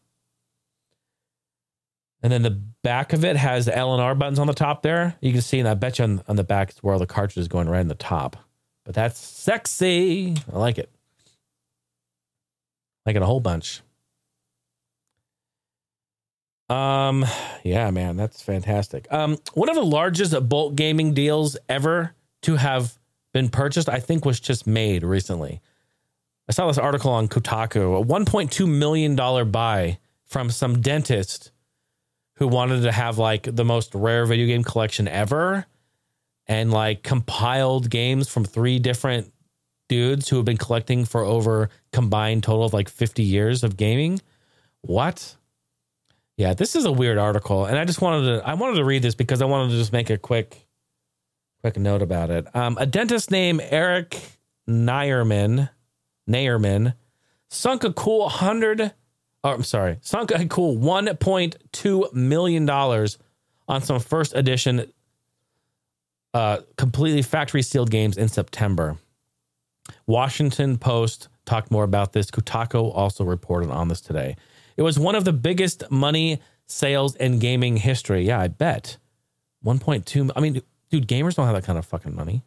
And 2.22 2.32
then 2.32 2.42
the 2.42 2.50
back 2.50 3.12
of 3.12 3.24
it 3.24 3.36
has 3.36 3.66
the 3.66 3.76
L 3.76 3.92
and 3.92 4.02
R 4.02 4.14
buttons 4.14 4.38
on 4.38 4.46
the 4.46 4.54
top 4.54 4.82
there. 4.82 5.16
You 5.20 5.32
can 5.32 5.42
see, 5.42 5.58
and 5.58 5.68
I 5.68 5.74
bet 5.74 5.98
you 5.98 6.04
on, 6.04 6.22
on 6.28 6.36
the 6.36 6.44
back 6.44 6.70
is 6.70 6.78
where 6.82 6.94
all 6.94 7.00
the 7.00 7.06
cartridges 7.06 7.48
going 7.48 7.68
right 7.68 7.80
in 7.80 7.88
the 7.88 7.94
top. 7.94 8.36
But 8.84 8.94
that's 8.94 9.18
sexy. 9.18 10.34
I 10.52 10.58
like 10.58 10.78
it. 10.78 10.90
like 13.04 13.16
it 13.16 13.22
a 13.22 13.26
whole 13.26 13.40
bunch. 13.40 13.82
Um, 16.74 17.24
yeah, 17.62 17.90
man, 17.90 18.16
that's 18.16 18.42
fantastic. 18.42 19.06
Um, 19.12 19.38
one 19.52 19.68
of 19.68 19.76
the 19.76 19.84
largest 19.84 20.48
bulk 20.48 20.74
gaming 20.74 21.14
deals 21.14 21.56
ever 21.68 22.14
to 22.42 22.56
have 22.56 22.98
been 23.32 23.48
purchased, 23.48 23.88
I 23.88 24.00
think, 24.00 24.24
was 24.24 24.40
just 24.40 24.66
made 24.66 25.04
recently. 25.04 25.60
I 26.48 26.52
saw 26.52 26.66
this 26.66 26.78
article 26.78 27.12
on 27.12 27.28
Kotaku, 27.28 28.00
a 28.00 28.04
1.2 28.04 28.68
million 28.68 29.14
dollar 29.14 29.44
buy 29.44 29.98
from 30.26 30.50
some 30.50 30.80
dentist 30.80 31.52
who 32.34 32.48
wanted 32.48 32.82
to 32.82 32.92
have 32.92 33.18
like 33.18 33.42
the 33.44 33.64
most 33.64 33.94
rare 33.94 34.26
video 34.26 34.46
game 34.46 34.64
collection 34.64 35.06
ever 35.06 35.66
and 36.46 36.72
like 36.72 37.02
compiled 37.02 37.88
games 37.88 38.28
from 38.28 38.44
three 38.44 38.80
different 38.80 39.32
dudes 39.88 40.28
who 40.28 40.36
have 40.36 40.44
been 40.44 40.56
collecting 40.56 41.04
for 41.04 41.22
over 41.22 41.70
combined 41.92 42.42
total 42.42 42.64
of 42.64 42.72
like 42.74 42.88
50 42.88 43.22
years 43.22 43.62
of 43.62 43.76
gaming. 43.76 44.20
What? 44.80 45.36
Yeah, 46.36 46.54
this 46.54 46.74
is 46.74 46.84
a 46.84 46.92
weird 46.92 47.16
article, 47.16 47.64
and 47.64 47.78
I 47.78 47.84
just 47.84 48.00
wanted 48.00 48.26
to 48.40 48.48
I 48.48 48.54
wanted 48.54 48.76
to 48.76 48.84
read 48.84 49.02
this 49.02 49.14
because 49.14 49.40
I 49.40 49.44
wanted 49.44 49.70
to 49.70 49.76
just 49.76 49.92
make 49.92 50.10
a 50.10 50.18
quick 50.18 50.66
quick 51.60 51.78
note 51.78 52.02
about 52.02 52.30
it. 52.30 52.54
Um, 52.54 52.76
a 52.80 52.86
dentist 52.86 53.30
named 53.30 53.60
Eric 53.62 54.20
Neyerman 54.68 55.70
Neyerman 56.28 56.94
sunk 57.48 57.84
a 57.84 57.92
cool 57.92 58.28
hundred. 58.28 58.92
Oh, 59.44 59.52
I'm 59.52 59.62
sorry, 59.62 59.98
sunk 60.00 60.32
a 60.32 60.46
cool 60.46 60.76
1.2 60.76 62.12
million 62.14 62.66
dollars 62.66 63.18
on 63.68 63.82
some 63.82 64.00
first 64.00 64.34
edition, 64.34 64.92
uh, 66.32 66.58
completely 66.76 67.22
factory 67.22 67.62
sealed 67.62 67.90
games 67.90 68.18
in 68.18 68.28
September. 68.28 68.96
Washington 70.06 70.78
Post 70.78 71.28
talked 71.44 71.70
more 71.70 71.84
about 71.84 72.12
this. 72.12 72.30
Kotaku 72.30 72.92
also 72.94 73.22
reported 73.24 73.70
on 73.70 73.88
this 73.88 74.00
today. 74.00 74.36
It 74.76 74.82
was 74.82 74.98
one 74.98 75.14
of 75.14 75.24
the 75.24 75.32
biggest 75.32 75.90
money 75.90 76.40
sales 76.66 77.14
in 77.16 77.38
gaming 77.38 77.76
history. 77.76 78.24
Yeah, 78.24 78.40
I 78.40 78.48
bet. 78.48 78.96
1.2 79.64 80.30
I 80.36 80.40
mean, 80.40 80.60
dude, 80.90 81.08
gamers 81.08 81.34
don't 81.34 81.46
have 81.46 81.54
that 81.54 81.64
kind 81.64 81.78
of 81.78 81.86
fucking 81.86 82.14
money. 82.14 82.42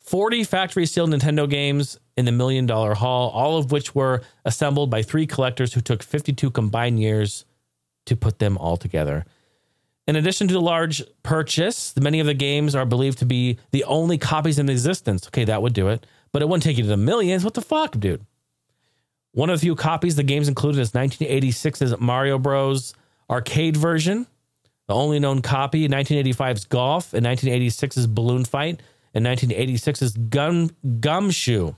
40 0.00 0.44
factory 0.44 0.86
sealed 0.86 1.10
Nintendo 1.10 1.48
games 1.48 1.98
in 2.16 2.24
the 2.24 2.32
million 2.32 2.66
dollar 2.66 2.94
haul, 2.94 3.30
all 3.30 3.58
of 3.58 3.70
which 3.70 3.94
were 3.94 4.22
assembled 4.44 4.90
by 4.90 5.02
three 5.02 5.26
collectors 5.26 5.74
who 5.74 5.80
took 5.80 6.02
52 6.02 6.50
combined 6.50 7.00
years 7.00 7.44
to 8.06 8.16
put 8.16 8.38
them 8.38 8.56
all 8.58 8.76
together. 8.76 9.24
In 10.08 10.16
addition 10.16 10.48
to 10.48 10.54
the 10.54 10.60
large 10.60 11.04
purchase, 11.22 11.94
many 11.96 12.18
of 12.18 12.26
the 12.26 12.34
games 12.34 12.74
are 12.74 12.86
believed 12.86 13.18
to 13.18 13.26
be 13.26 13.58
the 13.70 13.84
only 13.84 14.18
copies 14.18 14.58
in 14.58 14.68
existence. 14.68 15.26
Okay, 15.28 15.44
that 15.44 15.62
would 15.62 15.74
do 15.74 15.88
it, 15.88 16.04
but 16.32 16.42
it 16.42 16.48
wouldn't 16.48 16.64
take 16.64 16.78
you 16.78 16.82
to 16.82 16.88
the 16.88 16.96
millions. 16.96 17.44
What 17.44 17.54
the 17.54 17.60
fuck, 17.60 17.98
dude? 18.00 18.24
One 19.32 19.48
of 19.48 19.60
the 19.60 19.64
few 19.64 19.76
copies 19.76 20.16
the 20.16 20.22
games 20.22 20.48
included 20.48 20.80
is 20.80 20.92
1986's 20.92 22.00
Mario 22.00 22.38
Bros. 22.38 22.94
arcade 23.28 23.76
version, 23.76 24.26
the 24.88 24.94
only 24.94 25.20
known 25.20 25.40
copy, 25.40 25.88
1985's 25.88 26.64
Golf, 26.64 27.14
and 27.14 27.24
1986's 27.24 28.08
Balloon 28.08 28.44
Fight, 28.44 28.82
and 29.14 29.24
1986's 29.24 30.16
Gum 30.16 30.70
Gumshoe, 30.98 31.74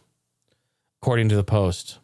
according 1.03 1.29
to 1.29 1.37
the 1.37 1.45
Post. 1.45 1.99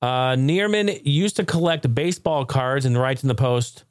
Uh, 0.00 0.36
Neerman 0.36 1.00
used 1.04 1.36
to 1.36 1.44
collect 1.44 1.92
baseball 1.92 2.44
cards 2.44 2.84
and 2.84 2.96
writes 2.96 3.24
in 3.24 3.28
the 3.28 3.34
Post. 3.34 3.82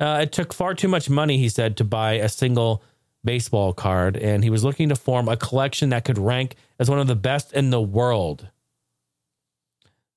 Uh, 0.00 0.20
it 0.22 0.32
took 0.32 0.54
far 0.54 0.74
too 0.74 0.88
much 0.88 1.10
money, 1.10 1.36
he 1.36 1.50
said, 1.50 1.76
to 1.76 1.84
buy 1.84 2.14
a 2.14 2.28
single 2.30 2.82
baseball 3.22 3.74
card, 3.74 4.16
and 4.16 4.42
he 4.42 4.48
was 4.48 4.64
looking 4.64 4.88
to 4.88 4.96
form 4.96 5.28
a 5.28 5.36
collection 5.36 5.90
that 5.90 6.06
could 6.06 6.16
rank 6.16 6.54
as 6.78 6.88
one 6.88 6.98
of 6.98 7.06
the 7.06 7.16
best 7.16 7.52
in 7.52 7.68
the 7.68 7.82
world. 7.82 8.48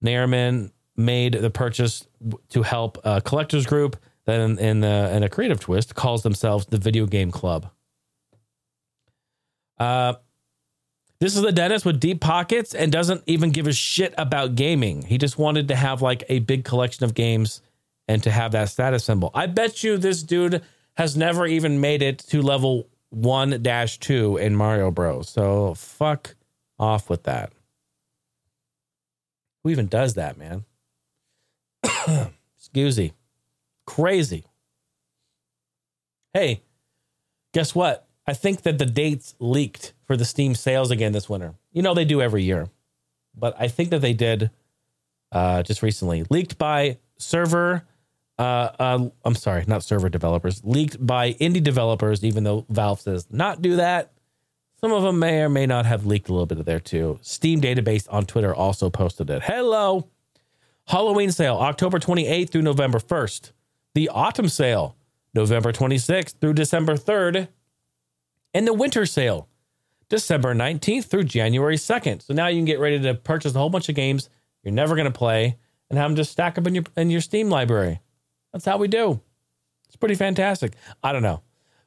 Nairman 0.03 0.71
made 0.95 1.33
the 1.33 1.49
purchase 1.49 2.07
to 2.49 2.63
help 2.63 2.97
a 3.03 3.21
collectors 3.21 3.65
group 3.65 3.97
that, 4.25 4.39
in, 4.39 4.59
in, 4.59 4.79
the, 4.81 5.15
in 5.15 5.23
a 5.23 5.29
creative 5.29 5.59
twist, 5.59 5.95
calls 5.95 6.23
themselves 6.23 6.65
the 6.67 6.77
Video 6.77 7.05
Game 7.05 7.31
Club. 7.31 7.69
Uh, 9.77 10.13
this 11.19 11.35
is 11.35 11.41
the 11.41 11.51
dentist 11.51 11.85
with 11.85 11.99
deep 11.99 12.19
pockets 12.19 12.73
and 12.73 12.91
doesn't 12.91 13.23
even 13.27 13.51
give 13.51 13.67
a 13.67 13.73
shit 13.73 14.13
about 14.17 14.55
gaming. 14.55 15.03
He 15.03 15.17
just 15.17 15.37
wanted 15.37 15.67
to 15.67 15.75
have 15.75 16.01
like 16.01 16.23
a 16.29 16.39
big 16.39 16.65
collection 16.65 17.03
of 17.03 17.13
games 17.13 17.61
and 18.07 18.21
to 18.23 18.31
have 18.31 18.51
that 18.53 18.69
status 18.69 19.03
symbol. 19.03 19.31
I 19.33 19.45
bet 19.45 19.83
you 19.83 19.97
this 19.97 20.23
dude 20.23 20.63
has 20.95 21.15
never 21.15 21.45
even 21.45 21.79
made 21.79 22.01
it 22.01 22.19
to 22.29 22.41
level 22.41 22.87
1 23.11 23.63
2 23.63 24.37
in 24.37 24.55
Mario 24.55 24.91
Bros. 24.91 25.29
So 25.29 25.73
fuck 25.75 26.35
off 26.79 27.09
with 27.09 27.23
that. 27.23 27.53
Who 29.63 29.69
even 29.69 29.87
does 29.87 30.15
that, 30.15 30.37
man? 30.37 30.65
Excusey. 31.83 33.13
Crazy. 33.85 34.45
Hey, 36.33 36.61
guess 37.53 37.75
what? 37.75 38.07
I 38.25 38.33
think 38.33 38.61
that 38.61 38.77
the 38.77 38.85
dates 38.85 39.35
leaked 39.39 39.93
for 40.05 40.15
the 40.15 40.25
Steam 40.25 40.55
sales 40.55 40.91
again 40.91 41.11
this 41.11 41.27
winter. 41.27 41.55
You 41.71 41.81
know, 41.81 41.93
they 41.93 42.05
do 42.05 42.21
every 42.21 42.43
year, 42.43 42.69
but 43.35 43.55
I 43.59 43.67
think 43.67 43.89
that 43.89 43.99
they 43.99 44.13
did 44.13 44.51
uh, 45.31 45.63
just 45.63 45.81
recently. 45.81 46.23
Leaked 46.29 46.57
by 46.57 46.99
server, 47.17 47.85
uh, 48.37 48.69
uh, 48.79 49.09
I'm 49.25 49.35
sorry, 49.35 49.65
not 49.67 49.83
server 49.83 50.09
developers, 50.09 50.61
leaked 50.63 51.05
by 51.05 51.33
indie 51.33 51.63
developers, 51.63 52.23
even 52.23 52.43
though 52.43 52.65
Valve 52.69 53.01
says 53.01 53.27
not 53.31 53.61
do 53.61 53.77
that. 53.77 54.11
Some 54.83 54.93
of 54.93 55.03
them 55.03 55.19
may 55.19 55.41
or 55.41 55.49
may 55.49 55.67
not 55.67 55.85
have 55.85 56.05
leaked 56.05 56.29
a 56.29 56.31
little 56.31 56.47
bit 56.47 56.59
of 56.59 56.65
there 56.65 56.79
too. 56.79 57.19
Steam 57.21 57.61
database 57.61 58.07
on 58.09 58.25
Twitter 58.25 58.53
also 58.53 58.89
posted 58.89 59.29
it. 59.29 59.43
Hello. 59.43 60.07
Halloween 60.87 61.31
sale, 61.31 61.57
October 61.57 61.99
28th 61.99 62.49
through 62.49 62.63
November 62.63 62.97
1st. 62.97 63.51
The 63.93 64.09
autumn 64.09 64.49
sale, 64.49 64.95
November 65.33 65.71
26th 65.71 66.39
through 66.41 66.53
December 66.53 66.95
3rd. 66.95 67.47
And 68.53 68.65
the 68.65 68.73
winter 68.73 69.05
sale, 69.05 69.47
December 70.09 70.55
19th 70.55 71.05
through 71.05 71.25
January 71.25 71.77
2nd. 71.77 72.23
So 72.23 72.33
now 72.33 72.47
you 72.47 72.57
can 72.57 72.65
get 72.65 72.79
ready 72.79 72.99
to 72.99 73.13
purchase 73.13 73.53
a 73.53 73.59
whole 73.59 73.69
bunch 73.69 73.87
of 73.87 73.95
games 73.95 74.29
you're 74.63 74.73
never 74.73 74.95
going 74.95 75.05
to 75.05 75.11
play 75.11 75.57
and 75.89 75.97
have 75.97 76.09
them 76.09 76.15
just 76.15 76.31
stack 76.31 76.57
up 76.57 76.67
in 76.67 76.75
your 76.75 76.83
in 76.95 77.09
your 77.09 77.21
Steam 77.21 77.49
library. 77.49 77.99
That's 78.53 78.65
how 78.65 78.77
we 78.77 78.87
do. 78.87 79.21
It's 79.87 79.95
pretty 79.95 80.15
fantastic. 80.15 80.73
I 81.03 81.11
don't 81.11 81.23
know. 81.23 81.41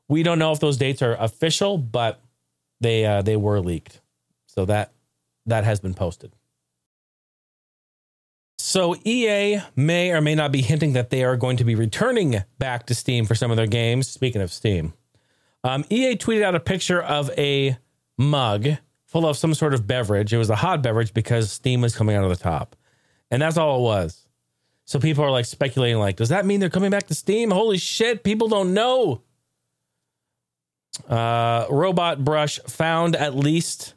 We 0.09 0.23
don't 0.23 0.39
know 0.39 0.53
if 0.53 0.61
those 0.61 0.77
dates 0.77 1.03
are 1.03 1.15
official, 1.15 1.79
but 1.79 2.21
they 2.85 3.05
uh, 3.05 3.23
they 3.23 3.37
were 3.37 3.61
leaked. 3.61 4.01
So 4.47 4.65
that 4.67 4.93
that 5.47 5.65
has 5.65 5.81
been 5.81 5.95
posted. 5.95 6.33
So 8.59 8.97
EA 9.05 9.61
may 9.77 10.13
or 10.13 10.21
may 10.21 10.35
not 10.35 10.53
be 10.53 10.63
hinting 10.63 10.95
that 10.95 11.11
they 11.11 11.25
are 11.25 11.37
going 11.37 11.57
to 11.59 11.65
be 11.65 11.75
returning 11.75 12.45
back 12.59 12.87
to 12.87 12.95
Steam 12.95 13.27
for 13.27 13.35
some 13.35 13.51
of 13.51 13.57
their 13.57 13.67
games. 13.67 14.09
Speaking 14.09 14.41
of 14.41 14.53
Steam, 14.53 14.95
um, 15.65 15.85
EA 15.91 16.17
tweeted 16.17 16.43
out 16.43 16.55
a 16.55 16.61
picture 16.61 17.03
of 17.03 17.31
a 17.37 17.77
mug 18.17 18.69
full 19.07 19.27
of 19.27 19.37
some 19.37 19.55
sort 19.55 19.75
of 19.75 19.87
beverage. 19.87 20.33
It 20.33 20.39
was 20.39 20.51
a 20.51 20.57
hot 20.57 20.83
beverage 20.83 21.15
because 21.15 21.51
steam 21.51 21.81
was 21.81 21.97
coming 21.97 22.17
out 22.17 22.25
of 22.25 22.31
the 22.31 22.43
top, 22.43 22.77
and 23.31 23.41
that's 23.41 23.57
all 23.57 23.79
it 23.79 23.83
was. 23.83 24.29
So 24.87 24.99
people 24.99 25.25
are 25.25 25.31
like 25.31 25.47
speculating, 25.47 25.99
like, 25.99 26.17
does 26.17 26.29
that 26.29 26.45
mean 26.45 26.61
they're 26.61 26.69
coming 26.69 26.91
back 26.91 27.07
to 27.07 27.15
Steam? 27.15 27.51
Holy 27.51 27.79
shit! 27.79 28.25
People 28.25 28.49
don't 28.49 28.75
know. 28.75 29.23
Uh, 31.09 31.67
Robot 31.71 32.25
Brush 32.25 32.59
found 32.61 33.17
at 33.17 33.35
least 33.35 33.95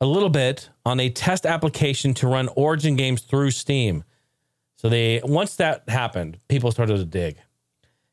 a 0.00 0.06
little 0.06 0.30
bit 0.30 0.70
on 0.84 0.98
a 0.98 1.10
test 1.10 1.46
application 1.46 2.14
to 2.14 2.26
run 2.26 2.48
Origin 2.48 2.96
games 2.96 3.22
through 3.22 3.50
Steam. 3.50 4.04
So 4.76 4.88
they 4.88 5.20
once 5.22 5.56
that 5.56 5.88
happened, 5.88 6.38
people 6.48 6.72
started 6.72 6.96
to 6.96 7.04
dig, 7.04 7.36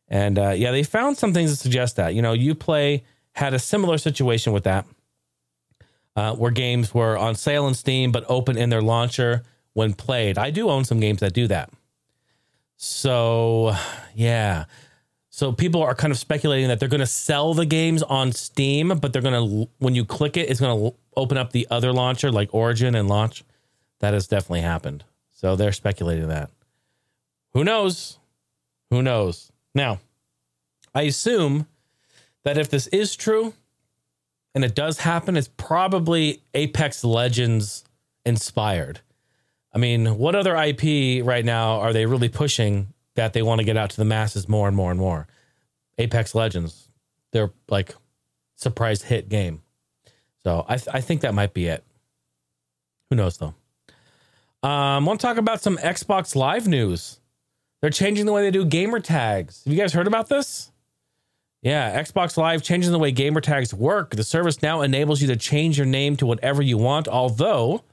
and 0.10 0.38
uh, 0.38 0.50
yeah, 0.50 0.72
they 0.72 0.84
found 0.84 1.18
some 1.18 1.34
things 1.34 1.50
that 1.50 1.58
suggest 1.58 1.96
that. 1.96 2.14
You 2.14 2.22
know, 2.22 2.34
UPlay 2.34 3.04
had 3.32 3.54
a 3.54 3.60
similar 3.60 3.98
situation 3.98 4.52
with 4.52 4.66
that, 4.66 4.86
uh, 6.16 6.36
where 6.36 6.52
games 6.52 6.94
were 6.94 7.18
on 7.18 7.36
sale 7.36 7.68
in 7.68 7.74
Steam 7.74 8.12
but 8.12 8.26
open 8.28 8.58
in 8.58 8.70
their 8.70 8.82
launcher 8.82 9.44
when 9.74 9.94
played. 9.94 10.38
I 10.38 10.50
do 10.50 10.70
own 10.70 10.84
some 10.84 11.00
games 11.00 11.22
that 11.22 11.34
do 11.34 11.48
that. 11.48 11.72
So 12.76 13.74
yeah, 14.14 14.66
so 15.38 15.52
people 15.52 15.84
are 15.84 15.94
kind 15.94 16.10
of 16.10 16.18
speculating 16.18 16.68
that 16.70 16.80
they're 16.80 16.90
going 16.90 17.00
to 17.00 17.06
sell 17.06 17.54
the 17.54 17.68
games 17.68 18.02
on 18.02 18.32
Steam, 18.32 18.88
but 19.00 19.14
they're 19.14 19.22
going 19.22 19.36
to 19.36 19.70
when 19.78 19.94
you 19.94 20.04
click 20.04 20.36
it, 20.36 20.50
it's 20.50 20.60
going 20.60 20.76
to 20.76 20.98
open 21.16 21.38
up 21.38 21.52
the 21.52 21.68
other 21.70 21.94
launcher 21.94 22.32
like 22.32 22.52
Origin 22.56 22.96
and 22.96 23.08
launch. 23.08 23.44
That 24.00 24.16
has 24.16 24.26
definitely 24.26 24.62
happened. 24.62 25.04
So 25.30 25.56
they're 25.56 25.74
speculating 25.74 26.30
that. 26.30 26.50
Who 27.54 27.64
knows? 27.64 28.18
Who 28.90 29.04
knows? 29.04 29.52
Now, 29.76 30.00
I 30.96 31.04
assume 31.04 31.68
that 32.44 32.58
if 32.58 32.72
this 32.72 32.88
is 32.88 33.16
true 33.16 33.54
and 34.56 34.66
it 34.66 34.74
does 34.74 34.98
happen, 34.98 35.38
it's 35.38 35.52
probably 35.56 36.42
Apex 36.56 37.04
Legends 37.04 37.84
inspired. 38.26 39.02
I 39.72 39.78
mean, 39.78 40.18
what 40.18 40.34
other 40.34 40.56
IP 40.56 41.24
right 41.24 41.46
now 41.46 41.80
are 41.80 41.94
they 41.94 42.08
really 42.08 42.30
pushing 42.30 42.92
that 43.18 43.34
they 43.34 43.42
want 43.42 43.60
to 43.60 43.66
get 43.66 43.76
out 43.76 43.90
to 43.90 43.98
the 43.98 44.06
masses 44.06 44.48
more 44.48 44.68
and 44.68 44.78
more 44.78 44.92
and 44.92 45.00
more. 45.00 45.28
Apex 45.98 46.34
Legends, 46.34 46.88
they're 47.34 47.52
like 47.68 47.94
surprise 48.56 49.02
hit 49.02 49.28
game. 49.28 49.62
So 50.44 50.64
I, 50.68 50.78
th- 50.78 50.88
I 50.94 51.02
think 51.02 51.22
that 51.22 51.34
might 51.34 51.54
be 51.54 51.66
it. 51.66 51.84
Who 53.10 53.16
knows 53.18 53.38
though? 53.38 53.54
Um, 54.68 55.06
want 55.06 55.20
to 55.20 55.28
talk 55.28 55.38
about 55.38 55.62
some 55.62 55.78
Xbox 55.78 56.36
Live 56.36 56.68
news? 56.68 57.20
They're 57.82 57.90
changing 57.90 58.26
the 58.26 58.34
way 58.34 58.44
they 58.44 58.52
do 58.52 58.66
gamer 58.66 59.00
tags. 59.00 59.64
Have 59.66 59.74
you 59.74 59.80
guys 59.80 59.94
heard 59.94 60.08
about 60.08 60.30
this? 60.30 60.72
Yeah, 61.62 62.02
Xbox 62.02 62.38
Live 62.38 62.64
changing 62.64 62.92
the 62.92 63.00
way 63.00 63.12
gamer 63.12 63.42
tags 63.42 63.74
work. 63.74 64.16
The 64.16 64.24
service 64.24 64.62
now 64.62 64.82
enables 64.82 65.22
you 65.22 65.28
to 65.30 65.36
change 65.36 65.78
your 65.78 65.88
name 65.88 66.16
to 66.18 66.26
whatever 66.26 66.62
you 66.62 66.78
want, 66.78 67.08
although 67.08 67.84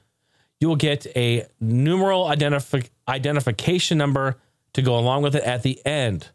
you 0.59 0.67
will 0.67 0.75
get 0.75 1.07
a 1.15 1.45
numeral 1.59 2.25
identifi- 2.25 2.89
identification 3.07 3.97
number 3.97 4.37
to 4.75 4.81
go 4.81 4.99
along 4.99 5.23
with 5.23 5.35
it 5.35 5.43
at 5.43 5.63
the 5.63 5.83
end. 5.85 6.27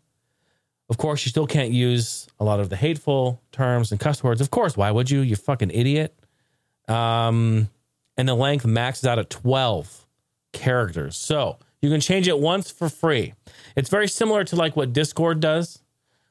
Of 0.89 0.97
course, 0.97 1.25
you 1.25 1.31
still 1.31 1.47
can't 1.47 1.71
use 1.73 2.27
a 2.41 2.45
lot 2.45 2.59
of 2.59 2.71
the 2.71 2.77
hateful 2.77 3.41
terms 3.53 3.93
and 3.93 4.01
cuss 4.01 4.25
words. 4.25 4.41
Of 4.41 4.51
course, 4.51 4.79
why 4.79 4.91
would 4.91 5.11
you? 5.11 5.21
You 5.21 5.37
fucking 5.37 5.71
idiot. 5.71 6.19
Um, 6.89 7.69
and 8.17 8.27
the 8.27 8.35
length 8.35 8.65
maxes 8.65 9.05
out 9.07 9.19
at 9.19 9.29
12 9.29 10.07
characters. 10.53 11.17
So 11.17 11.59
you 11.83 11.91
can 11.91 12.01
change 12.01 12.29
it 12.29 12.39
once 12.39 12.71
for 12.71 12.89
free. 12.89 13.35
It's 13.77 13.91
very 13.91 14.09
similar 14.09 14.43
to 14.45 14.57
like 14.57 14.75
what 14.75 14.95
Discord 14.95 15.41
does, 15.41 15.79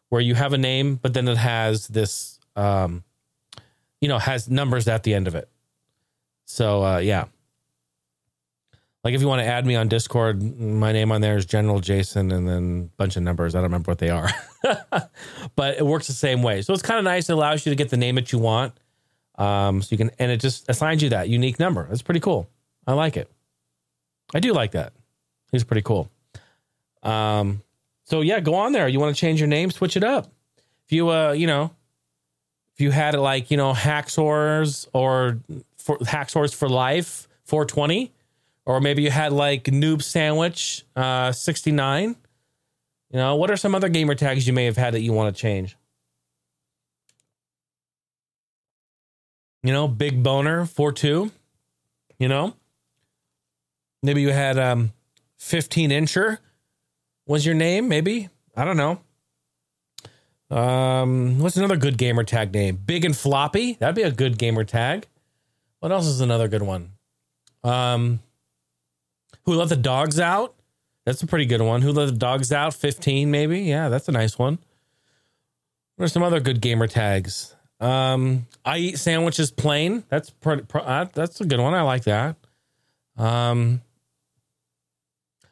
where 0.09 0.19
you 0.19 0.33
have 0.33 0.51
a 0.51 0.57
name, 0.57 0.95
but 0.95 1.13
then 1.13 1.27
it 1.27 1.37
has 1.37 1.87
this, 1.87 2.39
um, 2.55 3.03
you 4.01 4.07
know, 4.07 4.17
has 4.17 4.49
numbers 4.49 4.87
at 4.87 5.03
the 5.03 5.13
end 5.13 5.27
of 5.27 5.35
it. 5.35 5.47
So 6.45 6.83
uh, 6.83 6.97
yeah. 6.97 7.25
Like 9.03 9.13
if 9.13 9.21
you 9.21 9.27
want 9.27 9.41
to 9.41 9.45
add 9.45 9.65
me 9.65 9.75
on 9.75 9.87
Discord, 9.87 10.41
my 10.59 10.91
name 10.91 11.11
on 11.11 11.21
there 11.21 11.37
is 11.37 11.45
General 11.45 11.79
Jason 11.79 12.31
and 12.31 12.47
then 12.47 12.89
a 12.93 12.97
bunch 12.97 13.15
of 13.15 13.23
numbers. 13.23 13.55
I 13.55 13.59
don't 13.59 13.63
remember 13.65 13.91
what 13.91 13.99
they 13.99 14.09
are. 14.09 14.29
but 15.55 15.77
it 15.77 15.85
works 15.85 16.07
the 16.07 16.13
same 16.13 16.43
way. 16.43 16.61
So 16.61 16.73
it's 16.73 16.81
kind 16.81 16.97
of 16.97 17.05
nice. 17.05 17.29
It 17.29 17.33
allows 17.33 17.65
you 17.65 17.69
to 17.69 17.75
get 17.75 17.89
the 17.89 17.97
name 17.97 18.15
that 18.15 18.31
you 18.33 18.39
want. 18.39 18.73
Um, 19.37 19.81
so 19.81 19.87
you 19.91 19.97
can 19.97 20.11
and 20.19 20.31
it 20.31 20.41
just 20.41 20.69
assigns 20.69 21.01
you 21.01 21.09
that 21.09 21.29
unique 21.29 21.59
number. 21.59 21.87
It's 21.91 22.01
pretty 22.01 22.19
cool. 22.19 22.49
I 22.85 22.93
like 22.93 23.15
it. 23.15 23.31
I 24.33 24.41
do 24.41 24.51
like 24.51 24.71
that. 24.71 24.93
It's 25.53 25.63
pretty 25.63 25.81
cool. 25.81 26.11
Um, 27.01 27.61
so 28.03 28.19
yeah, 28.19 28.41
go 28.41 28.55
on 28.55 28.73
there. 28.73 28.87
You 28.89 28.99
want 28.99 29.15
to 29.15 29.19
change 29.19 29.39
your 29.39 29.47
name, 29.47 29.71
switch 29.71 29.95
it 29.95 30.03
up. 30.03 30.29
If 30.85 30.91
you 30.91 31.09
uh, 31.09 31.31
you 31.31 31.47
know, 31.47 31.71
if 32.79 32.83
you 32.83 32.91
had 32.91 33.13
it 33.13 33.19
like, 33.19 33.51
you 33.51 33.57
know, 33.57 33.73
Hacksaws 33.73 34.87
or 34.93 35.39
for 35.77 35.97
Hacksaws 35.99 36.55
for 36.55 36.67
Life 36.69 37.27
420, 37.45 38.11
or 38.69 38.79
maybe 38.79 39.01
you 39.01 39.09
had 39.09 39.33
like 39.33 39.63
Noob 39.63 40.03
Sandwich 40.03 40.85
uh, 40.95 41.31
69. 41.31 42.15
You 43.09 43.17
know, 43.17 43.35
what 43.35 43.49
are 43.49 43.57
some 43.57 43.73
other 43.73 43.89
gamer 43.89 44.13
tags 44.13 44.45
you 44.45 44.53
may 44.53 44.65
have 44.65 44.77
had 44.77 44.93
that 44.93 45.01
you 45.01 45.11
want 45.11 45.35
to 45.35 45.41
change? 45.41 45.75
You 49.63 49.73
know, 49.73 49.87
Big 49.87 50.21
Boner 50.21 50.67
42. 50.67 51.31
You 52.19 52.27
know, 52.27 52.53
maybe 54.03 54.21
you 54.21 54.29
had 54.29 54.59
um 54.59 54.93
15 55.39 55.89
incher 55.89 56.37
was 57.25 57.43
your 57.47 57.55
name, 57.55 57.87
maybe. 57.87 58.29
I 58.55 58.65
don't 58.65 58.77
know. 58.77 58.99
Um, 60.55 61.39
what's 61.39 61.57
another 61.57 61.77
good 61.77 61.97
gamer 61.97 62.23
tag 62.23 62.53
name? 62.53 62.75
Big 62.85 63.03
and 63.03 63.17
floppy. 63.17 63.73
That'd 63.79 63.95
be 63.95 64.03
a 64.03 64.11
good 64.11 64.37
gamer 64.37 64.63
tag. 64.63 65.07
What 65.79 65.91
else 65.91 66.05
is 66.05 66.21
another 66.21 66.47
good 66.47 66.61
one? 66.61 66.91
Um, 67.63 68.19
who 69.49 69.57
let 69.57 69.69
the 69.69 69.75
dogs 69.75 70.19
out? 70.19 70.53
That's 71.05 71.23
a 71.23 71.27
pretty 71.27 71.45
good 71.45 71.61
one. 71.61 71.81
Who 71.81 71.91
let 71.91 72.05
the 72.05 72.11
dogs 72.11 72.51
out? 72.51 72.73
15, 72.75 73.31
maybe. 73.31 73.61
Yeah, 73.61 73.89
that's 73.89 74.07
a 74.07 74.11
nice 74.11 74.37
one. 74.37 74.59
What 75.95 76.05
are 76.05 76.09
some 76.09 76.21
other 76.21 76.39
good 76.39 76.61
gamer 76.61 76.85
tags? 76.85 77.55
Um, 77.79 78.45
I 78.63 78.77
eat 78.77 78.99
sandwiches 78.99 79.49
plain. 79.51 80.03
That's 80.09 80.29
pretty, 80.29 80.65
uh, 80.73 81.05
that's 81.13 81.41
a 81.41 81.45
good 81.45 81.59
one. 81.59 81.73
I 81.73 81.81
like 81.81 82.03
that. 82.03 82.35
Um, 83.17 83.81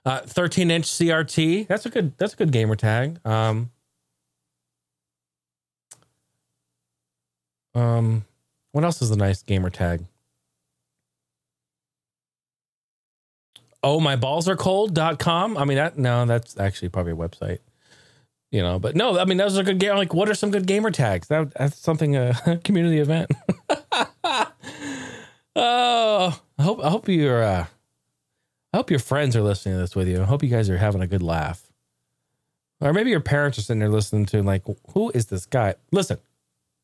uh, 0.06 0.22
13 0.22 0.70
inch 0.70 0.86
CRT. 0.86 1.68
That's 1.68 1.86
a 1.86 1.90
good. 1.90 2.18
That's 2.18 2.34
a 2.34 2.38
good 2.38 2.52
gamer 2.52 2.76
tag. 2.76 3.20
Um, 3.26 3.72
um, 7.74 8.26
what 8.72 8.84
else 8.84 9.02
is 9.02 9.12
a 9.12 9.18
nice 9.18 9.42
gamer 9.42 9.70
tag? 9.70 10.06
Oh, 13.84 14.00
my 14.00 14.16
balls 14.16 14.50
are 14.50 14.56
cold.com. 14.56 15.58
I 15.58 15.66
mean, 15.66 15.78
that 15.78 15.98
no, 15.98 16.26
that's 16.26 16.60
actually 16.60 16.90
probably 16.90 17.14
a 17.14 17.16
website, 17.16 17.60
you 18.52 18.62
know, 18.62 18.80
but 18.80 18.96
no, 18.96 19.20
I 19.20 19.26
mean, 19.26 19.38
those 19.38 19.58
are 19.58 19.64
good 19.64 19.80
game. 19.80 19.96
Like, 19.96 20.14
what 20.14 20.30
are 20.30 20.34
some 20.36 20.52
good 20.52 20.66
gamer 20.66 20.92
tags? 20.92 21.28
That, 21.28 21.54
that's 21.54 21.78
something, 21.78 22.16
uh, 22.16 22.34
a 22.46 22.58
community 22.64 23.00
event. 23.00 23.32
oh, 25.56 26.42
I 26.58 26.64
hope, 26.64 26.84
I 26.84 26.90
hope 26.90 27.08
you're, 27.08 27.44
uh, 27.44 27.66
I 28.74 28.78
hope 28.78 28.90
your 28.90 29.00
friends 29.00 29.36
are 29.36 29.42
listening 29.42 29.76
to 29.76 29.82
this 29.82 29.96
with 29.96 30.08
you. 30.08 30.22
I 30.22 30.26
hope 30.26 30.44
you 30.44 30.50
guys 30.50 30.70
are 30.70 30.78
having 30.78 31.02
a 31.02 31.08
good 31.08 31.24
laugh. 31.24 31.72
Or 32.80 32.94
maybe 32.94 33.10
your 33.10 33.22
parents 33.22 33.58
are 33.58 33.62
sitting 33.62 33.80
there 33.80 33.90
listening 33.90 34.26
to 34.28 34.44
like, 34.44 34.64
who 34.94 35.12
is 35.12 35.28
this 35.28 35.46
guy? 35.46 35.76
Listen, 35.92 36.18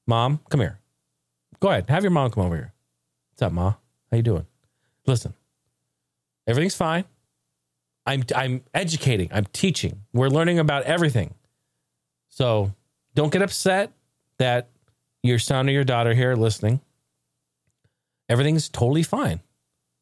mom, 0.08 0.39
come 0.50 0.62
here. 0.62 0.80
Go 1.60 1.70
ahead. 1.70 1.89
Have 1.89 2.04
your 2.04 2.12
mom 2.12 2.32
come 2.32 2.46
over 2.46 2.56
here. 2.56 2.74
What's 3.32 3.41
up, 3.44 3.52
ma? 3.52 3.74
How 4.10 4.18
you 4.18 4.24
doing? 4.24 4.46
Listen, 5.06 5.34
everything's 6.48 6.76
fine. 6.76 7.06
I'm 8.06 8.24
I'm 8.36 8.64
educating. 8.74 9.30
I'm 9.32 9.46
teaching. 9.46 10.02
We're 10.14 10.30
learning 10.30 10.60
about 10.60 10.84
everything. 10.84 11.34
So 12.30 12.74
don't 13.16 13.32
get 13.32 13.41
upset 13.41 13.91
that 14.39 14.70
your 15.22 15.39
son 15.39 15.70
or 15.70 15.72
your 15.72 15.84
daughter 15.84 16.14
here 16.14 16.32
are 16.32 16.36
listening. 16.36 16.82
Everything's 18.28 18.70
totally 18.70 19.04
fine. 19.04 19.41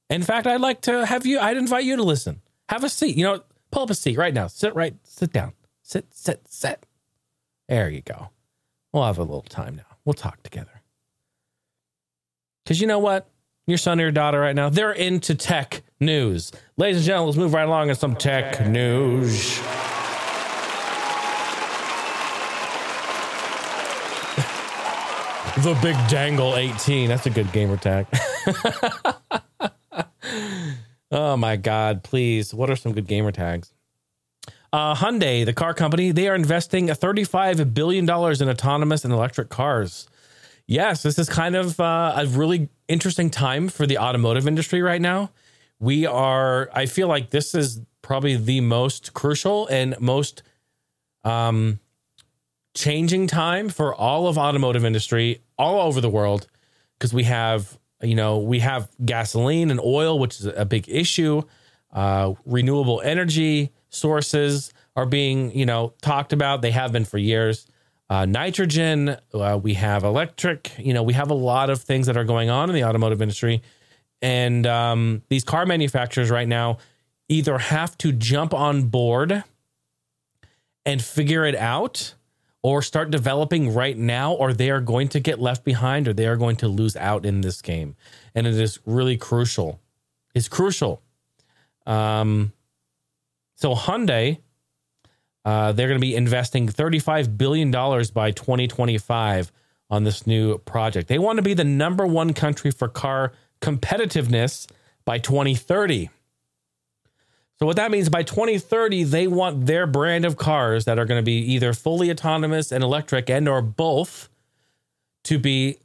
In 0.09 0.23
fact, 0.23 0.47
I'd 0.47 0.61
like 0.61 0.81
to 0.81 1.05
have 1.05 1.25
you, 1.25 1.39
I'd 1.39 1.57
invite 1.57 1.83
you 1.83 1.95
to 1.95 2.03
listen. 2.03 2.41
Have 2.69 2.83
a 2.83 2.89
seat. 2.89 3.15
You 3.15 3.23
know, 3.23 3.43
pull 3.71 3.83
up 3.83 3.89
a 3.89 3.95
seat 3.95 4.17
right 4.17 4.33
now. 4.33 4.47
Sit 4.47 4.75
right, 4.75 4.95
sit 5.03 5.31
down. 5.31 5.53
Sit, 5.83 6.13
sit, 6.13 6.41
sit. 6.47 6.85
There 7.67 7.89
you 7.89 8.01
go. 8.01 8.29
We'll 8.93 9.05
have 9.05 9.17
a 9.17 9.23
little 9.23 9.41
time 9.41 9.75
now. 9.75 9.97
We'll 10.03 10.13
talk 10.13 10.43
together. 10.43 10.81
Because 12.63 12.81
you 12.81 12.87
know 12.87 12.99
what? 12.99 13.29
Your 13.67 13.77
son 13.77 13.99
or 13.99 14.03
your 14.03 14.11
daughter 14.11 14.39
right 14.39 14.55
now, 14.55 14.69
they're 14.69 14.91
into 14.91 15.35
tech 15.35 15.83
news. 16.01 16.51
Ladies 16.77 16.97
and 16.97 17.05
gentlemen, 17.05 17.27
let's 17.27 17.37
move 17.37 17.53
right 17.53 17.67
along 17.67 17.89
in 17.89 17.95
some 17.95 18.15
tech 18.15 18.67
news. 18.67 19.59
the 25.63 25.77
Big 25.81 25.95
Dangle 26.09 26.55
18. 26.55 27.07
That's 27.07 27.25
a 27.27 27.29
good 27.29 27.51
gamer 27.51 27.77
tag. 27.77 28.07
oh 31.11 31.37
my 31.37 31.55
God, 31.55 32.03
please. 32.03 32.53
What 32.53 32.69
are 32.69 32.75
some 32.75 32.93
good 32.93 33.07
gamer 33.07 33.31
tags? 33.31 33.71
Uh, 34.73 34.95
Hyundai, 34.95 35.45
the 35.45 35.53
car 35.53 35.73
company, 35.73 36.11
they 36.11 36.29
are 36.29 36.35
investing 36.35 36.87
$35 36.87 37.73
billion 37.73 38.05
in 38.05 38.49
autonomous 38.49 39.03
and 39.03 39.13
electric 39.13 39.49
cars. 39.49 40.07
Yes, 40.65 41.03
this 41.03 41.19
is 41.19 41.27
kind 41.27 41.55
of 41.57 41.79
uh, 41.79 42.13
a 42.15 42.25
really 42.25 42.69
interesting 42.87 43.29
time 43.29 43.67
for 43.67 43.85
the 43.85 43.97
automotive 43.97 44.47
industry 44.47 44.81
right 44.81 45.01
now. 45.01 45.31
We 45.81 46.05
are, 46.05 46.69
I 46.73 46.85
feel 46.85 47.07
like 47.07 47.31
this 47.31 47.55
is 47.55 47.81
probably 48.03 48.35
the 48.35 48.61
most 48.61 49.15
crucial 49.15 49.65
and 49.65 49.99
most 49.99 50.43
um, 51.23 51.79
changing 52.75 53.25
time 53.25 53.67
for 53.67 53.93
all 53.95 54.27
of 54.27 54.37
automotive 54.37 54.85
industry 54.85 55.41
all 55.57 55.81
over 55.81 55.99
the 55.99 56.09
world. 56.09 56.45
Because 56.97 57.15
we 57.15 57.23
have 57.23 57.79
you 58.03 58.13
know 58.13 58.37
we 58.37 58.59
have 58.59 58.89
gasoline 59.03 59.71
and 59.71 59.79
oil 59.79 60.19
which 60.19 60.39
is 60.39 60.45
a 60.45 60.65
big 60.65 60.87
issue. 60.87 61.41
Uh, 61.91 62.35
renewable 62.45 63.01
energy 63.01 63.71
sources 63.89 64.71
are 64.95 65.07
being 65.07 65.51
you 65.57 65.65
know 65.65 65.93
talked 66.03 66.31
about. 66.31 66.61
They 66.61 66.71
have 66.71 66.91
been 66.91 67.05
for 67.05 67.17
years. 67.17 67.65
Uh, 68.07 68.25
nitrogen 68.25 69.17
uh, 69.33 69.59
we 69.61 69.73
have 69.73 70.03
electric 70.03 70.73
you 70.77 70.93
know 70.93 71.01
we 71.01 71.13
have 71.13 71.31
a 71.31 71.35
lot 71.35 71.71
of 71.71 71.81
things 71.81 72.05
that 72.05 72.17
are 72.17 72.23
going 72.23 72.51
on 72.51 72.69
in 72.69 72.75
the 72.75 72.83
automotive 72.83 73.19
industry 73.19 73.63
and 74.21 74.67
um, 74.67 75.23
these 75.29 75.43
car 75.43 75.65
manufacturers 75.65 76.29
right 76.29 76.47
now 76.47 76.77
either 77.27 77.57
have 77.57 77.97
to 77.99 78.11
jump 78.11 78.53
on 78.53 78.83
board 78.83 79.43
and 80.85 81.01
figure 81.01 81.45
it 81.45 81.55
out 81.55 82.15
or 82.63 82.81
start 82.81 83.09
developing 83.09 83.73
right 83.73 83.97
now, 83.97 84.33
or 84.33 84.53
they 84.53 84.69
are 84.69 84.81
going 84.81 85.07
to 85.07 85.19
get 85.19 85.39
left 85.39 85.63
behind 85.63 86.07
or 86.07 86.13
they 86.13 86.27
are 86.27 86.37
going 86.37 86.55
to 86.57 86.67
lose 86.67 86.95
out 86.95 87.25
in 87.25 87.41
this 87.41 87.61
game. 87.61 87.95
And 88.35 88.45
it 88.45 88.53
is 88.53 88.79
really 88.85 89.17
crucial. 89.17 89.79
It's 90.35 90.47
crucial. 90.47 91.01
Um, 91.87 92.53
so 93.55 93.73
Hyundai, 93.73 94.37
uh, 95.43 95.71
they're 95.71 95.87
going 95.87 95.99
to 95.99 96.05
be 96.05 96.15
investing 96.15 96.67
$35 96.67 97.37
billion 97.37 97.71
by 97.71 98.31
2025 98.31 99.51
on 99.89 100.03
this 100.03 100.27
new 100.27 100.59
project. 100.59 101.07
They 101.07 101.19
want 101.19 101.37
to 101.37 101.43
be 101.43 101.55
the 101.55 101.63
number 101.63 102.05
one 102.05 102.33
country 102.33 102.69
for 102.69 102.87
car 102.87 103.33
competitiveness 103.61 104.67
by 105.05 105.17
2030. 105.17 106.09
So 107.59 107.67
what 107.67 107.75
that 107.75 107.91
means 107.91 108.09
by 108.09 108.23
2030 108.23 109.03
they 109.03 109.27
want 109.27 109.67
their 109.67 109.85
brand 109.85 110.25
of 110.25 110.35
cars 110.35 110.85
that 110.85 110.97
are 110.97 111.05
going 111.05 111.19
to 111.19 111.25
be 111.25 111.53
either 111.53 111.73
fully 111.73 112.09
autonomous 112.09 112.71
and 112.71 112.83
electric 112.83 113.29
and 113.29 113.47
or 113.47 113.61
both 113.61 114.29
to 115.25 115.37
be 115.37 115.77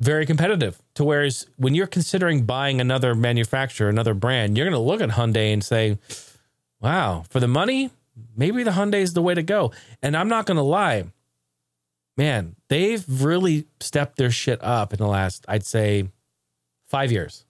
very 0.00 0.26
competitive. 0.26 0.80
To 0.94 1.04
whereas 1.04 1.46
when 1.56 1.74
you're 1.74 1.86
considering 1.86 2.44
buying 2.44 2.80
another 2.80 3.14
manufacturer, 3.14 3.88
another 3.88 4.14
brand, 4.14 4.56
you're 4.56 4.66
going 4.66 4.72
to 4.72 4.84
look 4.84 5.00
at 5.00 5.10
Hyundai 5.10 5.52
and 5.52 5.62
say, 5.62 5.98
"Wow, 6.80 7.24
for 7.28 7.40
the 7.40 7.48
money, 7.48 7.90
maybe 8.36 8.62
the 8.64 8.72
Hyundai 8.72 9.00
is 9.00 9.12
the 9.12 9.22
way 9.22 9.34
to 9.34 9.42
go." 9.42 9.72
And 10.02 10.16
I'm 10.16 10.28
not 10.28 10.46
going 10.46 10.56
to 10.56 10.62
lie. 10.62 11.04
Man, 12.16 12.56
they've 12.68 13.04
really 13.08 13.66
stepped 13.78 14.16
their 14.16 14.32
shit 14.32 14.62
up 14.62 14.92
in 14.92 14.98
the 14.98 15.06
last 15.06 15.44
I'd 15.46 15.64
say 15.64 16.08
5 16.88 17.12
years. 17.12 17.44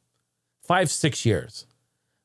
5 0.63 0.91
6 0.91 1.25
years 1.25 1.67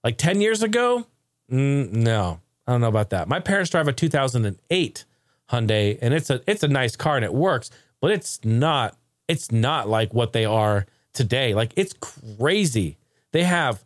like 0.03 0.17
10 0.17 0.41
years 0.41 0.61
ago, 0.61 1.05
mm, 1.51 1.91
no, 1.91 2.39
I 2.67 2.71
don't 2.71 2.81
know 2.81 2.89
about 2.89 3.09
that. 3.11 3.27
My 3.27 3.39
parents 3.39 3.71
drive 3.71 3.87
a 3.87 3.93
2008 3.93 5.05
Hyundai, 5.49 5.97
and 6.01 6.13
it's 6.13 6.29
a 6.29 6.41
it's 6.47 6.63
a 6.63 6.67
nice 6.67 6.95
car 6.95 7.15
and 7.15 7.25
it 7.25 7.33
works, 7.33 7.69
but 8.01 8.11
it's 8.11 8.43
not 8.43 8.97
it's 9.27 9.51
not 9.51 9.87
like 9.87 10.13
what 10.13 10.33
they 10.33 10.45
are 10.45 10.85
today. 11.13 11.53
Like 11.53 11.73
it's 11.75 11.93
crazy. 11.93 12.97
They 13.31 13.43
have 13.43 13.83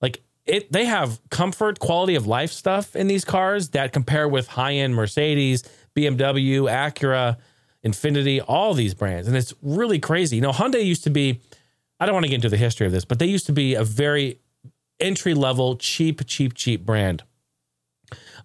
like 0.00 0.22
it 0.44 0.72
they 0.72 0.84
have 0.86 1.20
comfort, 1.30 1.78
quality 1.78 2.14
of 2.14 2.26
life 2.26 2.52
stuff 2.52 2.96
in 2.96 3.06
these 3.06 3.24
cars 3.24 3.70
that 3.70 3.92
compare 3.92 4.28
with 4.28 4.48
high-end 4.48 4.94
Mercedes, 4.94 5.62
BMW, 5.94 6.62
Acura, 6.70 7.36
Infiniti, 7.84 8.42
all 8.46 8.74
these 8.74 8.94
brands. 8.94 9.28
And 9.28 9.36
it's 9.36 9.52
really 9.62 9.98
crazy. 9.98 10.36
You 10.36 10.42
know, 10.42 10.52
Hyundai 10.52 10.84
used 10.84 11.04
to 11.04 11.10
be 11.10 11.40
I 12.00 12.06
don't 12.06 12.14
want 12.14 12.24
to 12.24 12.28
get 12.28 12.36
into 12.36 12.48
the 12.48 12.56
history 12.56 12.86
of 12.86 12.92
this, 12.92 13.04
but 13.04 13.18
they 13.18 13.26
used 13.26 13.46
to 13.46 13.52
be 13.52 13.74
a 13.74 13.84
very 13.84 14.40
entry 15.00 15.34
level, 15.34 15.76
cheap, 15.76 16.26
cheap, 16.26 16.54
cheap 16.54 16.84
brand. 16.84 17.22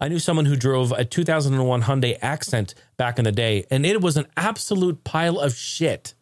I 0.01 0.07
knew 0.07 0.19
someone 0.19 0.45
who 0.45 0.55
drove 0.55 0.91
a 0.93 1.03
2001 1.03 1.83
Hyundai 1.83 2.17
Accent 2.21 2.73
back 2.97 3.19
in 3.19 3.25
the 3.25 3.31
day, 3.31 3.65
and 3.69 3.85
it 3.85 4.01
was 4.01 4.17
an 4.17 4.27
absolute 4.37 5.03
pile 5.03 5.39
of 5.39 5.53
shit. 5.53 6.13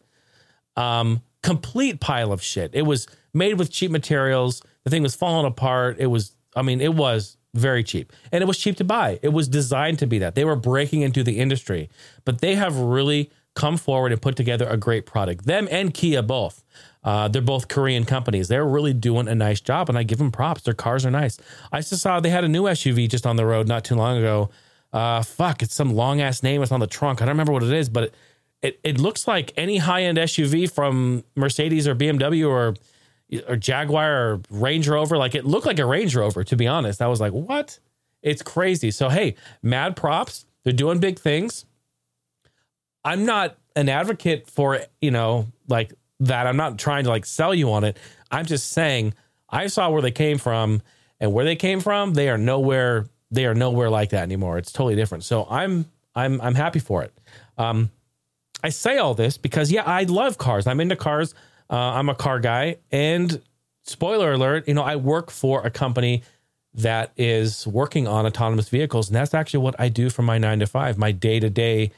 Um, 0.76 1.22
complete 1.42 2.00
pile 2.00 2.32
of 2.32 2.42
shit. 2.42 2.70
It 2.74 2.82
was 2.82 3.06
made 3.32 3.58
with 3.58 3.70
cheap 3.70 3.90
materials. 3.90 4.62
The 4.84 4.90
thing 4.90 5.02
was 5.02 5.14
falling 5.14 5.46
apart. 5.46 5.96
It 5.98 6.06
was, 6.06 6.34
I 6.56 6.62
mean, 6.62 6.80
it 6.80 6.94
was 6.94 7.36
very 7.54 7.82
cheap 7.82 8.12
and 8.30 8.42
it 8.42 8.46
was 8.46 8.58
cheap 8.58 8.76
to 8.76 8.84
buy. 8.84 9.18
It 9.22 9.30
was 9.30 9.48
designed 9.48 9.98
to 10.00 10.06
be 10.06 10.18
that. 10.18 10.34
They 10.34 10.44
were 10.44 10.56
breaking 10.56 11.02
into 11.02 11.22
the 11.22 11.38
industry, 11.38 11.88
but 12.24 12.40
they 12.40 12.54
have 12.54 12.76
really 12.76 13.30
come 13.54 13.76
forward 13.76 14.12
and 14.12 14.22
put 14.22 14.36
together 14.36 14.68
a 14.68 14.76
great 14.76 15.06
product. 15.06 15.46
Them 15.46 15.66
and 15.70 15.92
Kia 15.92 16.22
both. 16.22 16.62
Uh, 17.04 17.28
they're 17.28 17.40
both 17.40 17.68
Korean 17.68 18.04
companies. 18.04 18.48
They're 18.48 18.66
really 18.66 18.92
doing 18.92 19.28
a 19.28 19.34
nice 19.34 19.60
job, 19.60 19.88
and 19.88 19.96
I 19.96 20.02
give 20.02 20.18
them 20.18 20.32
props. 20.32 20.62
Their 20.62 20.74
cars 20.74 21.06
are 21.06 21.10
nice. 21.10 21.38
I 21.72 21.78
just 21.80 22.02
saw 22.02 22.20
they 22.20 22.30
had 22.30 22.44
a 22.44 22.48
new 22.48 22.64
SUV 22.64 23.08
just 23.08 23.26
on 23.26 23.36
the 23.36 23.46
road 23.46 23.68
not 23.68 23.84
too 23.84 23.94
long 23.94 24.18
ago. 24.18 24.50
Uh, 24.92 25.22
fuck, 25.22 25.62
it's 25.62 25.74
some 25.74 25.94
long 25.94 26.20
ass 26.20 26.42
name. 26.42 26.62
It's 26.62 26.72
on 26.72 26.80
the 26.80 26.86
trunk. 26.86 27.22
I 27.22 27.26
don't 27.26 27.34
remember 27.34 27.52
what 27.52 27.62
it 27.62 27.72
is, 27.72 27.88
but 27.88 28.04
it 28.04 28.14
it, 28.62 28.80
it 28.82 28.98
looks 28.98 29.28
like 29.28 29.52
any 29.56 29.78
high 29.78 30.02
end 30.02 30.18
SUV 30.18 30.70
from 30.70 31.24
Mercedes 31.36 31.86
or 31.86 31.94
BMW 31.94 32.48
or 32.48 32.74
or 33.46 33.56
Jaguar 33.56 34.10
or 34.10 34.40
Range 34.50 34.88
Rover. 34.88 35.16
Like 35.16 35.34
it 35.34 35.44
looked 35.44 35.66
like 35.66 35.78
a 35.78 35.86
Range 35.86 36.14
Rover. 36.14 36.44
To 36.44 36.56
be 36.56 36.66
honest, 36.66 37.00
I 37.00 37.06
was 37.06 37.20
like, 37.20 37.32
what? 37.32 37.78
It's 38.22 38.42
crazy. 38.42 38.90
So 38.90 39.08
hey, 39.08 39.36
mad 39.62 39.96
props. 39.96 40.46
They're 40.64 40.72
doing 40.72 40.98
big 40.98 41.18
things. 41.18 41.64
I'm 43.04 43.24
not 43.24 43.56
an 43.76 43.88
advocate 43.88 44.50
for 44.50 44.80
you 45.00 45.10
know 45.10 45.46
like 45.68 45.92
that. 46.20 46.46
I'm 46.46 46.56
not 46.56 46.78
trying 46.78 47.04
to 47.04 47.10
like 47.10 47.26
sell 47.26 47.54
you 47.54 47.72
on 47.72 47.84
it. 47.84 47.96
I'm 48.30 48.46
just 48.46 48.72
saying 48.72 49.14
I 49.48 49.66
saw 49.68 49.90
where 49.90 50.02
they 50.02 50.10
came 50.10 50.38
from, 50.38 50.82
and 51.20 51.32
where 51.32 51.44
they 51.44 51.56
came 51.56 51.80
from, 51.80 52.14
they 52.14 52.28
are 52.28 52.38
nowhere. 52.38 53.06
They 53.30 53.46
are 53.46 53.54
nowhere 53.54 53.90
like 53.90 54.10
that 54.10 54.22
anymore. 54.22 54.58
It's 54.58 54.72
totally 54.72 54.96
different. 54.96 55.24
So 55.24 55.46
I'm 55.50 55.86
I'm 56.14 56.40
I'm 56.40 56.54
happy 56.54 56.78
for 56.78 57.02
it. 57.02 57.12
Um, 57.56 57.90
I 58.62 58.70
say 58.70 58.98
all 58.98 59.14
this 59.14 59.38
because 59.38 59.70
yeah, 59.70 59.82
I 59.84 60.04
love 60.04 60.38
cars. 60.38 60.66
I'm 60.66 60.80
into 60.80 60.96
cars. 60.96 61.34
Uh, 61.70 61.76
I'm 61.76 62.08
a 62.08 62.14
car 62.14 62.40
guy, 62.40 62.76
and 62.90 63.42
spoiler 63.84 64.32
alert, 64.32 64.68
you 64.68 64.74
know, 64.74 64.82
I 64.82 64.96
work 64.96 65.30
for 65.30 65.66
a 65.66 65.70
company 65.70 66.22
that 66.74 67.12
is 67.16 67.66
working 67.66 68.06
on 68.06 68.26
autonomous 68.26 68.68
vehicles, 68.68 69.08
and 69.08 69.16
that's 69.16 69.34
actually 69.34 69.60
what 69.60 69.74
I 69.78 69.88
do 69.88 70.10
for 70.10 70.22
my 70.22 70.38
nine 70.38 70.60
to 70.60 70.66
five, 70.66 70.96
my 70.98 71.12
day 71.12 71.40
to 71.40 71.50
day, 71.50 71.90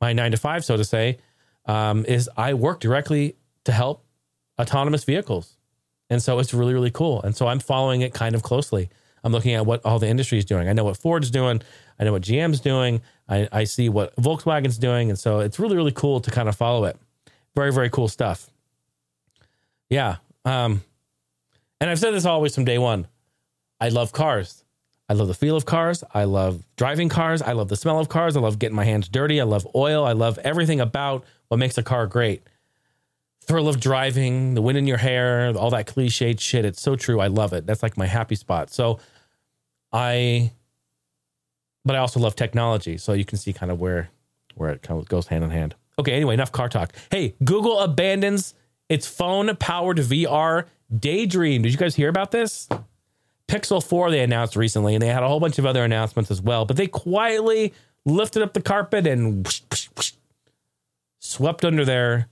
my 0.00 0.12
nine 0.12 0.32
to 0.32 0.36
five, 0.36 0.64
so 0.64 0.76
to 0.76 0.84
say, 0.84 1.18
um, 1.66 2.04
is 2.04 2.28
I 2.36 2.54
work 2.54 2.80
directly 2.80 3.36
to 3.64 3.72
help 3.72 4.04
autonomous 4.60 5.04
vehicles. 5.04 5.56
And 6.10 6.22
so 6.22 6.38
it's 6.38 6.52
really, 6.52 6.74
really 6.74 6.90
cool. 6.90 7.22
And 7.22 7.34
so 7.34 7.46
I'm 7.46 7.60
following 7.60 8.02
it 8.02 8.12
kind 8.12 8.34
of 8.34 8.42
closely. 8.42 8.90
I'm 9.24 9.32
looking 9.32 9.54
at 9.54 9.64
what 9.64 9.84
all 9.84 9.98
the 9.98 10.08
industry 10.08 10.38
is 10.38 10.44
doing. 10.44 10.68
I 10.68 10.72
know 10.72 10.84
what 10.84 10.96
Ford's 10.96 11.30
doing. 11.30 11.62
I 11.98 12.04
know 12.04 12.12
what 12.12 12.22
GM's 12.22 12.60
doing. 12.60 13.02
I, 13.28 13.48
I 13.52 13.64
see 13.64 13.88
what 13.88 14.14
Volkswagen's 14.16 14.78
doing. 14.78 15.10
And 15.10 15.18
so 15.18 15.40
it's 15.40 15.58
really, 15.58 15.76
really 15.76 15.92
cool 15.92 16.20
to 16.20 16.30
kind 16.30 16.48
of 16.48 16.56
follow 16.56 16.84
it. 16.84 16.98
Very, 17.54 17.72
very 17.72 17.88
cool 17.88 18.08
stuff. 18.08 18.50
Yeah. 19.88 20.16
Um, 20.44 20.82
and 21.80 21.88
I've 21.88 21.98
said 21.98 22.12
this 22.12 22.24
always 22.24 22.54
from 22.54 22.64
day 22.64 22.78
one. 22.78 23.06
I 23.80 23.88
love 23.88 24.12
cars. 24.12 24.64
I 25.08 25.14
love 25.14 25.28
the 25.28 25.34
feel 25.34 25.56
of 25.56 25.66
cars. 25.66 26.02
I 26.14 26.24
love 26.24 26.64
driving 26.76 27.08
cars. 27.08 27.42
I 27.42 27.52
love 27.52 27.68
the 27.68 27.76
smell 27.76 27.98
of 27.98 28.08
cars. 28.08 28.36
I 28.36 28.40
love 28.40 28.58
getting 28.58 28.76
my 28.76 28.84
hands 28.84 29.08
dirty. 29.08 29.40
I 29.40 29.44
love 29.44 29.66
oil. 29.74 30.04
I 30.04 30.12
love 30.12 30.38
everything 30.38 30.80
about 30.80 31.24
what 31.48 31.58
makes 31.58 31.76
a 31.76 31.82
car 31.82 32.06
great 32.06 32.42
thrill 33.46 33.68
of 33.68 33.80
driving, 33.80 34.54
the 34.54 34.62
wind 34.62 34.78
in 34.78 34.86
your 34.86 34.98
hair, 34.98 35.52
all 35.56 35.70
that 35.70 35.86
cliched 35.86 36.40
shit. 36.40 36.64
It's 36.64 36.80
so 36.80 36.96
true. 36.96 37.20
I 37.20 37.26
love 37.26 37.52
it. 37.52 37.66
That's 37.66 37.82
like 37.82 37.96
my 37.96 38.06
happy 38.06 38.34
spot. 38.34 38.70
So 38.70 39.00
I, 39.92 40.52
but 41.84 41.96
I 41.96 41.98
also 41.98 42.20
love 42.20 42.36
technology. 42.36 42.96
So 42.98 43.12
you 43.12 43.24
can 43.24 43.38
see 43.38 43.52
kind 43.52 43.72
of 43.72 43.80
where, 43.80 44.10
where 44.54 44.70
it 44.70 44.82
kind 44.82 45.00
of 45.00 45.08
goes 45.08 45.26
hand 45.26 45.44
in 45.44 45.50
hand. 45.50 45.74
Okay. 45.98 46.12
Anyway, 46.12 46.34
enough 46.34 46.52
car 46.52 46.68
talk. 46.68 46.92
Hey, 47.10 47.34
Google 47.44 47.80
abandons 47.80 48.54
its 48.88 49.06
phone 49.06 49.54
powered 49.56 49.98
VR 49.98 50.66
Daydream. 50.96 51.62
Did 51.62 51.72
you 51.72 51.78
guys 51.78 51.96
hear 51.96 52.08
about 52.08 52.30
this? 52.30 52.68
Pixel 53.48 53.84
4 53.84 54.10
they 54.10 54.20
announced 54.20 54.56
recently, 54.56 54.94
and 54.94 55.02
they 55.02 55.08
had 55.08 55.22
a 55.22 55.28
whole 55.28 55.40
bunch 55.40 55.58
of 55.58 55.66
other 55.66 55.84
announcements 55.84 56.30
as 56.30 56.40
well. 56.40 56.64
But 56.64 56.76
they 56.76 56.86
quietly 56.86 57.74
lifted 58.04 58.42
up 58.42 58.54
the 58.54 58.62
carpet 58.62 59.06
and 59.06 59.44
whoosh, 59.44 59.60
whoosh, 59.70 59.88
whoosh, 59.96 60.12
swept 61.18 61.64
under 61.64 61.84
there 61.84 62.28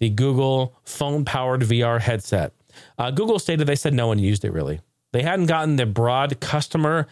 the 0.00 0.08
Google 0.08 0.74
phone 0.82 1.24
powered 1.24 1.60
VR 1.60 2.00
headset. 2.00 2.52
Uh, 2.98 3.10
Google 3.10 3.38
stated 3.38 3.66
they 3.66 3.76
said 3.76 3.94
no 3.94 4.08
one 4.08 4.18
used 4.18 4.44
it 4.44 4.52
really. 4.52 4.80
They 5.12 5.22
hadn't 5.22 5.46
gotten 5.46 5.76
the 5.76 5.86
broad 5.86 6.40
customer 6.40 7.06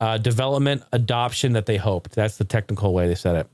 uh, 0.00 0.18
development 0.18 0.82
adoption 0.92 1.52
that 1.54 1.66
they 1.66 1.78
hoped. 1.78 2.12
That's 2.12 2.36
the 2.36 2.44
technical 2.44 2.92
way 2.92 3.08
they 3.08 3.14
said 3.14 3.36
it. 3.36 3.46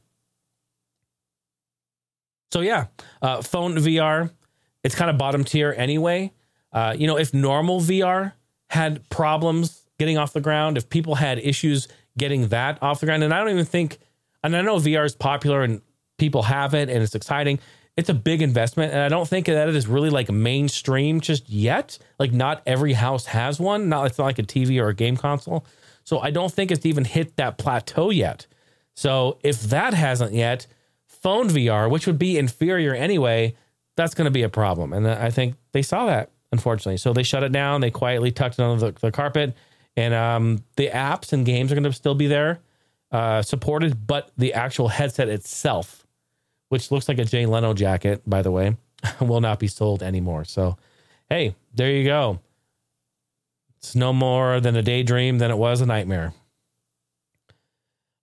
So, 2.50 2.60
yeah, 2.60 2.86
uh, 3.22 3.42
phone 3.42 3.76
VR, 3.76 4.30
it's 4.82 4.94
kind 4.94 5.10
of 5.10 5.18
bottom 5.18 5.44
tier 5.44 5.72
anyway. 5.76 6.32
Uh, 6.72 6.94
you 6.98 7.06
know, 7.06 7.16
if 7.16 7.32
normal 7.32 7.80
VR 7.80 8.32
had 8.70 9.08
problems 9.08 9.82
getting 9.98 10.18
off 10.18 10.32
the 10.32 10.40
ground, 10.40 10.76
if 10.76 10.88
people 10.88 11.16
had 11.16 11.38
issues 11.38 11.86
getting 12.18 12.48
that 12.48 12.82
off 12.82 12.98
the 13.00 13.06
ground, 13.06 13.22
and 13.22 13.32
I 13.32 13.38
don't 13.38 13.50
even 13.50 13.64
think, 13.64 13.98
and 14.42 14.56
I 14.56 14.62
know 14.62 14.76
VR 14.76 15.04
is 15.04 15.14
popular 15.14 15.62
and 15.62 15.82
people 16.18 16.42
have 16.42 16.74
it 16.74 16.88
and 16.88 17.02
it's 17.02 17.14
exciting 17.14 17.60
it's 18.00 18.08
a 18.08 18.14
big 18.14 18.42
investment 18.42 18.92
and 18.92 19.00
i 19.02 19.08
don't 19.08 19.28
think 19.28 19.46
that 19.46 19.68
it 19.68 19.76
is 19.76 19.86
really 19.86 20.10
like 20.10 20.30
mainstream 20.30 21.20
just 21.20 21.48
yet. 21.48 21.98
Like 22.18 22.32
not 22.32 22.62
every 22.66 22.94
house 22.94 23.26
has 23.26 23.60
one. 23.60 23.88
Not 23.88 24.06
it's 24.06 24.18
not 24.18 24.24
like 24.24 24.38
a 24.38 24.42
tv 24.42 24.82
or 24.82 24.88
a 24.88 24.94
game 24.94 25.16
console. 25.16 25.64
So 26.04 26.18
i 26.18 26.30
don't 26.30 26.52
think 26.52 26.70
it's 26.70 26.86
even 26.86 27.04
hit 27.04 27.36
that 27.36 27.58
plateau 27.58 28.10
yet. 28.10 28.46
So 28.94 29.38
if 29.42 29.60
that 29.62 29.94
hasn't 29.94 30.32
yet 30.32 30.66
phone 31.06 31.48
vr 31.48 31.90
which 31.90 32.06
would 32.06 32.18
be 32.18 32.38
inferior 32.38 32.94
anyway 32.94 33.54
that's 33.96 34.14
going 34.14 34.24
to 34.24 34.30
be 34.30 34.42
a 34.42 34.48
problem. 34.48 34.92
And 34.92 35.06
i 35.06 35.30
think 35.30 35.54
they 35.72 35.82
saw 35.82 36.06
that 36.06 36.30
unfortunately. 36.52 36.96
So 36.96 37.12
they 37.12 37.22
shut 37.22 37.44
it 37.44 37.52
down. 37.52 37.80
They 37.80 37.92
quietly 37.92 38.32
tucked 38.32 38.58
it 38.58 38.62
under 38.62 38.90
the, 38.90 38.98
the 38.98 39.12
carpet. 39.12 39.54
And 39.96 40.12
um, 40.14 40.64
the 40.74 40.88
apps 40.88 41.32
and 41.32 41.46
games 41.46 41.70
are 41.70 41.76
going 41.76 41.84
to 41.84 41.92
still 41.92 42.16
be 42.16 42.26
there 42.26 42.60
uh, 43.12 43.42
supported 43.42 44.06
but 44.06 44.30
the 44.38 44.54
actual 44.54 44.88
headset 44.88 45.28
itself 45.28 45.99
which 46.70 46.90
looks 46.90 47.08
like 47.08 47.18
a 47.18 47.24
Jay 47.24 47.46
Leno 47.46 47.74
jacket, 47.74 48.22
by 48.26 48.42
the 48.42 48.50
way, 48.50 48.76
will 49.20 49.40
not 49.40 49.58
be 49.58 49.66
sold 49.66 50.02
anymore. 50.02 50.44
So, 50.44 50.78
hey, 51.28 51.56
there 51.74 51.90
you 51.90 52.04
go. 52.04 52.38
It's 53.78 53.94
no 53.94 54.12
more 54.12 54.60
than 54.60 54.76
a 54.76 54.82
daydream 54.82 55.38
than 55.38 55.50
it 55.50 55.58
was 55.58 55.80
a 55.80 55.86
nightmare. 55.86 56.32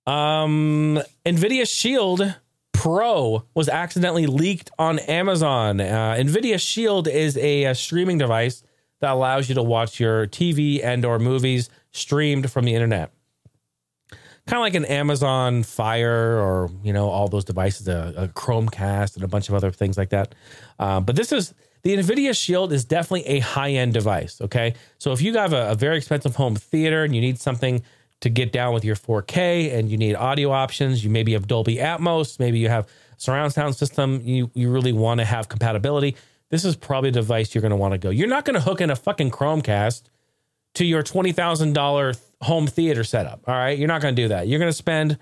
Um, 0.06 1.02
NVIDIA 1.26 1.68
Shield 1.68 2.36
Pro 2.72 3.44
was 3.54 3.68
accidentally 3.68 4.28
leaked 4.28 4.72
on 4.80 5.00
Amazon. 5.00 5.82
Uh, 5.82 6.16
NVIDIA 6.18 6.60
Shield 6.60 7.08
is 7.08 7.36
a, 7.38 7.66
a 7.66 7.76
streaming 7.76 8.18
device 8.18 8.64
that 9.02 9.12
allows 9.12 9.50
you 9.50 9.56
to 9.56 9.64
watch 9.64 10.00
your 10.00 10.26
TV 10.26 10.82
and 10.82 11.04
or 11.04 11.20
movies 11.20 11.70
streamed 11.92 12.50
from 12.50 12.64
the 12.64 12.74
internet 12.74 13.12
kind 14.48 14.60
of 14.60 14.62
like 14.62 14.76
an 14.76 14.86
Amazon 14.86 15.64
Fire 15.64 16.40
or 16.40 16.70
you 16.84 16.94
know 16.94 17.10
all 17.10 17.28
those 17.28 17.44
devices, 17.44 17.88
a, 17.88 18.14
a 18.18 18.28
Chromecast 18.30 19.16
and 19.16 19.24
a 19.24 19.28
bunch 19.28 19.50
of 19.50 19.56
other 19.56 19.72
things 19.72 19.98
like 19.98 20.10
that. 20.10 20.34
Um, 20.80 21.04
but 21.04 21.16
this 21.16 21.32
is 21.32 21.54
the 21.84 21.96
NVIDIA 21.96 22.36
Shield 22.36 22.74
is 22.74 22.86
definitely 22.86 23.28
a 23.28 23.40
high 23.40 23.72
end 23.72 23.94
device. 23.94 24.42
Okay, 24.42 24.74
so 24.98 25.12
if 25.12 25.22
you 25.22 25.34
have 25.38 25.54
a, 25.54 25.72
a, 25.72 25.76
very 25.76 25.98
expensive 25.98 26.36
home 26.36 26.56
theater 26.56 27.04
and 27.04 27.14
you 27.14 27.22
need 27.22 27.40
something 27.40 27.84
to 28.22 28.30
get 28.30 28.52
down 28.52 28.74
with 28.74 28.84
your 28.84 28.96
4K 28.96 29.74
and 29.76 29.92
you 29.92 29.98
need 29.98 30.16
audio 30.16 30.52
options, 30.52 31.04
you 31.04 31.10
maybe 31.10 31.34
have 31.34 31.46
Dolby 31.48 31.78
Atmos, 31.78 32.40
maybe 32.40 32.58
you 32.58 32.70
have 32.70 32.88
surround 33.18 33.54
sound 33.54 33.76
system, 33.76 34.22
you 34.24 34.50
you 34.54 34.72
really 34.72 34.94
want 34.94 35.20
to 35.20 35.26
have 35.26 35.50
compatibility. 35.50 36.16
This 36.50 36.64
is 36.64 36.78
probably 36.78 37.10
a 37.10 37.12
device 37.12 37.54
you're 37.54 37.62
going 37.62 37.72
to 37.72 37.78
want 37.78 37.92
to 37.92 37.98
go. 37.98 38.10
You're 38.10 38.30
not 38.30 38.46
going 38.46 38.54
to 38.54 38.62
hook 38.62 38.80
in 38.80 38.90
a 38.90 38.96
fucking 38.96 39.32
Chromecast 39.32 40.04
to 40.76 40.86
your 40.86 41.04
twenty 41.04 41.32
thousand 41.32 41.74
dollar 41.74 42.14
home 42.42 42.68
theater 42.68 43.04
setup. 43.04 43.42
All 43.48 43.56
right. 43.56 43.78
You're 43.78 43.88
not 43.88 44.02
going 44.02 44.16
to 44.16 44.22
do 44.22 44.28
that. 44.30 44.48
You're 44.48 44.60
going 44.60 44.70
to 44.70 44.78
spend 44.78 45.18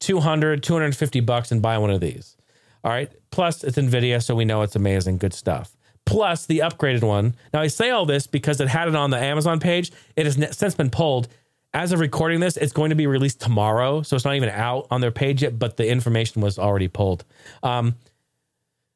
200, 0.00 0.62
250 0.62 1.20
bucks 1.20 1.52
and 1.52 1.62
buy 1.62 1.78
one 1.78 1.90
of 1.90 2.00
these. 2.00 2.36
All 2.84 2.90
right. 2.90 3.10
Plus, 3.30 3.62
it's 3.62 3.76
NVIDIA, 3.78 4.22
so 4.22 4.34
we 4.34 4.44
know 4.44 4.62
it's 4.62 4.76
amazing. 4.76 5.18
Good 5.18 5.34
stuff. 5.34 5.76
Plus, 6.04 6.46
the 6.46 6.58
upgraded 6.60 7.02
one. 7.02 7.34
Now, 7.54 7.60
I 7.60 7.68
say 7.68 7.90
all 7.90 8.06
this 8.06 8.26
because 8.26 8.60
it 8.60 8.68
had 8.68 8.88
it 8.88 8.96
on 8.96 9.10
the 9.10 9.18
Amazon 9.18 9.60
page. 9.60 9.92
It 10.16 10.26
has 10.26 10.56
since 10.56 10.74
been 10.74 10.90
pulled. 10.90 11.28
As 11.74 11.92
of 11.92 12.00
recording 12.00 12.40
this, 12.40 12.56
it's 12.56 12.72
going 12.72 12.90
to 12.90 12.96
be 12.96 13.06
released 13.06 13.40
tomorrow. 13.40 14.02
So 14.02 14.16
it's 14.16 14.24
not 14.24 14.34
even 14.34 14.48
out 14.50 14.88
on 14.90 15.00
their 15.00 15.12
page 15.12 15.42
yet, 15.42 15.58
but 15.58 15.76
the 15.76 15.88
information 15.88 16.42
was 16.42 16.58
already 16.58 16.88
pulled. 16.88 17.24
Um, 17.62 17.94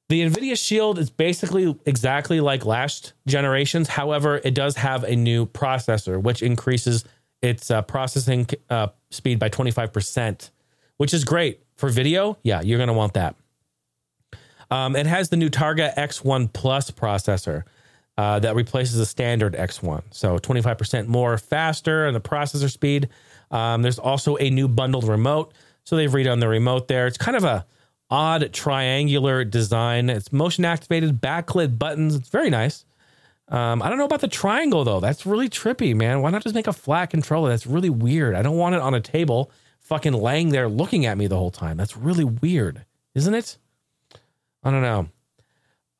the 0.08 0.22
NVIDIA 0.22 0.56
Shield 0.56 0.98
is 0.98 1.10
basically 1.10 1.76
exactly 1.84 2.40
like 2.40 2.64
last 2.64 3.12
generations. 3.26 3.88
However, 3.88 4.40
it 4.44 4.54
does 4.54 4.76
have 4.76 5.02
a 5.02 5.16
new 5.16 5.46
processor, 5.46 6.22
which 6.22 6.42
increases 6.42 7.04
its 7.42 7.70
uh, 7.70 7.82
processing 7.82 8.46
uh, 8.70 8.88
speed 9.10 9.38
by 9.38 9.48
25%, 9.48 10.50
which 10.96 11.12
is 11.12 11.24
great 11.24 11.60
for 11.74 11.88
video. 11.88 12.38
Yeah, 12.42 12.60
you're 12.62 12.78
going 12.78 12.88
to 12.88 12.92
want 12.92 13.14
that. 13.14 13.34
Um, 14.70 14.96
it 14.96 15.06
has 15.06 15.28
the 15.28 15.36
new 15.36 15.50
Tegra 15.50 15.94
X1 15.94 16.52
Plus 16.52 16.90
processor 16.90 17.64
uh, 18.16 18.38
that 18.38 18.54
replaces 18.54 18.98
the 18.98 19.06
standard 19.06 19.54
X1. 19.54 20.02
So 20.10 20.38
25% 20.38 21.06
more 21.06 21.36
faster 21.38 22.06
in 22.06 22.14
the 22.14 22.20
processor 22.20 22.70
speed. 22.70 23.08
Um, 23.50 23.82
there's 23.82 23.98
also 23.98 24.36
a 24.38 24.50
new 24.50 24.68
bundled 24.68 25.06
remote. 25.06 25.52
So 25.84 25.96
they've 25.96 26.10
redone 26.10 26.40
the 26.40 26.48
remote 26.48 26.88
there. 26.88 27.06
It's 27.06 27.18
kind 27.18 27.36
of 27.36 27.44
a 27.44 27.66
odd 28.10 28.52
triangular 28.52 29.44
design. 29.44 30.10
It's 30.10 30.32
motion 30.32 30.64
activated 30.64 31.20
backlit 31.20 31.78
buttons. 31.78 32.14
It's 32.14 32.28
very 32.28 32.50
nice. 32.50 32.84
Um, 33.48 33.80
I 33.80 33.88
don't 33.88 33.98
know 33.98 34.04
about 34.04 34.20
the 34.20 34.28
triangle 34.28 34.84
though. 34.84 35.00
That's 35.00 35.24
really 35.24 35.48
trippy, 35.48 35.94
man. 35.94 36.20
Why 36.20 36.30
not 36.30 36.42
just 36.42 36.54
make 36.54 36.66
a 36.66 36.72
flat 36.72 37.10
controller? 37.10 37.48
That's 37.48 37.66
really 37.66 37.90
weird. 37.90 38.34
I 38.34 38.42
don't 38.42 38.56
want 38.56 38.74
it 38.74 38.80
on 38.80 38.94
a 38.94 39.00
table, 39.00 39.50
fucking 39.80 40.12
laying 40.12 40.48
there 40.50 40.68
looking 40.68 41.06
at 41.06 41.16
me 41.16 41.26
the 41.28 41.36
whole 41.36 41.52
time. 41.52 41.76
That's 41.76 41.96
really 41.96 42.24
weird. 42.24 42.84
isn't 43.14 43.34
it? 43.34 43.58
I 44.64 44.70
don't 44.70 44.82
know. 44.82 45.08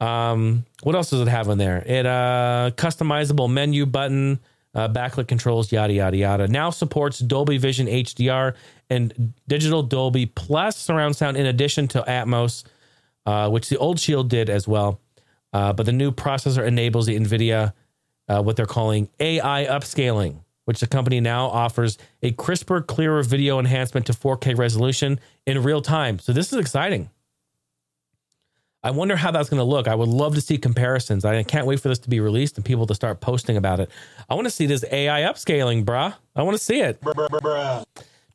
Um, 0.07 0.66
what 0.82 0.94
else 0.94 1.11
does 1.11 1.20
it 1.20 1.28
have 1.28 1.48
in 1.48 1.59
there? 1.59 1.78
It 1.78 2.04
uh 2.04 2.72
customizable 2.76 3.50
menu 3.50 3.86
button, 3.86 4.40
uh, 4.77 4.87
backlit 4.89 5.27
controls, 5.27 5.72
yada 5.72 5.93
yada 5.93 6.16
yada. 6.16 6.49
Now 6.49 6.68
supports 6.70 7.18
Dolby 7.18 7.57
Vision 7.57 7.87
HDR 7.87 8.55
and 8.91 9.33
digital 9.49 9.83
Dolby 9.83 10.27
plus 10.27 10.77
surround 10.77 11.16
sound 11.16 11.39
in 11.39 11.47
addition 11.47 11.89
to 11.89 12.05
Atmos, 12.07 12.64
uh, 13.24 13.49
which 13.49 13.70
the 13.70 13.79
old 13.79 13.99
Shield 13.99 14.29
did 14.29 14.51
as 14.51 14.68
well. 14.68 15.01
Uh, 15.53 15.72
but 15.72 15.87
the 15.87 15.93
new 15.93 16.12
processor 16.12 16.64
enables 16.64 17.07
the 17.07 17.18
NVIDIA 17.18 17.72
uh, 18.29 18.43
what 18.43 18.57
they're 18.57 18.66
calling 18.66 19.09
AI 19.18 19.64
upscaling, 19.64 20.41
which 20.66 20.81
the 20.81 20.87
company 20.87 21.20
now 21.20 21.47
offers 21.47 21.97
a 22.22 22.33
crisper, 22.33 22.83
clearer 22.83 23.22
video 23.22 23.59
enhancement 23.59 24.05
to 24.07 24.12
4K 24.12 24.59
resolution 24.59 25.18
in 25.47 25.62
real 25.62 25.81
time. 25.81 26.18
So 26.18 26.35
this 26.35 26.53
is 26.53 26.59
exciting. 26.59 27.09
I 28.83 28.91
wonder 28.91 29.16
how 29.16 29.31
that's 29.31 29.49
going 29.49 29.59
to 29.59 29.64
look. 29.64 29.89
I 29.89 29.95
would 29.95 30.09
love 30.09 30.35
to 30.37 30.41
see 30.41 30.59
comparisons. 30.59 31.24
I 31.24 31.43
can't 31.43 31.66
wait 31.66 31.81
for 31.81 31.89
this 31.89 31.99
to 32.01 32.09
be 32.09 32.20
released 32.20 32.57
and 32.57 32.64
people 32.64 32.87
to 32.87 32.95
start 32.95 33.20
posting 33.20 33.57
about 33.57 33.81
it. 33.81 33.91
I 34.29 34.35
want 34.35 34.47
to 34.47 34.51
see 34.51 34.66
this 34.66 34.85
AI 34.93 35.22
upscaling, 35.22 35.85
bruh. 35.85 36.14
I 36.37 36.43
want 36.43 36.57
to 36.57 36.62
see 36.62 36.81
it. 36.81 37.01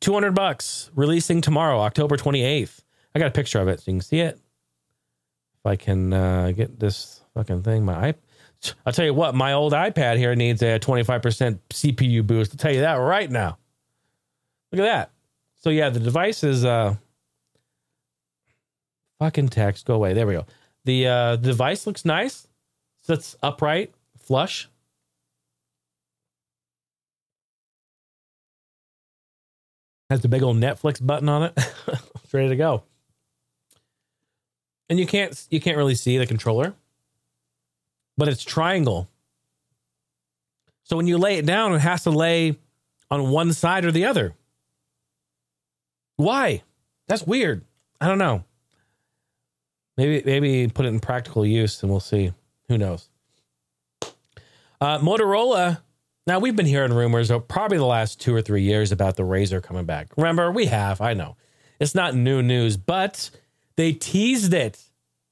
200 0.02 0.32
bucks, 0.32 0.90
releasing 0.96 1.42
tomorrow, 1.42 1.80
October 1.80 2.18
28th. 2.18 2.82
I 3.16 3.20
got 3.20 3.28
a 3.28 3.32
picture 3.32 3.60
of 3.60 3.68
it 3.68 3.80
so 3.80 3.92
you 3.92 3.98
can 3.98 4.02
see 4.02 4.20
it. 4.20 4.36
If 4.36 5.66
I 5.66 5.76
can 5.76 6.12
uh, 6.12 6.52
get 6.52 6.80
this 6.80 7.22
fucking 7.34 7.64
thing, 7.64 7.86
my 7.86 8.12
iPad. 8.12 8.16
I'll 8.86 8.94
tell 8.94 9.06
you 9.06 9.14
what, 9.14 9.34
my 9.34 9.54
old 9.54 9.74
iPad 9.74 10.18
here 10.18 10.36
needs 10.36 10.62
a 10.62 10.80
25% 10.80 11.60
CPU 11.70 12.26
boost. 12.26 12.54
I'll 12.54 12.58
tell 12.58 12.74
you 12.74 12.82
that 12.82 12.96
right 12.96 13.30
now. 13.30 13.58
Look 14.72 14.80
at 14.82 14.84
that. 14.84 15.12
So 15.58 15.70
yeah, 15.70 15.90
the 15.90 16.00
device 16.00 16.44
is 16.44 16.66
uh 16.66 16.96
fucking 19.22 19.50
text. 19.50 19.86
Go 19.86 19.96
away. 19.96 20.14
There 20.14 20.26
we 20.26 20.34
go. 20.34 20.46
The 20.86 21.08
uh 21.08 21.36
device 21.38 21.86
looks 21.86 22.06
nice. 22.06 22.48
Sits 23.04 23.36
upright, 23.42 23.94
flush. 24.18 24.68
Has 30.10 30.22
the 30.22 30.28
big 30.28 30.44
old 30.44 30.58
Netflix 30.58 31.06
button 31.06 31.30
on 31.30 31.44
it. 31.44 31.54
it's 31.88 32.34
ready 32.34 32.50
to 32.50 32.56
go. 32.56 32.84
And 34.90 35.00
you 35.00 35.06
can't 35.08 35.40
you 35.50 35.62
can't 35.62 35.78
really 35.78 35.96
see 35.96 36.18
the 36.18 36.26
controller 36.26 36.74
but 38.18 38.28
it's 38.28 38.44
triangle. 38.44 39.10
So 40.84 40.96
when 40.96 41.08
you 41.08 41.18
lay 41.18 41.38
it 41.38 41.46
down, 41.48 41.74
it 41.74 41.80
has 41.80 42.04
to 42.04 42.12
lay 42.12 42.58
on 43.10 43.32
one 43.32 43.52
side 43.52 43.84
or 43.84 43.92
the 43.92 44.06
other. 44.06 44.36
Why? 46.18 46.62
That's 47.08 47.26
weird. 47.26 47.66
I 48.00 48.08
don't 48.08 48.20
know. 48.20 48.44
Maybe 49.98 50.24
maybe 50.26 50.68
put 50.68 50.86
it 50.86 50.90
in 50.90 51.00
practical 51.00 51.46
use 51.46 51.82
and 51.84 51.92
we'll 51.92 52.00
see. 52.00 52.34
Who 52.70 52.78
knows? 52.78 53.10
Uh, 54.80 55.00
Motorola. 55.00 55.82
Now 56.28 56.40
we've 56.40 56.56
been 56.56 56.68
hearing 56.68 56.94
rumors 56.94 57.32
probably 57.48 57.78
the 57.78 57.86
last 57.86 58.22
two 58.22 58.34
or 58.34 58.42
three 58.42 58.62
years 58.62 58.92
about 58.92 59.16
the 59.16 59.24
Razr 59.24 59.62
coming 59.62 59.86
back. 59.86 60.08
Remember, 60.18 60.52
we 60.52 60.68
have. 60.68 61.02
I 61.02 61.14
know 61.14 61.36
it's 61.80 61.96
not 61.96 62.16
new 62.16 62.42
news, 62.42 62.78
but 62.78 63.32
they 63.76 63.92
teased 63.92 64.54
it 64.54 64.78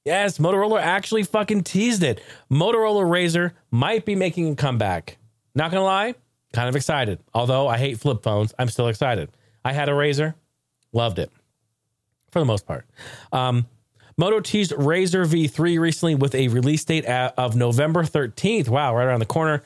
Yes, 0.04 0.38
Motorola 0.38 0.80
actually 0.80 1.24
fucking 1.24 1.64
teased 1.64 2.02
it. 2.02 2.22
Motorola 2.50 3.04
Razr 3.04 3.52
might 3.70 4.04
be 4.04 4.14
making 4.14 4.52
a 4.52 4.56
comeback. 4.56 5.18
Not 5.54 5.70
gonna 5.70 5.84
lie, 5.84 6.14
kind 6.52 6.68
of 6.68 6.76
excited. 6.76 7.20
Although 7.34 7.68
I 7.68 7.76
hate 7.76 7.98
flip 7.98 8.22
phones, 8.22 8.54
I'm 8.58 8.68
still 8.68 8.88
excited. 8.88 9.30
I 9.64 9.72
had 9.72 9.88
a 9.88 9.92
Razr, 9.92 10.34
loved 10.92 11.18
it 11.18 11.30
for 12.30 12.38
the 12.38 12.46
most 12.46 12.66
part. 12.66 12.86
Um, 13.30 13.66
Moto 14.20 14.38
teased 14.38 14.72
Razr 14.72 15.24
V3 15.24 15.80
recently 15.80 16.14
with 16.14 16.34
a 16.34 16.48
release 16.48 16.84
date 16.84 17.06
of 17.06 17.56
November 17.56 18.02
13th. 18.02 18.68
Wow, 18.68 18.94
right 18.94 19.04
around 19.04 19.20
the 19.20 19.24
corner. 19.24 19.62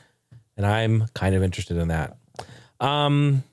And 0.55 0.65
I'm 0.65 1.07
kind 1.13 1.35
of 1.35 1.43
interested 1.43 1.75
in 1.75 1.89
that. 1.89 2.15
Um, 2.79 3.43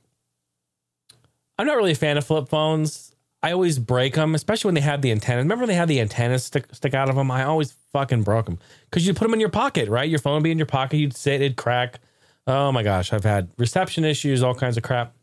I'm 1.59 1.67
not 1.67 1.77
really 1.77 1.91
a 1.91 1.97
fan 1.97 2.19
of 2.19 2.25
flip 2.25 2.49
phones. 2.49 3.17
I 3.43 3.51
always 3.51 3.81
break 3.81 4.15
them, 4.15 4.37
especially 4.37 4.69
when 4.69 4.77
they 4.77 4.81
have 4.81 5.03
the 5.03 5.11
antenna. 5.11 5.39
Remember 5.39 5.63
when 5.63 5.71
they 5.71 5.75
had 5.75 5.89
the 5.89 6.01
antennas 6.01 6.45
stick 6.45 6.73
stick 6.73 6.95
out 6.95 7.09
of 7.09 7.17
them? 7.17 7.33
I 7.33 7.43
always 7.43 7.73
fucking 7.93 8.23
broke 8.23 8.47
them 8.47 8.61
because 8.89 9.05
you 9.05 9.13
put 9.13 9.25
them 9.25 9.35
in 9.35 9.41
your 9.41 9.49
pocket, 9.49 9.89
right? 9.89 10.09
Your 10.09 10.21
phone 10.21 10.35
would 10.35 10.45
be 10.45 10.53
in 10.53 10.59
your 10.59 10.67
pocket. 10.67 10.99
You'd 10.99 11.17
sit, 11.17 11.43
it'd 11.43 11.57
crack. 11.57 11.99
Oh 12.47 12.71
my 12.71 12.85
gosh, 12.85 13.13
I've 13.13 13.25
had 13.25 13.49
reception 13.59 14.05
issues, 14.05 14.41
all 14.41 14.55
kinds 14.55 14.77
of 14.77 14.85
crap. 14.85 15.17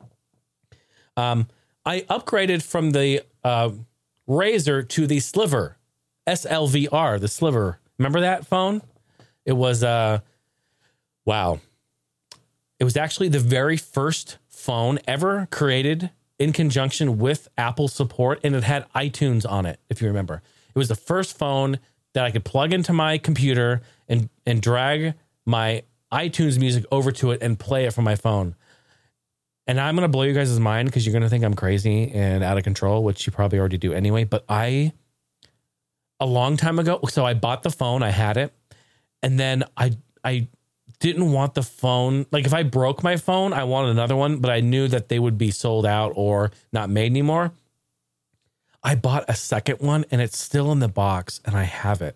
Um, 1.16 1.48
I 1.86 2.02
upgraded 2.02 2.64
from 2.64 2.92
the 2.92 3.24
uh, 3.46 3.72
Razr 4.30 4.88
to 4.90 5.08
the 5.08 5.20
Sliver, 5.20 5.78
SLVR, 6.28 7.20
the 7.20 7.28
Sliver. 7.28 7.80
Remember 7.98 8.22
that 8.22 8.46
phone? 8.46 8.82
It 9.44 9.54
was 9.54 9.84
uh, 9.84 10.20
wow. 11.26 11.60
It 12.80 12.84
was 12.84 12.96
actually 12.96 13.30
the 13.30 13.40
very 13.40 13.76
first 13.76 14.38
phone 14.48 15.00
ever 15.08 15.48
created 15.52 16.12
in 16.38 16.54
conjunction 16.54 17.18
with 17.18 17.50
Apple 17.58 17.88
support, 17.88 18.40
and 18.44 18.56
it 18.56 18.64
had 18.64 18.86
iTunes 18.94 19.50
on 19.50 19.66
it, 19.66 19.80
if 19.90 20.02
you 20.02 20.08
remember. 20.08 20.42
It 20.74 20.78
was 20.78 20.88
the 20.88 20.96
first 20.96 21.38
phone 21.38 21.80
that 22.14 22.24
I 22.24 22.32
could 22.32 22.46
plug 22.46 22.72
into 22.72 22.94
my 22.94 23.18
computer 23.18 23.82
and 24.08 24.30
and 24.46 24.62
drag 24.62 25.16
my 25.46 25.84
iTunes 26.12 26.60
music 26.60 26.86
over 26.92 27.12
to 27.14 27.32
it 27.32 27.42
and 27.42 27.60
play 27.60 27.86
it 27.86 27.94
from 27.94 28.04
my 28.04 28.16
phone. 28.16 28.56
And 29.70 29.80
I'm 29.80 29.94
gonna 29.94 30.08
blow 30.08 30.24
you 30.24 30.34
guys' 30.34 30.60
mind 30.60 30.88
because 30.88 31.06
you're 31.06 31.14
gonna 31.14 31.30
think 31.30 31.44
I'm 31.44 31.54
crazy 31.54 32.12
and 32.12 32.44
out 32.44 32.58
of 32.58 32.64
control, 32.64 33.04
which 33.04 33.28
you 33.28 33.32
probably 33.32 33.60
already 33.60 33.78
do 33.78 33.94
anyway. 33.94 34.24
But 34.24 34.44
I 34.50 34.94
a 36.20 36.26
long 36.26 36.58
time 36.58 36.80
ago, 36.80 37.00
so 37.08 37.24
I 37.24 37.36
bought 37.36 37.62
the 37.62 37.70
phone, 37.70 38.02
I 38.02 38.10
had 38.10 38.36
it, 38.38 38.52
and 39.22 39.40
then 39.40 39.64
I 39.78 39.92
I 40.24 40.48
didn't 41.00 41.32
want 41.32 41.54
the 41.54 41.62
phone. 41.62 42.26
Like 42.32 42.48
if 42.48 42.54
I 42.56 42.64
broke 42.64 43.04
my 43.04 43.16
phone, 43.16 43.54
I 43.54 43.64
wanted 43.64 43.92
another 43.92 44.16
one, 44.16 44.40
but 44.40 44.50
I 44.50 44.60
knew 44.60 44.88
that 44.88 45.08
they 45.08 45.20
would 45.20 45.38
be 45.38 45.52
sold 45.52 45.86
out 45.86 46.14
or 46.16 46.50
not 46.74 46.90
made 46.90 47.12
anymore. 47.12 47.52
I 48.82 48.96
bought 48.96 49.26
a 49.28 49.36
second 49.36 49.82
one 49.82 50.04
and 50.10 50.20
it's 50.20 50.40
still 50.40 50.72
in 50.72 50.80
the 50.80 50.88
box 50.88 51.42
and 51.46 51.56
I 51.56 51.66
have 51.66 52.02
it. 52.02 52.16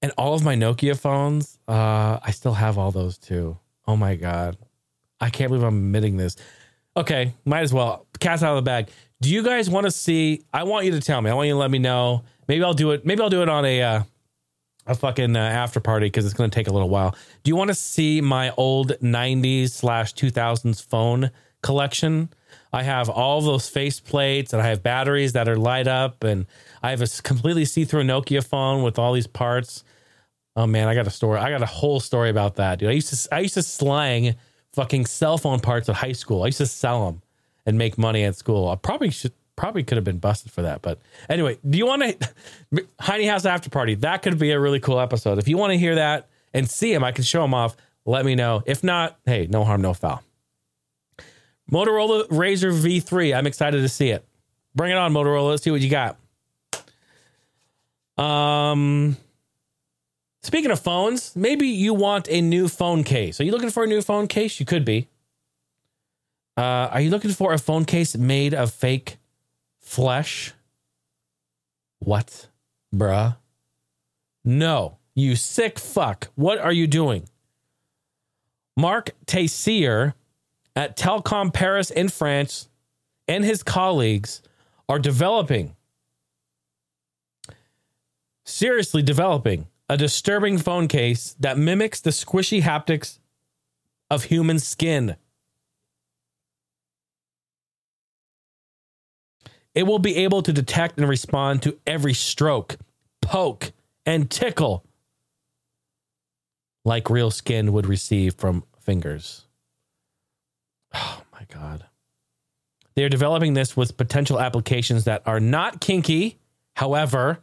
And 0.00 0.12
all 0.16 0.34
of 0.34 0.44
my 0.44 0.54
Nokia 0.54 0.96
phones, 0.96 1.58
uh, 1.66 2.20
I 2.22 2.30
still 2.30 2.54
have 2.54 2.78
all 2.78 2.92
those 2.92 3.18
too. 3.18 3.58
Oh 3.88 3.96
my 3.96 4.14
God. 4.14 4.56
I 5.22 5.30
can't 5.30 5.48
believe 5.48 5.64
I'm 5.64 5.76
admitting 5.76 6.16
this. 6.16 6.36
Okay, 6.96 7.32
might 7.44 7.60
as 7.60 7.72
well. 7.72 8.06
Cat's 8.20 8.42
out 8.42 8.56
of 8.56 8.64
the 8.64 8.68
bag. 8.68 8.90
Do 9.22 9.30
you 9.30 9.42
guys 9.42 9.70
want 9.70 9.86
to 9.86 9.90
see? 9.90 10.42
I 10.52 10.64
want 10.64 10.84
you 10.84 10.90
to 10.92 11.00
tell 11.00 11.20
me. 11.22 11.30
I 11.30 11.34
want 11.34 11.46
you 11.46 11.54
to 11.54 11.58
let 11.58 11.70
me 11.70 11.78
know. 11.78 12.24
Maybe 12.48 12.62
I'll 12.64 12.74
do 12.74 12.90
it. 12.90 13.06
Maybe 13.06 13.22
I'll 13.22 13.30
do 13.30 13.40
it 13.40 13.48
on 13.48 13.64
a 13.64 13.82
uh, 13.82 14.02
a 14.86 14.94
fucking 14.96 15.36
uh, 15.36 15.38
after 15.38 15.78
party 15.78 16.06
because 16.06 16.24
it's 16.24 16.34
going 16.34 16.50
to 16.50 16.54
take 16.54 16.66
a 16.66 16.72
little 16.72 16.88
while. 16.88 17.14
Do 17.44 17.50
you 17.50 17.56
want 17.56 17.68
to 17.68 17.74
see 17.74 18.20
my 18.20 18.52
old 18.56 18.90
90s 19.00 19.70
slash 19.70 20.12
2000s 20.14 20.84
phone 20.84 21.30
collection? 21.62 22.30
I 22.72 22.82
have 22.82 23.08
all 23.08 23.40
those 23.42 23.68
face 23.68 24.00
plates 24.00 24.52
and 24.52 24.60
I 24.60 24.66
have 24.66 24.82
batteries 24.82 25.34
that 25.34 25.48
are 25.48 25.56
light 25.56 25.86
up 25.86 26.24
and 26.24 26.46
I 26.82 26.90
have 26.90 27.00
a 27.00 27.06
completely 27.22 27.64
see-through 27.64 28.02
Nokia 28.02 28.44
phone 28.44 28.82
with 28.82 28.98
all 28.98 29.12
these 29.12 29.28
parts. 29.28 29.84
Oh 30.56 30.66
man, 30.66 30.88
I 30.88 30.94
got 30.94 31.06
a 31.06 31.10
story. 31.10 31.38
I 31.38 31.50
got 31.50 31.62
a 31.62 31.66
whole 31.66 32.00
story 32.00 32.28
about 32.28 32.56
that, 32.56 32.80
dude. 32.80 32.88
I 32.90 32.92
used 32.92 33.12
to 33.14 33.34
I 33.34 33.40
used 33.40 33.54
to 33.54 33.62
slang 33.62 34.34
fucking 34.72 35.06
cell 35.06 35.38
phone 35.38 35.60
parts 35.60 35.88
at 35.88 35.96
high 35.96 36.12
school. 36.12 36.42
I 36.42 36.46
used 36.46 36.58
to 36.58 36.66
sell 36.66 37.06
them 37.06 37.22
and 37.66 37.78
make 37.78 37.98
money 37.98 38.24
at 38.24 38.36
school. 38.36 38.68
I 38.68 38.76
probably 38.76 39.10
should 39.10 39.32
probably 39.56 39.82
could 39.84 39.96
have 39.96 40.04
been 40.04 40.18
busted 40.18 40.50
for 40.50 40.62
that. 40.62 40.82
But 40.82 40.98
anyway, 41.28 41.58
do 41.68 41.78
you 41.78 41.86
want 41.86 42.02
to 42.02 42.86
Heiny 43.00 43.26
House 43.26 43.44
after 43.44 43.70
party? 43.70 43.94
That 43.96 44.22
could 44.22 44.38
be 44.38 44.50
a 44.50 44.60
really 44.60 44.80
cool 44.80 44.98
episode. 44.98 45.38
If 45.38 45.48
you 45.48 45.56
want 45.56 45.72
to 45.72 45.78
hear 45.78 45.96
that 45.96 46.28
and 46.54 46.68
see 46.68 46.92
him, 46.92 47.04
I 47.04 47.12
can 47.12 47.24
show 47.24 47.44
him 47.44 47.54
off. 47.54 47.76
Let 48.04 48.24
me 48.24 48.34
know. 48.34 48.62
If 48.66 48.82
not, 48.82 49.18
hey, 49.26 49.46
no 49.48 49.64
harm, 49.64 49.82
no 49.82 49.94
foul. 49.94 50.22
Motorola 51.70 52.26
Razr 52.28 52.72
V3. 52.72 53.36
I'm 53.36 53.46
excited 53.46 53.80
to 53.80 53.88
see 53.88 54.08
it. 54.10 54.24
Bring 54.74 54.90
it 54.90 54.96
on, 54.96 55.12
Motorola. 55.12 55.50
Let's 55.50 55.62
see 55.62 55.70
what 55.70 55.80
you 55.80 55.90
got. 55.90 56.16
Um, 58.18 59.16
speaking 60.42 60.70
of 60.70 60.80
phones, 60.80 61.34
maybe 61.36 61.66
you 61.66 61.94
want 61.94 62.28
a 62.28 62.40
new 62.40 62.68
phone 62.68 63.04
case. 63.04 63.40
Are 63.40 63.44
you 63.44 63.52
looking 63.52 63.70
for 63.70 63.84
a 63.84 63.86
new 63.86 64.02
phone 64.02 64.26
case? 64.26 64.60
You 64.60 64.66
could 64.66 64.84
be. 64.84 65.08
Uh, 66.56 66.88
are 66.92 67.00
you 67.00 67.10
looking 67.10 67.30
for 67.30 67.52
a 67.52 67.58
phone 67.58 67.84
case 67.84 68.16
made 68.16 68.52
of 68.52 68.72
fake 68.72 69.16
flesh? 69.80 70.52
What, 71.98 72.48
bruh? 72.94 73.36
No, 74.44 74.98
you 75.14 75.36
sick 75.36 75.78
fuck. 75.78 76.28
What 76.34 76.58
are 76.58 76.72
you 76.72 76.86
doing? 76.86 77.28
Marc 78.76 79.10
Teyssier 79.26 80.14
at 80.74 80.96
Telecom 80.96 81.52
Paris 81.52 81.90
in 81.90 82.08
France 82.08 82.68
and 83.28 83.44
his 83.44 83.62
colleagues 83.62 84.42
are 84.88 84.98
developing, 84.98 85.76
seriously 88.44 89.02
developing, 89.02 89.68
a 89.88 89.96
disturbing 89.96 90.58
phone 90.58 90.88
case 90.88 91.34
that 91.40 91.58
mimics 91.58 92.00
the 92.00 92.10
squishy 92.10 92.62
haptics 92.62 93.18
of 94.10 94.24
human 94.24 94.58
skin. 94.58 95.16
It 99.74 99.84
will 99.84 99.98
be 99.98 100.16
able 100.16 100.42
to 100.42 100.52
detect 100.52 100.98
and 100.98 101.08
respond 101.08 101.62
to 101.62 101.78
every 101.86 102.14
stroke, 102.14 102.76
poke, 103.22 103.72
and 104.04 104.30
tickle 104.30 104.84
like 106.84 107.08
real 107.08 107.30
skin 107.30 107.72
would 107.72 107.86
receive 107.86 108.34
from 108.34 108.64
fingers. 108.80 109.46
Oh 110.94 111.22
my 111.32 111.46
God. 111.48 111.86
They 112.94 113.04
are 113.04 113.08
developing 113.08 113.54
this 113.54 113.76
with 113.76 113.96
potential 113.96 114.38
applications 114.38 115.04
that 115.04 115.22
are 115.26 115.40
not 115.40 115.80
kinky. 115.80 116.38
However, 116.76 117.40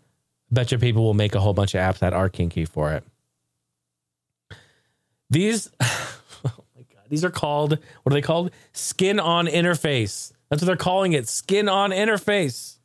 bet 0.51 0.71
you 0.71 0.77
people 0.77 1.03
will 1.03 1.13
make 1.13 1.35
a 1.35 1.39
whole 1.39 1.53
bunch 1.53 1.75
of 1.75 1.79
apps 1.79 1.99
that 1.99 2.13
are 2.13 2.29
kinky 2.29 2.65
for 2.65 2.93
it. 2.93 3.03
These, 5.29 5.69
oh 5.81 6.63
my 6.75 6.83
God, 6.93 7.03
these 7.09 7.23
are 7.23 7.29
called, 7.29 7.77
what 8.03 8.11
are 8.11 8.15
they 8.15 8.21
called? 8.21 8.51
Skin 8.73 9.19
on 9.19 9.47
interface. 9.47 10.31
That's 10.49 10.61
what 10.61 10.67
they're 10.67 10.75
calling 10.75 11.13
it. 11.13 11.27
Skin 11.27 11.69
on 11.69 11.91
interface. 11.91 12.77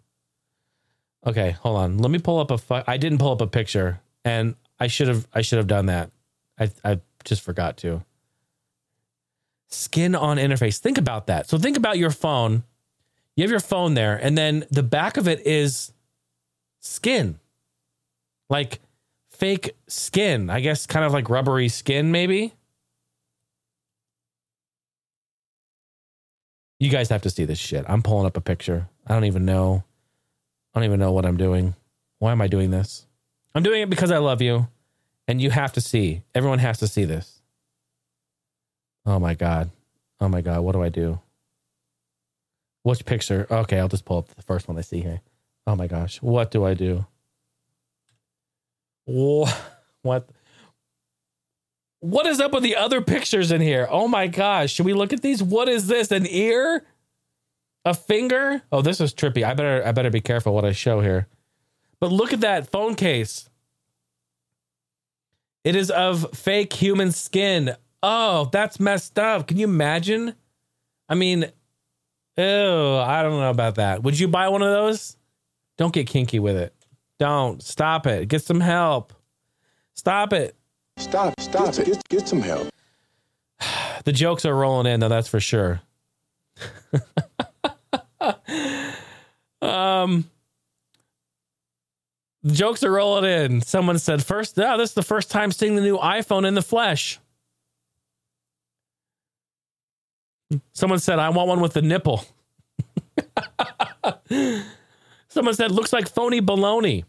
Okay, 1.26 1.52
hold 1.52 1.78
on. 1.78 1.98
Let 1.98 2.10
me 2.10 2.18
pull 2.18 2.38
up 2.38 2.50
a. 2.50 2.58
Fu- 2.58 2.82
I 2.86 2.96
didn't 2.96 3.18
pull 3.18 3.32
up 3.32 3.40
a 3.40 3.46
picture, 3.46 4.00
and 4.24 4.56
I 4.78 4.88
should 4.88 5.08
have. 5.08 5.26
I 5.32 5.40
should 5.40 5.56
have 5.56 5.66
done 5.66 5.86
that. 5.86 6.10
I 6.58 6.70
I 6.84 7.00
just 7.24 7.40
forgot 7.40 7.78
to. 7.78 8.04
Skin 9.68 10.14
on 10.14 10.36
interface. 10.36 10.78
Think 10.78 10.98
about 10.98 11.26
that. 11.28 11.48
So 11.48 11.56
think 11.58 11.76
about 11.76 11.96
your 11.96 12.10
phone. 12.10 12.62
You 13.36 13.42
have 13.42 13.50
your 13.50 13.60
phone 13.60 13.94
there, 13.94 14.16
and 14.16 14.36
then 14.36 14.66
the 14.70 14.82
back 14.82 15.16
of 15.16 15.26
it 15.26 15.46
is 15.46 15.92
skin, 16.80 17.40
like 18.54 18.78
fake 19.30 19.74
skin. 19.88 20.48
I 20.48 20.60
guess 20.60 20.86
kind 20.86 21.04
of 21.04 21.12
like 21.12 21.28
rubbery 21.28 21.68
skin, 21.68 22.12
maybe. 22.12 22.54
You 26.78 26.88
guys 26.88 27.08
have 27.08 27.22
to 27.22 27.30
see 27.30 27.44
this 27.44 27.58
shit. 27.58 27.84
I'm 27.88 28.00
pulling 28.00 28.26
up 28.26 28.36
a 28.36 28.40
picture. 28.40 28.88
I 29.08 29.14
don't 29.14 29.24
even 29.24 29.44
know. 29.44 29.82
I 30.72 30.78
don't 30.78 30.84
even 30.84 31.00
know 31.00 31.10
what 31.10 31.26
I'm 31.26 31.36
doing. 31.36 31.74
Why 32.20 32.30
am 32.30 32.40
I 32.40 32.46
doing 32.46 32.70
this? 32.70 33.06
I'm 33.56 33.64
doing 33.64 33.82
it 33.82 33.90
because 33.90 34.12
I 34.12 34.18
love 34.18 34.40
you 34.40 34.68
and 35.26 35.42
you 35.42 35.50
have 35.50 35.72
to 35.72 35.80
see. 35.80 36.22
Everyone 36.32 36.60
has 36.60 36.78
to 36.78 36.86
see 36.86 37.04
this. 37.04 37.42
Oh 39.04 39.18
my 39.18 39.34
god. 39.34 39.70
Oh 40.20 40.28
my 40.28 40.42
god, 40.42 40.60
what 40.60 40.72
do 40.72 40.82
I 40.82 40.90
do? 40.90 41.18
Which 42.84 43.04
picture? 43.04 43.48
Okay, 43.50 43.80
I'll 43.80 43.88
just 43.88 44.04
pull 44.04 44.18
up 44.18 44.28
the 44.28 44.42
first 44.42 44.68
one 44.68 44.78
I 44.78 44.82
see 44.82 45.00
here. 45.00 45.22
Oh 45.66 45.74
my 45.74 45.88
gosh, 45.88 46.22
what 46.22 46.52
do 46.52 46.64
I 46.64 46.74
do? 46.74 47.06
Wha- 49.06 49.52
What? 50.02 50.28
What 52.00 52.26
is 52.26 52.38
up 52.40 52.52
with 52.52 52.62
the 52.62 52.76
other 52.76 53.00
pictures 53.00 53.50
in 53.50 53.60
here? 53.62 53.88
Oh 53.90 54.08
my 54.08 54.26
gosh, 54.26 54.72
should 54.74 54.84
we 54.86 54.92
look 54.92 55.12
at 55.14 55.22
these? 55.22 55.42
What 55.42 55.68
is 55.68 55.86
this? 55.86 56.10
An 56.10 56.26
ear? 56.26 56.84
A 57.86 57.94
finger? 57.94 58.62
Oh, 58.70 58.82
this 58.82 59.00
is 59.00 59.14
trippy. 59.14 59.42
I 59.44 59.54
better 59.54 59.82
I 59.86 59.92
better 59.92 60.10
be 60.10 60.20
careful 60.20 60.54
what 60.54 60.64
I 60.64 60.72
show 60.72 61.00
here. 61.00 61.28
But 62.00 62.12
look 62.12 62.32
at 62.34 62.40
that 62.42 62.70
phone 62.70 62.94
case. 62.94 63.48
It 65.64 65.76
is 65.76 65.90
of 65.90 66.30
fake 66.36 66.72
human 66.74 67.10
skin. 67.12 67.74
Oh, 68.02 68.50
that's 68.52 68.78
messed 68.78 69.18
up. 69.18 69.46
Can 69.48 69.56
you 69.56 69.64
imagine? 69.64 70.34
I 71.08 71.14
mean, 71.14 71.44
ew, 72.36 72.44
I 72.44 73.22
don't 73.22 73.40
know 73.40 73.48
about 73.50 73.76
that. 73.76 74.02
Would 74.02 74.18
you 74.18 74.28
buy 74.28 74.48
one 74.50 74.60
of 74.60 74.68
those? 74.68 75.16
Don't 75.78 75.94
get 75.94 76.06
kinky 76.06 76.38
with 76.38 76.56
it. 76.56 76.74
Don't. 77.18 77.62
Stop 77.62 78.06
it. 78.06 78.28
Get 78.28 78.42
some 78.42 78.60
help. 78.60 79.12
Stop 79.94 80.32
it. 80.32 80.56
Stop, 80.96 81.38
stop 81.40 81.78
it. 81.78 81.86
Get, 81.86 82.08
get 82.08 82.28
some 82.28 82.40
help. 82.40 82.68
The 84.04 84.12
jokes 84.12 84.44
are 84.44 84.54
rolling 84.54 84.86
in, 84.86 85.00
though, 85.00 85.08
that's 85.08 85.28
for 85.28 85.40
sure. 85.40 85.80
um, 89.62 90.30
the 92.42 92.52
jokes 92.52 92.82
are 92.82 92.92
rolling 92.92 93.24
in. 93.24 93.62
Someone 93.62 93.98
said, 93.98 94.22
first, 94.24 94.58
oh, 94.58 94.76
this 94.76 94.90
is 94.90 94.94
the 94.94 95.02
first 95.02 95.30
time 95.30 95.52
seeing 95.52 95.74
the 95.76 95.82
new 95.82 95.96
iPhone 95.96 96.46
in 96.46 96.54
the 96.54 96.62
flesh. 96.62 97.18
Someone 100.72 100.98
said, 100.98 101.18
I 101.18 101.30
want 101.30 101.48
one 101.48 101.60
with 101.60 101.72
the 101.72 101.82
nipple. 101.82 102.24
someone 105.34 105.54
said, 105.54 105.70
looks 105.70 105.92
like 105.92 106.08
phony 106.08 106.40
baloney. 106.40 107.04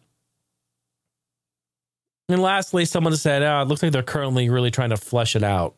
And 2.28 2.42
lastly, 2.42 2.86
someone 2.86 3.16
said, 3.16 3.44
oh, 3.44 3.62
it 3.62 3.68
looks 3.68 3.84
like 3.84 3.92
they're 3.92 4.04
currently 4.04 4.50
really 4.50 4.72
trying 4.72 4.90
to 4.90 4.98
flesh 4.98 5.36
it 5.36 5.44
out. 5.44 5.76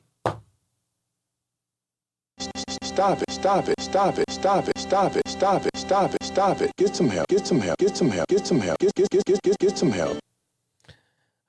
Stop 2.81 3.21
it, 3.21 3.29
stop 3.29 3.67
it, 3.67 3.79
stop 3.79 4.17
it, 4.17 4.29
stop 4.29 4.67
it, 4.67 4.77
stop 4.77 5.15
it, 5.15 5.27
stop 5.27 5.65
it, 5.65 5.77
stop 5.77 6.13
it, 6.15 6.23
stop 6.23 6.61
it. 6.61 6.71
Get 6.77 6.95
some 6.95 7.09
help. 7.09 7.27
Get 7.27 7.45
some 7.45 7.59
help. 7.59 7.77
Get 7.77 7.95
some 7.95 8.09
help. 8.09 8.27
Get 8.27 8.47
some 8.47 8.59
help. 8.59 8.79
Get 8.79 8.95
get 8.95 9.09
get 9.09 9.25
get 9.25 9.41
get, 9.43 9.59
get 9.59 9.77
some 9.77 9.91
help. 9.91 10.17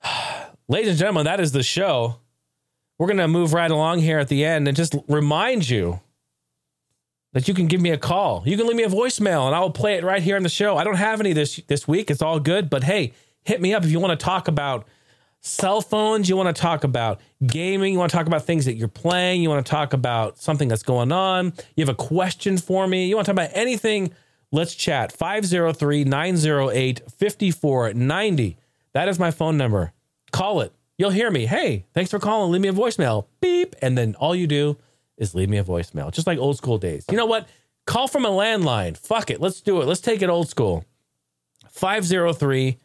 Ladies 0.67 0.89
and 0.89 0.97
gentlemen, 0.99 1.25
that 1.25 1.39
is 1.39 1.51
the 1.51 1.63
show. 1.63 2.19
We're 2.99 3.07
going 3.07 3.17
to 3.17 3.27
move 3.27 3.53
right 3.53 3.71
along 3.71 3.99
here 3.99 4.19
at 4.19 4.27
the 4.27 4.45
end 4.45 4.67
and 4.67 4.75
just 4.75 4.95
remind 5.07 5.69
you 5.69 6.01
that 7.33 7.47
you 7.47 7.53
can 7.53 7.67
give 7.67 7.81
me 7.81 7.91
a 7.91 7.97
call. 7.97 8.43
You 8.45 8.57
can 8.57 8.67
leave 8.67 8.75
me 8.75 8.83
a 8.83 8.89
voicemail 8.89 9.45
and 9.45 9.55
I 9.55 9.59
will 9.59 9.71
play 9.71 9.95
it 9.95 10.03
right 10.03 10.21
here 10.21 10.35
on 10.35 10.43
the 10.43 10.49
show. 10.49 10.77
I 10.77 10.83
don't 10.83 10.95
have 10.95 11.19
any 11.19 11.33
this 11.33 11.57
this 11.67 11.87
week. 11.87 12.09
It's 12.09 12.21
all 12.21 12.39
good, 12.39 12.69
but 12.69 12.83
hey, 12.83 13.13
hit 13.43 13.61
me 13.61 13.73
up 13.73 13.83
if 13.83 13.91
you 13.91 13.99
want 13.99 14.19
to 14.19 14.23
talk 14.23 14.47
about 14.47 14.87
cell 15.41 15.81
phones, 15.81 16.27
you 16.27 16.35
want 16.35 16.53
to 16.53 16.61
talk 16.61 16.83
about 16.83 17.21
gaming, 17.45 17.93
you 17.93 17.99
want 17.99 18.11
to 18.11 18.17
talk 18.17 18.27
about 18.27 18.43
things 18.45 18.65
that 18.65 18.73
you're 18.73 18.87
playing, 18.87 19.41
you 19.41 19.49
want 19.49 19.65
to 19.65 19.69
talk 19.69 19.93
about 19.93 20.37
something 20.37 20.67
that's 20.67 20.83
going 20.83 21.11
on, 21.11 21.53
you 21.75 21.81
have 21.81 21.89
a 21.89 21.95
question 21.95 22.57
for 22.57 22.87
me, 22.87 23.07
you 23.07 23.15
want 23.15 23.25
to 23.25 23.33
talk 23.33 23.45
about 23.45 23.57
anything, 23.57 24.11
let's 24.51 24.75
chat. 24.75 25.11
503 25.11 26.03
908 26.03 27.01
5490. 27.09 28.57
That 28.93 29.07
is 29.07 29.19
my 29.19 29.31
phone 29.31 29.55
number. 29.55 29.93
Call 30.31 30.61
it. 30.61 30.73
You'll 30.97 31.11
hear 31.11 31.31
me. 31.31 31.45
Hey, 31.45 31.85
thanks 31.93 32.11
for 32.11 32.19
calling. 32.19 32.51
Leave 32.51 32.61
me 32.61 32.67
a 32.67 32.73
voicemail. 32.73 33.27
Beep. 33.39 33.75
And 33.81 33.97
then 33.97 34.15
all 34.15 34.35
you 34.35 34.47
do 34.47 34.77
is 35.19 35.35
leave 35.35 35.49
me 35.49 35.57
a 35.57 35.63
voicemail, 35.63 36.11
just 36.11 36.25
like 36.25 36.39
old 36.39 36.57
school 36.57 36.79
days. 36.79 37.05
You 37.11 37.17
know 37.17 37.27
what? 37.27 37.47
Call 37.85 38.07
from 38.07 38.25
a 38.25 38.29
landline. 38.29 38.97
Fuck 38.97 39.29
it. 39.29 39.39
Let's 39.39 39.61
do 39.61 39.81
it. 39.81 39.85
Let's 39.85 40.01
take 40.01 40.21
it 40.21 40.29
old 40.29 40.49
school. 40.49 40.85
503 41.69 42.77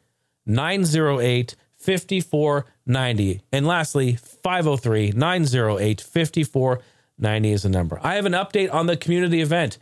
908 0.47 1.57
5490. 1.77 3.43
And 3.53 3.67
lastly, 3.67 4.17
503 4.17 5.13
908 5.13 6.01
5490 6.01 7.53
is 7.53 7.63
the 7.63 7.69
number. 7.69 8.01
I 8.03 8.15
have 8.15 8.27
an 8.27 8.33
update 8.33 8.73
on 8.73 8.87
the 8.87 8.97
community 8.97 9.41
event. 9.41 9.79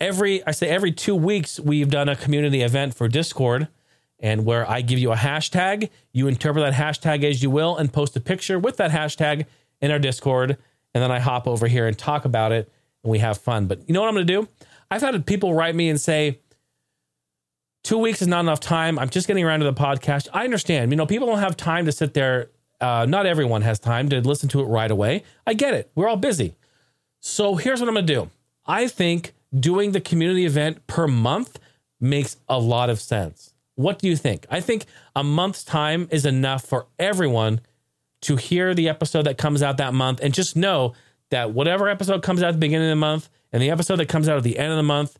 Every, 0.00 0.44
I 0.46 0.50
say 0.50 0.68
every 0.68 0.92
two 0.92 1.14
weeks, 1.14 1.58
we've 1.60 1.90
done 1.90 2.08
a 2.08 2.16
community 2.16 2.62
event 2.62 2.94
for 2.94 3.08
Discord 3.08 3.68
and 4.18 4.44
where 4.44 4.68
I 4.68 4.80
give 4.80 4.98
you 4.98 5.12
a 5.12 5.16
hashtag. 5.16 5.90
You 6.12 6.26
interpret 6.26 6.64
that 6.64 6.74
hashtag 6.74 7.24
as 7.24 7.42
you 7.42 7.50
will 7.50 7.76
and 7.76 7.92
post 7.92 8.16
a 8.16 8.20
picture 8.20 8.58
with 8.58 8.76
that 8.78 8.90
hashtag 8.90 9.46
in 9.80 9.90
our 9.90 9.98
Discord. 9.98 10.58
And 10.94 11.02
then 11.02 11.10
I 11.10 11.18
hop 11.18 11.46
over 11.46 11.66
here 11.66 11.86
and 11.86 11.98
talk 11.98 12.24
about 12.24 12.52
it 12.52 12.70
and 13.02 13.10
we 13.10 13.18
have 13.18 13.38
fun. 13.38 13.66
But 13.66 13.86
you 13.86 13.92
know 13.92 14.00
what 14.00 14.08
I'm 14.08 14.14
going 14.14 14.26
to 14.26 14.32
do? 14.32 14.48
I've 14.90 15.02
had 15.02 15.26
people 15.26 15.54
write 15.54 15.74
me 15.74 15.88
and 15.88 16.00
say, 16.00 16.38
two 17.82 17.98
weeks 17.98 18.22
is 18.22 18.28
not 18.28 18.40
enough 18.40 18.60
time. 18.60 18.98
I'm 18.98 19.10
just 19.10 19.26
getting 19.26 19.44
around 19.44 19.60
to 19.60 19.66
the 19.66 19.74
podcast. 19.74 20.28
I 20.32 20.44
understand. 20.44 20.90
You 20.90 20.96
know, 20.96 21.06
people 21.06 21.26
don't 21.26 21.38
have 21.38 21.56
time 21.56 21.84
to 21.86 21.92
sit 21.92 22.14
there. 22.14 22.50
Uh, 22.80 23.06
not 23.08 23.26
everyone 23.26 23.62
has 23.62 23.78
time 23.78 24.08
to 24.08 24.20
listen 24.20 24.48
to 24.50 24.60
it 24.60 24.64
right 24.64 24.90
away. 24.90 25.22
I 25.46 25.54
get 25.54 25.74
it. 25.74 25.90
We're 25.94 26.08
all 26.08 26.16
busy. 26.16 26.54
So 27.20 27.56
here's 27.56 27.80
what 27.80 27.88
I'm 27.88 27.94
going 27.94 28.06
to 28.06 28.14
do. 28.14 28.30
I 28.66 28.88
think 28.88 29.32
doing 29.58 29.92
the 29.92 30.00
community 30.00 30.44
event 30.44 30.86
per 30.86 31.06
month 31.06 31.58
makes 32.00 32.36
a 32.48 32.58
lot 32.58 32.90
of 32.90 33.00
sense. 33.00 33.54
What 33.76 33.98
do 33.98 34.08
you 34.08 34.16
think? 34.16 34.46
I 34.50 34.60
think 34.60 34.84
a 35.16 35.24
month's 35.24 35.64
time 35.64 36.08
is 36.10 36.24
enough 36.26 36.64
for 36.64 36.86
everyone 36.98 37.60
to 38.24 38.36
hear 38.36 38.74
the 38.74 38.88
episode 38.88 39.22
that 39.22 39.38
comes 39.38 39.62
out 39.62 39.76
that 39.78 39.94
month 39.94 40.20
and 40.22 40.34
just 40.34 40.56
know 40.56 40.94
that 41.30 41.52
whatever 41.52 41.88
episode 41.88 42.22
comes 42.22 42.42
out 42.42 42.48
at 42.48 42.52
the 42.52 42.58
beginning 42.58 42.88
of 42.88 42.92
the 42.92 42.96
month 42.96 43.28
and 43.52 43.62
the 43.62 43.70
episode 43.70 43.96
that 43.96 44.08
comes 44.08 44.28
out 44.28 44.36
at 44.36 44.42
the 44.42 44.58
end 44.58 44.70
of 44.70 44.76
the 44.76 44.82
month, 44.82 45.18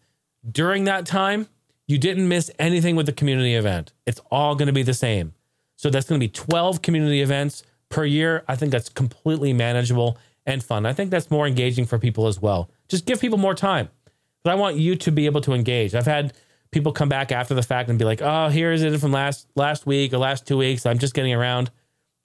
during 0.50 0.84
that 0.84 1.06
time, 1.06 1.48
you 1.86 1.98
didn't 1.98 2.28
miss 2.28 2.50
anything 2.58 2.96
with 2.96 3.06
the 3.06 3.12
community 3.12 3.54
event. 3.54 3.92
It's 4.06 4.20
all 4.30 4.54
going 4.54 4.66
to 4.66 4.72
be 4.72 4.82
the 4.82 4.94
same. 4.94 5.34
So 5.76 5.90
that's 5.90 6.08
going 6.08 6.20
to 6.20 6.24
be 6.24 6.30
12 6.30 6.82
community 6.82 7.20
events 7.20 7.62
per 7.88 8.04
year. 8.04 8.44
I 8.48 8.56
think 8.56 8.72
that's 8.72 8.88
completely 8.88 9.52
manageable 9.52 10.18
and 10.46 10.62
fun. 10.62 10.86
I 10.86 10.92
think 10.92 11.10
that's 11.10 11.30
more 11.30 11.46
engaging 11.46 11.86
for 11.86 11.98
people 11.98 12.26
as 12.26 12.40
well. 12.40 12.70
Just 12.88 13.06
give 13.06 13.20
people 13.20 13.38
more 13.38 13.54
time. 13.54 13.88
But 14.42 14.52
I 14.52 14.54
want 14.56 14.76
you 14.76 14.96
to 14.96 15.10
be 15.10 15.26
able 15.26 15.40
to 15.42 15.52
engage. 15.52 15.94
I've 15.94 16.06
had 16.06 16.34
people 16.70 16.92
come 16.92 17.08
back 17.08 17.32
after 17.32 17.54
the 17.54 17.62
fact 17.62 17.88
and 17.88 17.98
be 17.98 18.04
like, 18.04 18.20
"Oh, 18.20 18.48
here's 18.48 18.82
it 18.82 18.98
from 18.98 19.12
last 19.12 19.46
last 19.54 19.86
week 19.86 20.12
or 20.12 20.18
last 20.18 20.46
2 20.46 20.58
weeks. 20.58 20.84
I'm 20.84 20.98
just 20.98 21.14
getting 21.14 21.32
around." 21.32 21.70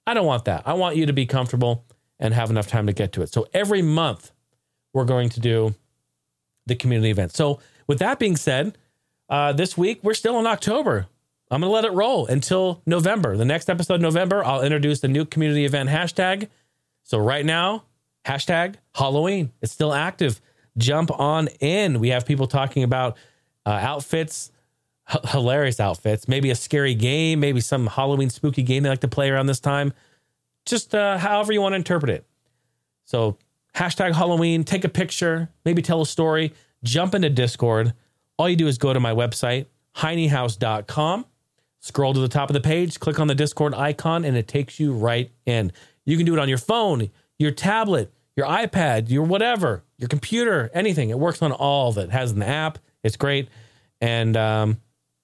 I 0.06 0.14
don't 0.14 0.26
want 0.26 0.44
that. 0.46 0.62
I 0.66 0.74
want 0.74 0.96
you 0.96 1.06
to 1.06 1.12
be 1.12 1.26
comfortable 1.26 1.84
and 2.18 2.34
have 2.34 2.50
enough 2.50 2.66
time 2.66 2.86
to 2.86 2.92
get 2.92 3.12
to 3.12 3.22
it. 3.22 3.32
So 3.32 3.46
every 3.52 3.82
month 3.82 4.32
we're 4.92 5.04
going 5.04 5.28
to 5.30 5.40
do 5.40 5.74
the 6.66 6.74
community 6.74 7.10
event. 7.10 7.32
So 7.32 7.60
with 7.86 7.98
that 8.00 8.18
being 8.18 8.36
said, 8.36 8.76
uh, 9.28 9.52
this 9.52 9.76
week 9.76 10.00
we're 10.02 10.14
still 10.14 10.38
in 10.38 10.46
October. 10.46 11.06
I'm 11.50 11.60
gonna 11.60 11.72
let 11.72 11.84
it 11.84 11.92
roll 11.92 12.26
until 12.26 12.80
November. 12.86 13.36
The 13.36 13.44
next 13.44 13.68
episode, 13.68 14.00
November, 14.00 14.44
I'll 14.44 14.62
introduce 14.62 15.00
the 15.00 15.08
new 15.08 15.24
community 15.24 15.64
event 15.64 15.88
hashtag. 15.88 16.48
So 17.02 17.18
right 17.18 17.44
now, 17.44 17.84
hashtag 18.24 18.76
Halloween. 18.94 19.50
It's 19.60 19.72
still 19.72 19.92
active. 19.92 20.40
Jump 20.78 21.10
on 21.18 21.48
in. 21.58 21.98
We 21.98 22.10
have 22.10 22.24
people 22.24 22.46
talking 22.46 22.84
about 22.84 23.16
uh, 23.66 23.70
outfits, 23.70 24.52
h- 25.12 25.30
hilarious 25.30 25.80
outfits, 25.80 26.28
maybe 26.28 26.50
a 26.50 26.54
scary 26.54 26.94
game, 26.94 27.40
maybe 27.40 27.60
some 27.60 27.86
Halloween 27.86 28.30
spooky 28.30 28.62
game 28.62 28.82
they 28.82 28.88
like 28.88 29.00
to 29.00 29.08
play 29.08 29.30
around 29.30 29.46
this 29.46 29.60
time. 29.60 29.92
Just 30.66 30.94
uh, 30.94 31.18
however 31.18 31.52
you 31.52 31.60
want 31.60 31.72
to 31.72 31.76
interpret 31.76 32.10
it. 32.10 32.26
So 33.04 33.36
hashtag 33.74 34.14
Halloween, 34.14 34.64
take 34.64 34.84
a 34.84 34.88
picture, 34.88 35.48
maybe 35.64 35.82
tell 35.82 36.02
a 36.02 36.06
story, 36.06 36.52
jump 36.84 37.14
into 37.14 37.30
Discord. 37.30 37.94
All 38.38 38.48
you 38.48 38.56
do 38.56 38.66
is 38.66 38.78
go 38.78 38.92
to 38.92 39.00
my 39.00 39.12
website, 39.12 39.66
heinyhouse.com, 39.96 41.26
scroll 41.80 42.14
to 42.14 42.20
the 42.20 42.28
top 42.28 42.50
of 42.50 42.54
the 42.54 42.60
page, 42.60 43.00
click 43.00 43.18
on 43.18 43.26
the 43.26 43.34
Discord 43.34 43.74
icon, 43.74 44.24
and 44.24 44.36
it 44.36 44.48
takes 44.48 44.78
you 44.78 44.92
right 44.92 45.30
in. 45.46 45.72
You 46.04 46.16
can 46.16 46.26
do 46.26 46.34
it 46.34 46.38
on 46.38 46.48
your 46.48 46.58
phone, 46.58 47.10
your 47.38 47.50
tablet, 47.50 48.12
your 48.36 48.46
iPad, 48.46 49.10
your 49.10 49.24
whatever, 49.24 49.82
your 49.98 50.08
computer, 50.08 50.70
anything. 50.72 51.10
It 51.10 51.18
works 51.18 51.42
on 51.42 51.52
all 51.52 51.96
it 51.98 52.10
has 52.10 52.32
an 52.32 52.42
app. 52.42 52.78
It's 53.02 53.16
great. 53.16 53.48
And 54.00 54.36
um, 54.36 54.78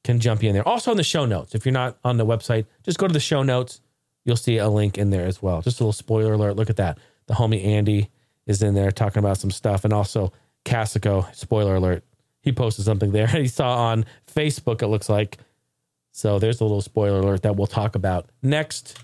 can 0.06 0.20
jump 0.20 0.42
you 0.42 0.48
in 0.48 0.54
there. 0.54 0.66
Also 0.66 0.90
in 0.92 0.96
the 0.96 1.02
show 1.02 1.26
notes. 1.26 1.54
If 1.54 1.66
you're 1.66 1.72
not 1.72 1.98
on 2.04 2.16
the 2.16 2.24
website, 2.24 2.66
just 2.84 2.98
go 2.98 3.06
to 3.06 3.12
the 3.12 3.20
show 3.20 3.42
notes. 3.42 3.80
You'll 4.24 4.36
see 4.36 4.56
a 4.56 4.68
link 4.68 4.96
in 4.96 5.10
there 5.10 5.26
as 5.26 5.42
well. 5.42 5.60
Just 5.60 5.80
a 5.80 5.82
little 5.82 5.92
spoiler 5.92 6.32
alert. 6.32 6.56
Look 6.56 6.70
at 6.70 6.76
that. 6.76 6.98
The 7.26 7.34
homie 7.34 7.64
Andy 7.64 8.10
is 8.46 8.62
in 8.62 8.74
there 8.74 8.90
talking 8.90 9.18
about 9.18 9.38
some 9.38 9.50
stuff. 9.50 9.84
And 9.84 9.92
also 9.92 10.32
Casico, 10.64 11.32
spoiler 11.34 11.74
alert. 11.74 12.04
He 12.40 12.52
posted 12.52 12.84
something 12.84 13.12
there. 13.12 13.26
He 13.42 13.48
saw 13.48 13.88
on 13.88 14.06
Facebook, 14.32 14.82
it 14.82 14.88
looks 14.88 15.08
like. 15.08 15.38
So 16.12 16.38
there's 16.38 16.60
a 16.60 16.64
little 16.64 16.80
spoiler 16.80 17.20
alert 17.20 17.42
that 17.42 17.56
we'll 17.56 17.66
talk 17.66 17.94
about 17.94 18.30
next 18.42 18.98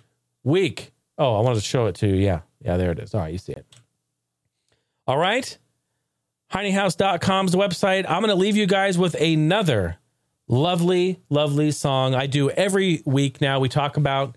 week. 0.45 0.93
Oh, 1.19 1.37
I 1.37 1.41
wanted 1.41 1.57
to 1.57 1.67
show 1.67 1.87
it 1.87 1.97
to 1.97 2.07
you. 2.07 2.15
Yeah. 2.15 2.41
Yeah, 2.61 2.77
there 2.77 2.93
it 2.93 2.99
is. 3.01 3.15
All 3.15 3.21
right, 3.21 3.33
you 3.33 3.39
see 3.39 3.53
it. 3.53 3.67
All 5.07 5.19
right. 5.19 5.59
The 6.53 7.59
website. 7.59 8.05
I'm 8.09 8.21
going 8.21 8.29
to 8.29 8.35
leave 8.35 8.57
you 8.57 8.67
guys 8.67 8.97
with 8.99 9.15
another 9.15 9.99
lovely, 10.53 11.19
lovely 11.31 11.71
song 11.71 12.15
I 12.15 12.27
do 12.27 12.51
every 12.51 13.03
week 13.07 13.41
now. 13.41 13.59
We 13.59 13.71
talk 13.71 13.97
about 13.97 14.37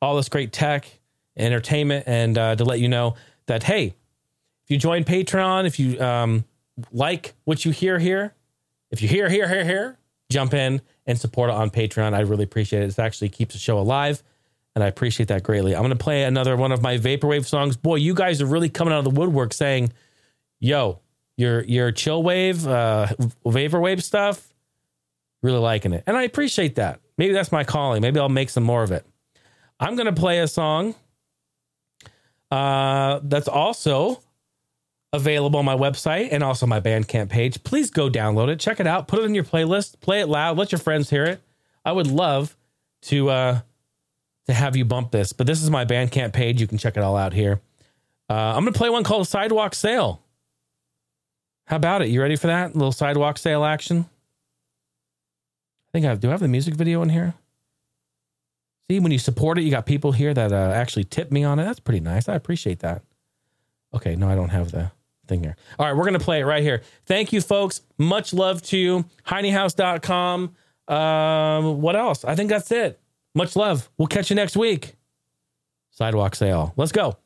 all 0.00 0.14
this 0.14 0.28
great 0.28 0.52
tech, 0.52 0.86
entertainment, 1.36 2.04
and 2.06 2.38
uh, 2.38 2.54
to 2.54 2.64
let 2.64 2.78
you 2.78 2.88
know 2.88 3.16
that, 3.46 3.64
hey, 3.64 3.86
if 3.86 4.70
you 4.70 4.78
join 4.78 5.02
Patreon, 5.02 5.66
if 5.66 5.80
you 5.80 6.00
um, 6.00 6.44
like 6.92 7.34
what 7.44 7.64
you 7.64 7.72
hear 7.72 7.98
here, 7.98 8.32
if 8.92 9.02
you 9.02 9.08
hear, 9.08 9.28
hear, 9.28 9.48
hear, 9.48 9.64
hear, 9.64 9.98
jump 10.30 10.54
in 10.54 10.80
and 11.04 11.18
support 11.18 11.50
it 11.50 11.56
on 11.56 11.70
Patreon. 11.70 12.14
I 12.14 12.20
really 12.20 12.44
appreciate 12.44 12.82
it. 12.82 12.88
It 12.88 12.98
actually 12.98 13.28
keeps 13.28 13.54
the 13.54 13.58
show 13.58 13.78
alive, 13.78 14.22
and 14.76 14.84
I 14.84 14.86
appreciate 14.86 15.28
that 15.28 15.42
greatly. 15.42 15.74
I'm 15.74 15.82
going 15.82 15.90
to 15.90 15.96
play 15.96 16.22
another 16.22 16.56
one 16.56 16.70
of 16.70 16.80
my 16.80 16.96
Vaporwave 16.96 17.44
songs. 17.44 17.76
Boy, 17.76 17.96
you 17.96 18.14
guys 18.14 18.40
are 18.40 18.46
really 18.46 18.68
coming 18.68 18.94
out 18.94 18.98
of 18.98 19.04
the 19.04 19.18
woodwork 19.20 19.52
saying, 19.52 19.92
yo, 20.60 21.00
your 21.36 21.64
your 21.64 21.90
chill 21.90 22.22
wave, 22.22 22.66
uh, 22.66 23.08
vaporwave 23.44 24.02
stuff, 24.02 24.45
really 25.42 25.58
liking 25.58 25.92
it, 25.92 26.04
and 26.06 26.16
I 26.16 26.22
appreciate 26.22 26.76
that. 26.76 27.00
Maybe 27.18 27.32
that's 27.32 27.52
my 27.52 27.64
calling. 27.64 28.02
Maybe 28.02 28.20
I'll 28.20 28.28
make 28.28 28.50
some 28.50 28.64
more 28.64 28.82
of 28.82 28.92
it. 28.92 29.04
I'm 29.78 29.96
gonna 29.96 30.12
play 30.12 30.40
a 30.40 30.48
song 30.48 30.94
uh, 32.50 33.20
that's 33.22 33.48
also 33.48 34.22
available 35.12 35.58
on 35.58 35.64
my 35.64 35.76
website 35.76 36.28
and 36.30 36.42
also 36.42 36.66
my 36.66 36.80
Bandcamp 36.80 37.28
page. 37.28 37.62
Please 37.64 37.90
go 37.90 38.08
download 38.08 38.48
it, 38.48 38.60
check 38.60 38.80
it 38.80 38.86
out, 38.86 39.08
put 39.08 39.20
it 39.20 39.24
in 39.24 39.34
your 39.34 39.44
playlist, 39.44 40.00
play 40.00 40.20
it 40.20 40.26
loud, 40.28 40.58
let 40.58 40.72
your 40.72 40.78
friends 40.78 41.10
hear 41.10 41.24
it. 41.24 41.40
I 41.84 41.92
would 41.92 42.06
love 42.06 42.56
to 43.02 43.30
uh, 43.30 43.60
to 44.46 44.52
have 44.52 44.76
you 44.76 44.84
bump 44.84 45.10
this, 45.10 45.32
but 45.32 45.46
this 45.46 45.62
is 45.62 45.70
my 45.70 45.84
Bandcamp 45.84 46.32
page. 46.32 46.60
You 46.60 46.66
can 46.66 46.78
check 46.78 46.96
it 46.96 47.02
all 47.02 47.16
out 47.16 47.32
here. 47.32 47.60
Uh, 48.28 48.34
I'm 48.34 48.64
gonna 48.64 48.72
play 48.72 48.90
one 48.90 49.04
called 49.04 49.28
Sidewalk 49.28 49.74
Sale. 49.74 50.22
How 51.66 51.76
about 51.76 52.02
it? 52.02 52.08
You 52.08 52.22
ready 52.22 52.36
for 52.36 52.46
that? 52.46 52.70
A 52.70 52.74
little 52.74 52.92
sidewalk 52.92 53.38
sale 53.38 53.64
action? 53.64 54.06
Think 55.96 56.04
I 56.04 56.14
do 56.14 56.28
I 56.28 56.32
have 56.32 56.40
the 56.40 56.48
music 56.48 56.74
video 56.74 57.00
in 57.00 57.08
here? 57.08 57.32
See, 58.90 59.00
when 59.00 59.12
you 59.12 59.18
support 59.18 59.56
it, 59.56 59.62
you 59.62 59.70
got 59.70 59.86
people 59.86 60.12
here 60.12 60.34
that 60.34 60.52
uh, 60.52 60.72
actually 60.74 61.04
tip 61.04 61.32
me 61.32 61.42
on 61.42 61.58
it. 61.58 61.64
That's 61.64 61.80
pretty 61.80 62.00
nice. 62.00 62.28
I 62.28 62.34
appreciate 62.34 62.80
that. 62.80 63.00
Okay, 63.94 64.14
no, 64.14 64.28
I 64.28 64.34
don't 64.34 64.50
have 64.50 64.72
the 64.72 64.92
thing 65.26 65.42
here. 65.42 65.56
All 65.78 65.86
right, 65.86 65.96
we're 65.96 66.04
going 66.04 66.12
to 66.12 66.22
play 66.22 66.40
it 66.40 66.44
right 66.44 66.62
here. 66.62 66.82
Thank 67.06 67.32
you, 67.32 67.40
folks. 67.40 67.80
Much 67.96 68.34
love 68.34 68.60
to 68.64 68.76
you. 68.76 69.06
HeinyHouse.com. 69.26 70.54
Um, 70.86 71.80
what 71.80 71.96
else? 71.96 72.26
I 72.26 72.34
think 72.34 72.50
that's 72.50 72.70
it. 72.70 73.00
Much 73.34 73.56
love. 73.56 73.88
We'll 73.96 74.06
catch 74.06 74.28
you 74.28 74.36
next 74.36 74.54
week. 74.54 74.96
Sidewalk 75.92 76.34
sale. 76.34 76.74
Let's 76.76 76.92
go. 76.92 77.16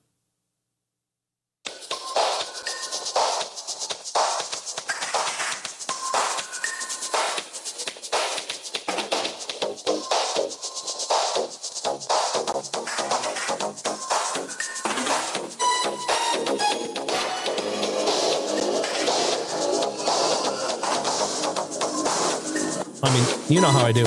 Know 23.72 23.78
how 23.78 23.86
I 23.86 23.92
do. 23.92 24.04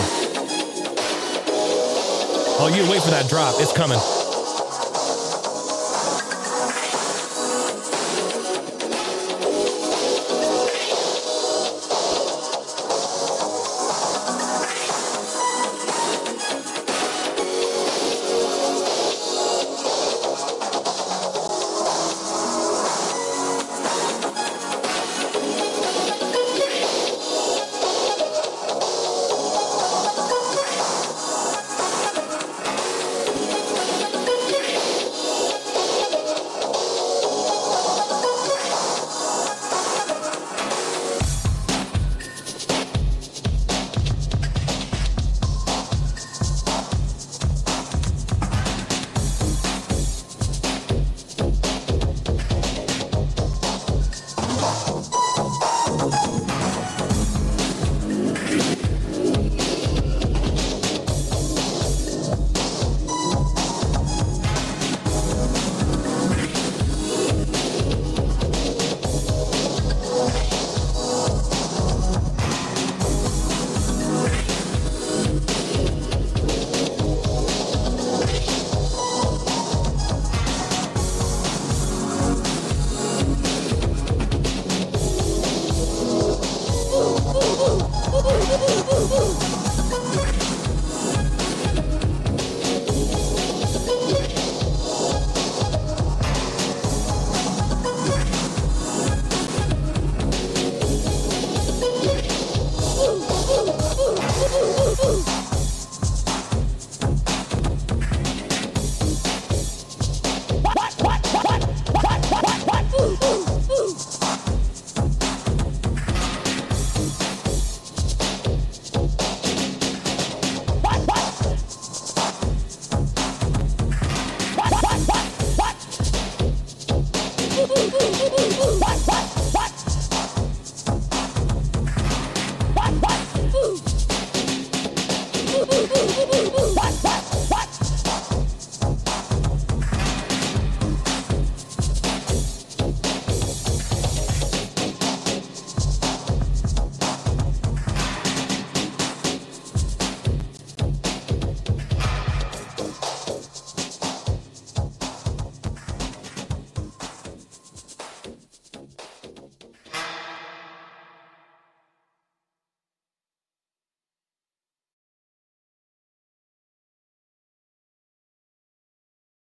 Oh, 2.59 2.71
you 2.73 2.89
wait 2.89 3.01
for 3.01 3.11
that 3.11 3.29
drop. 3.29 3.55
It's 3.59 3.73
coming. 3.73 3.99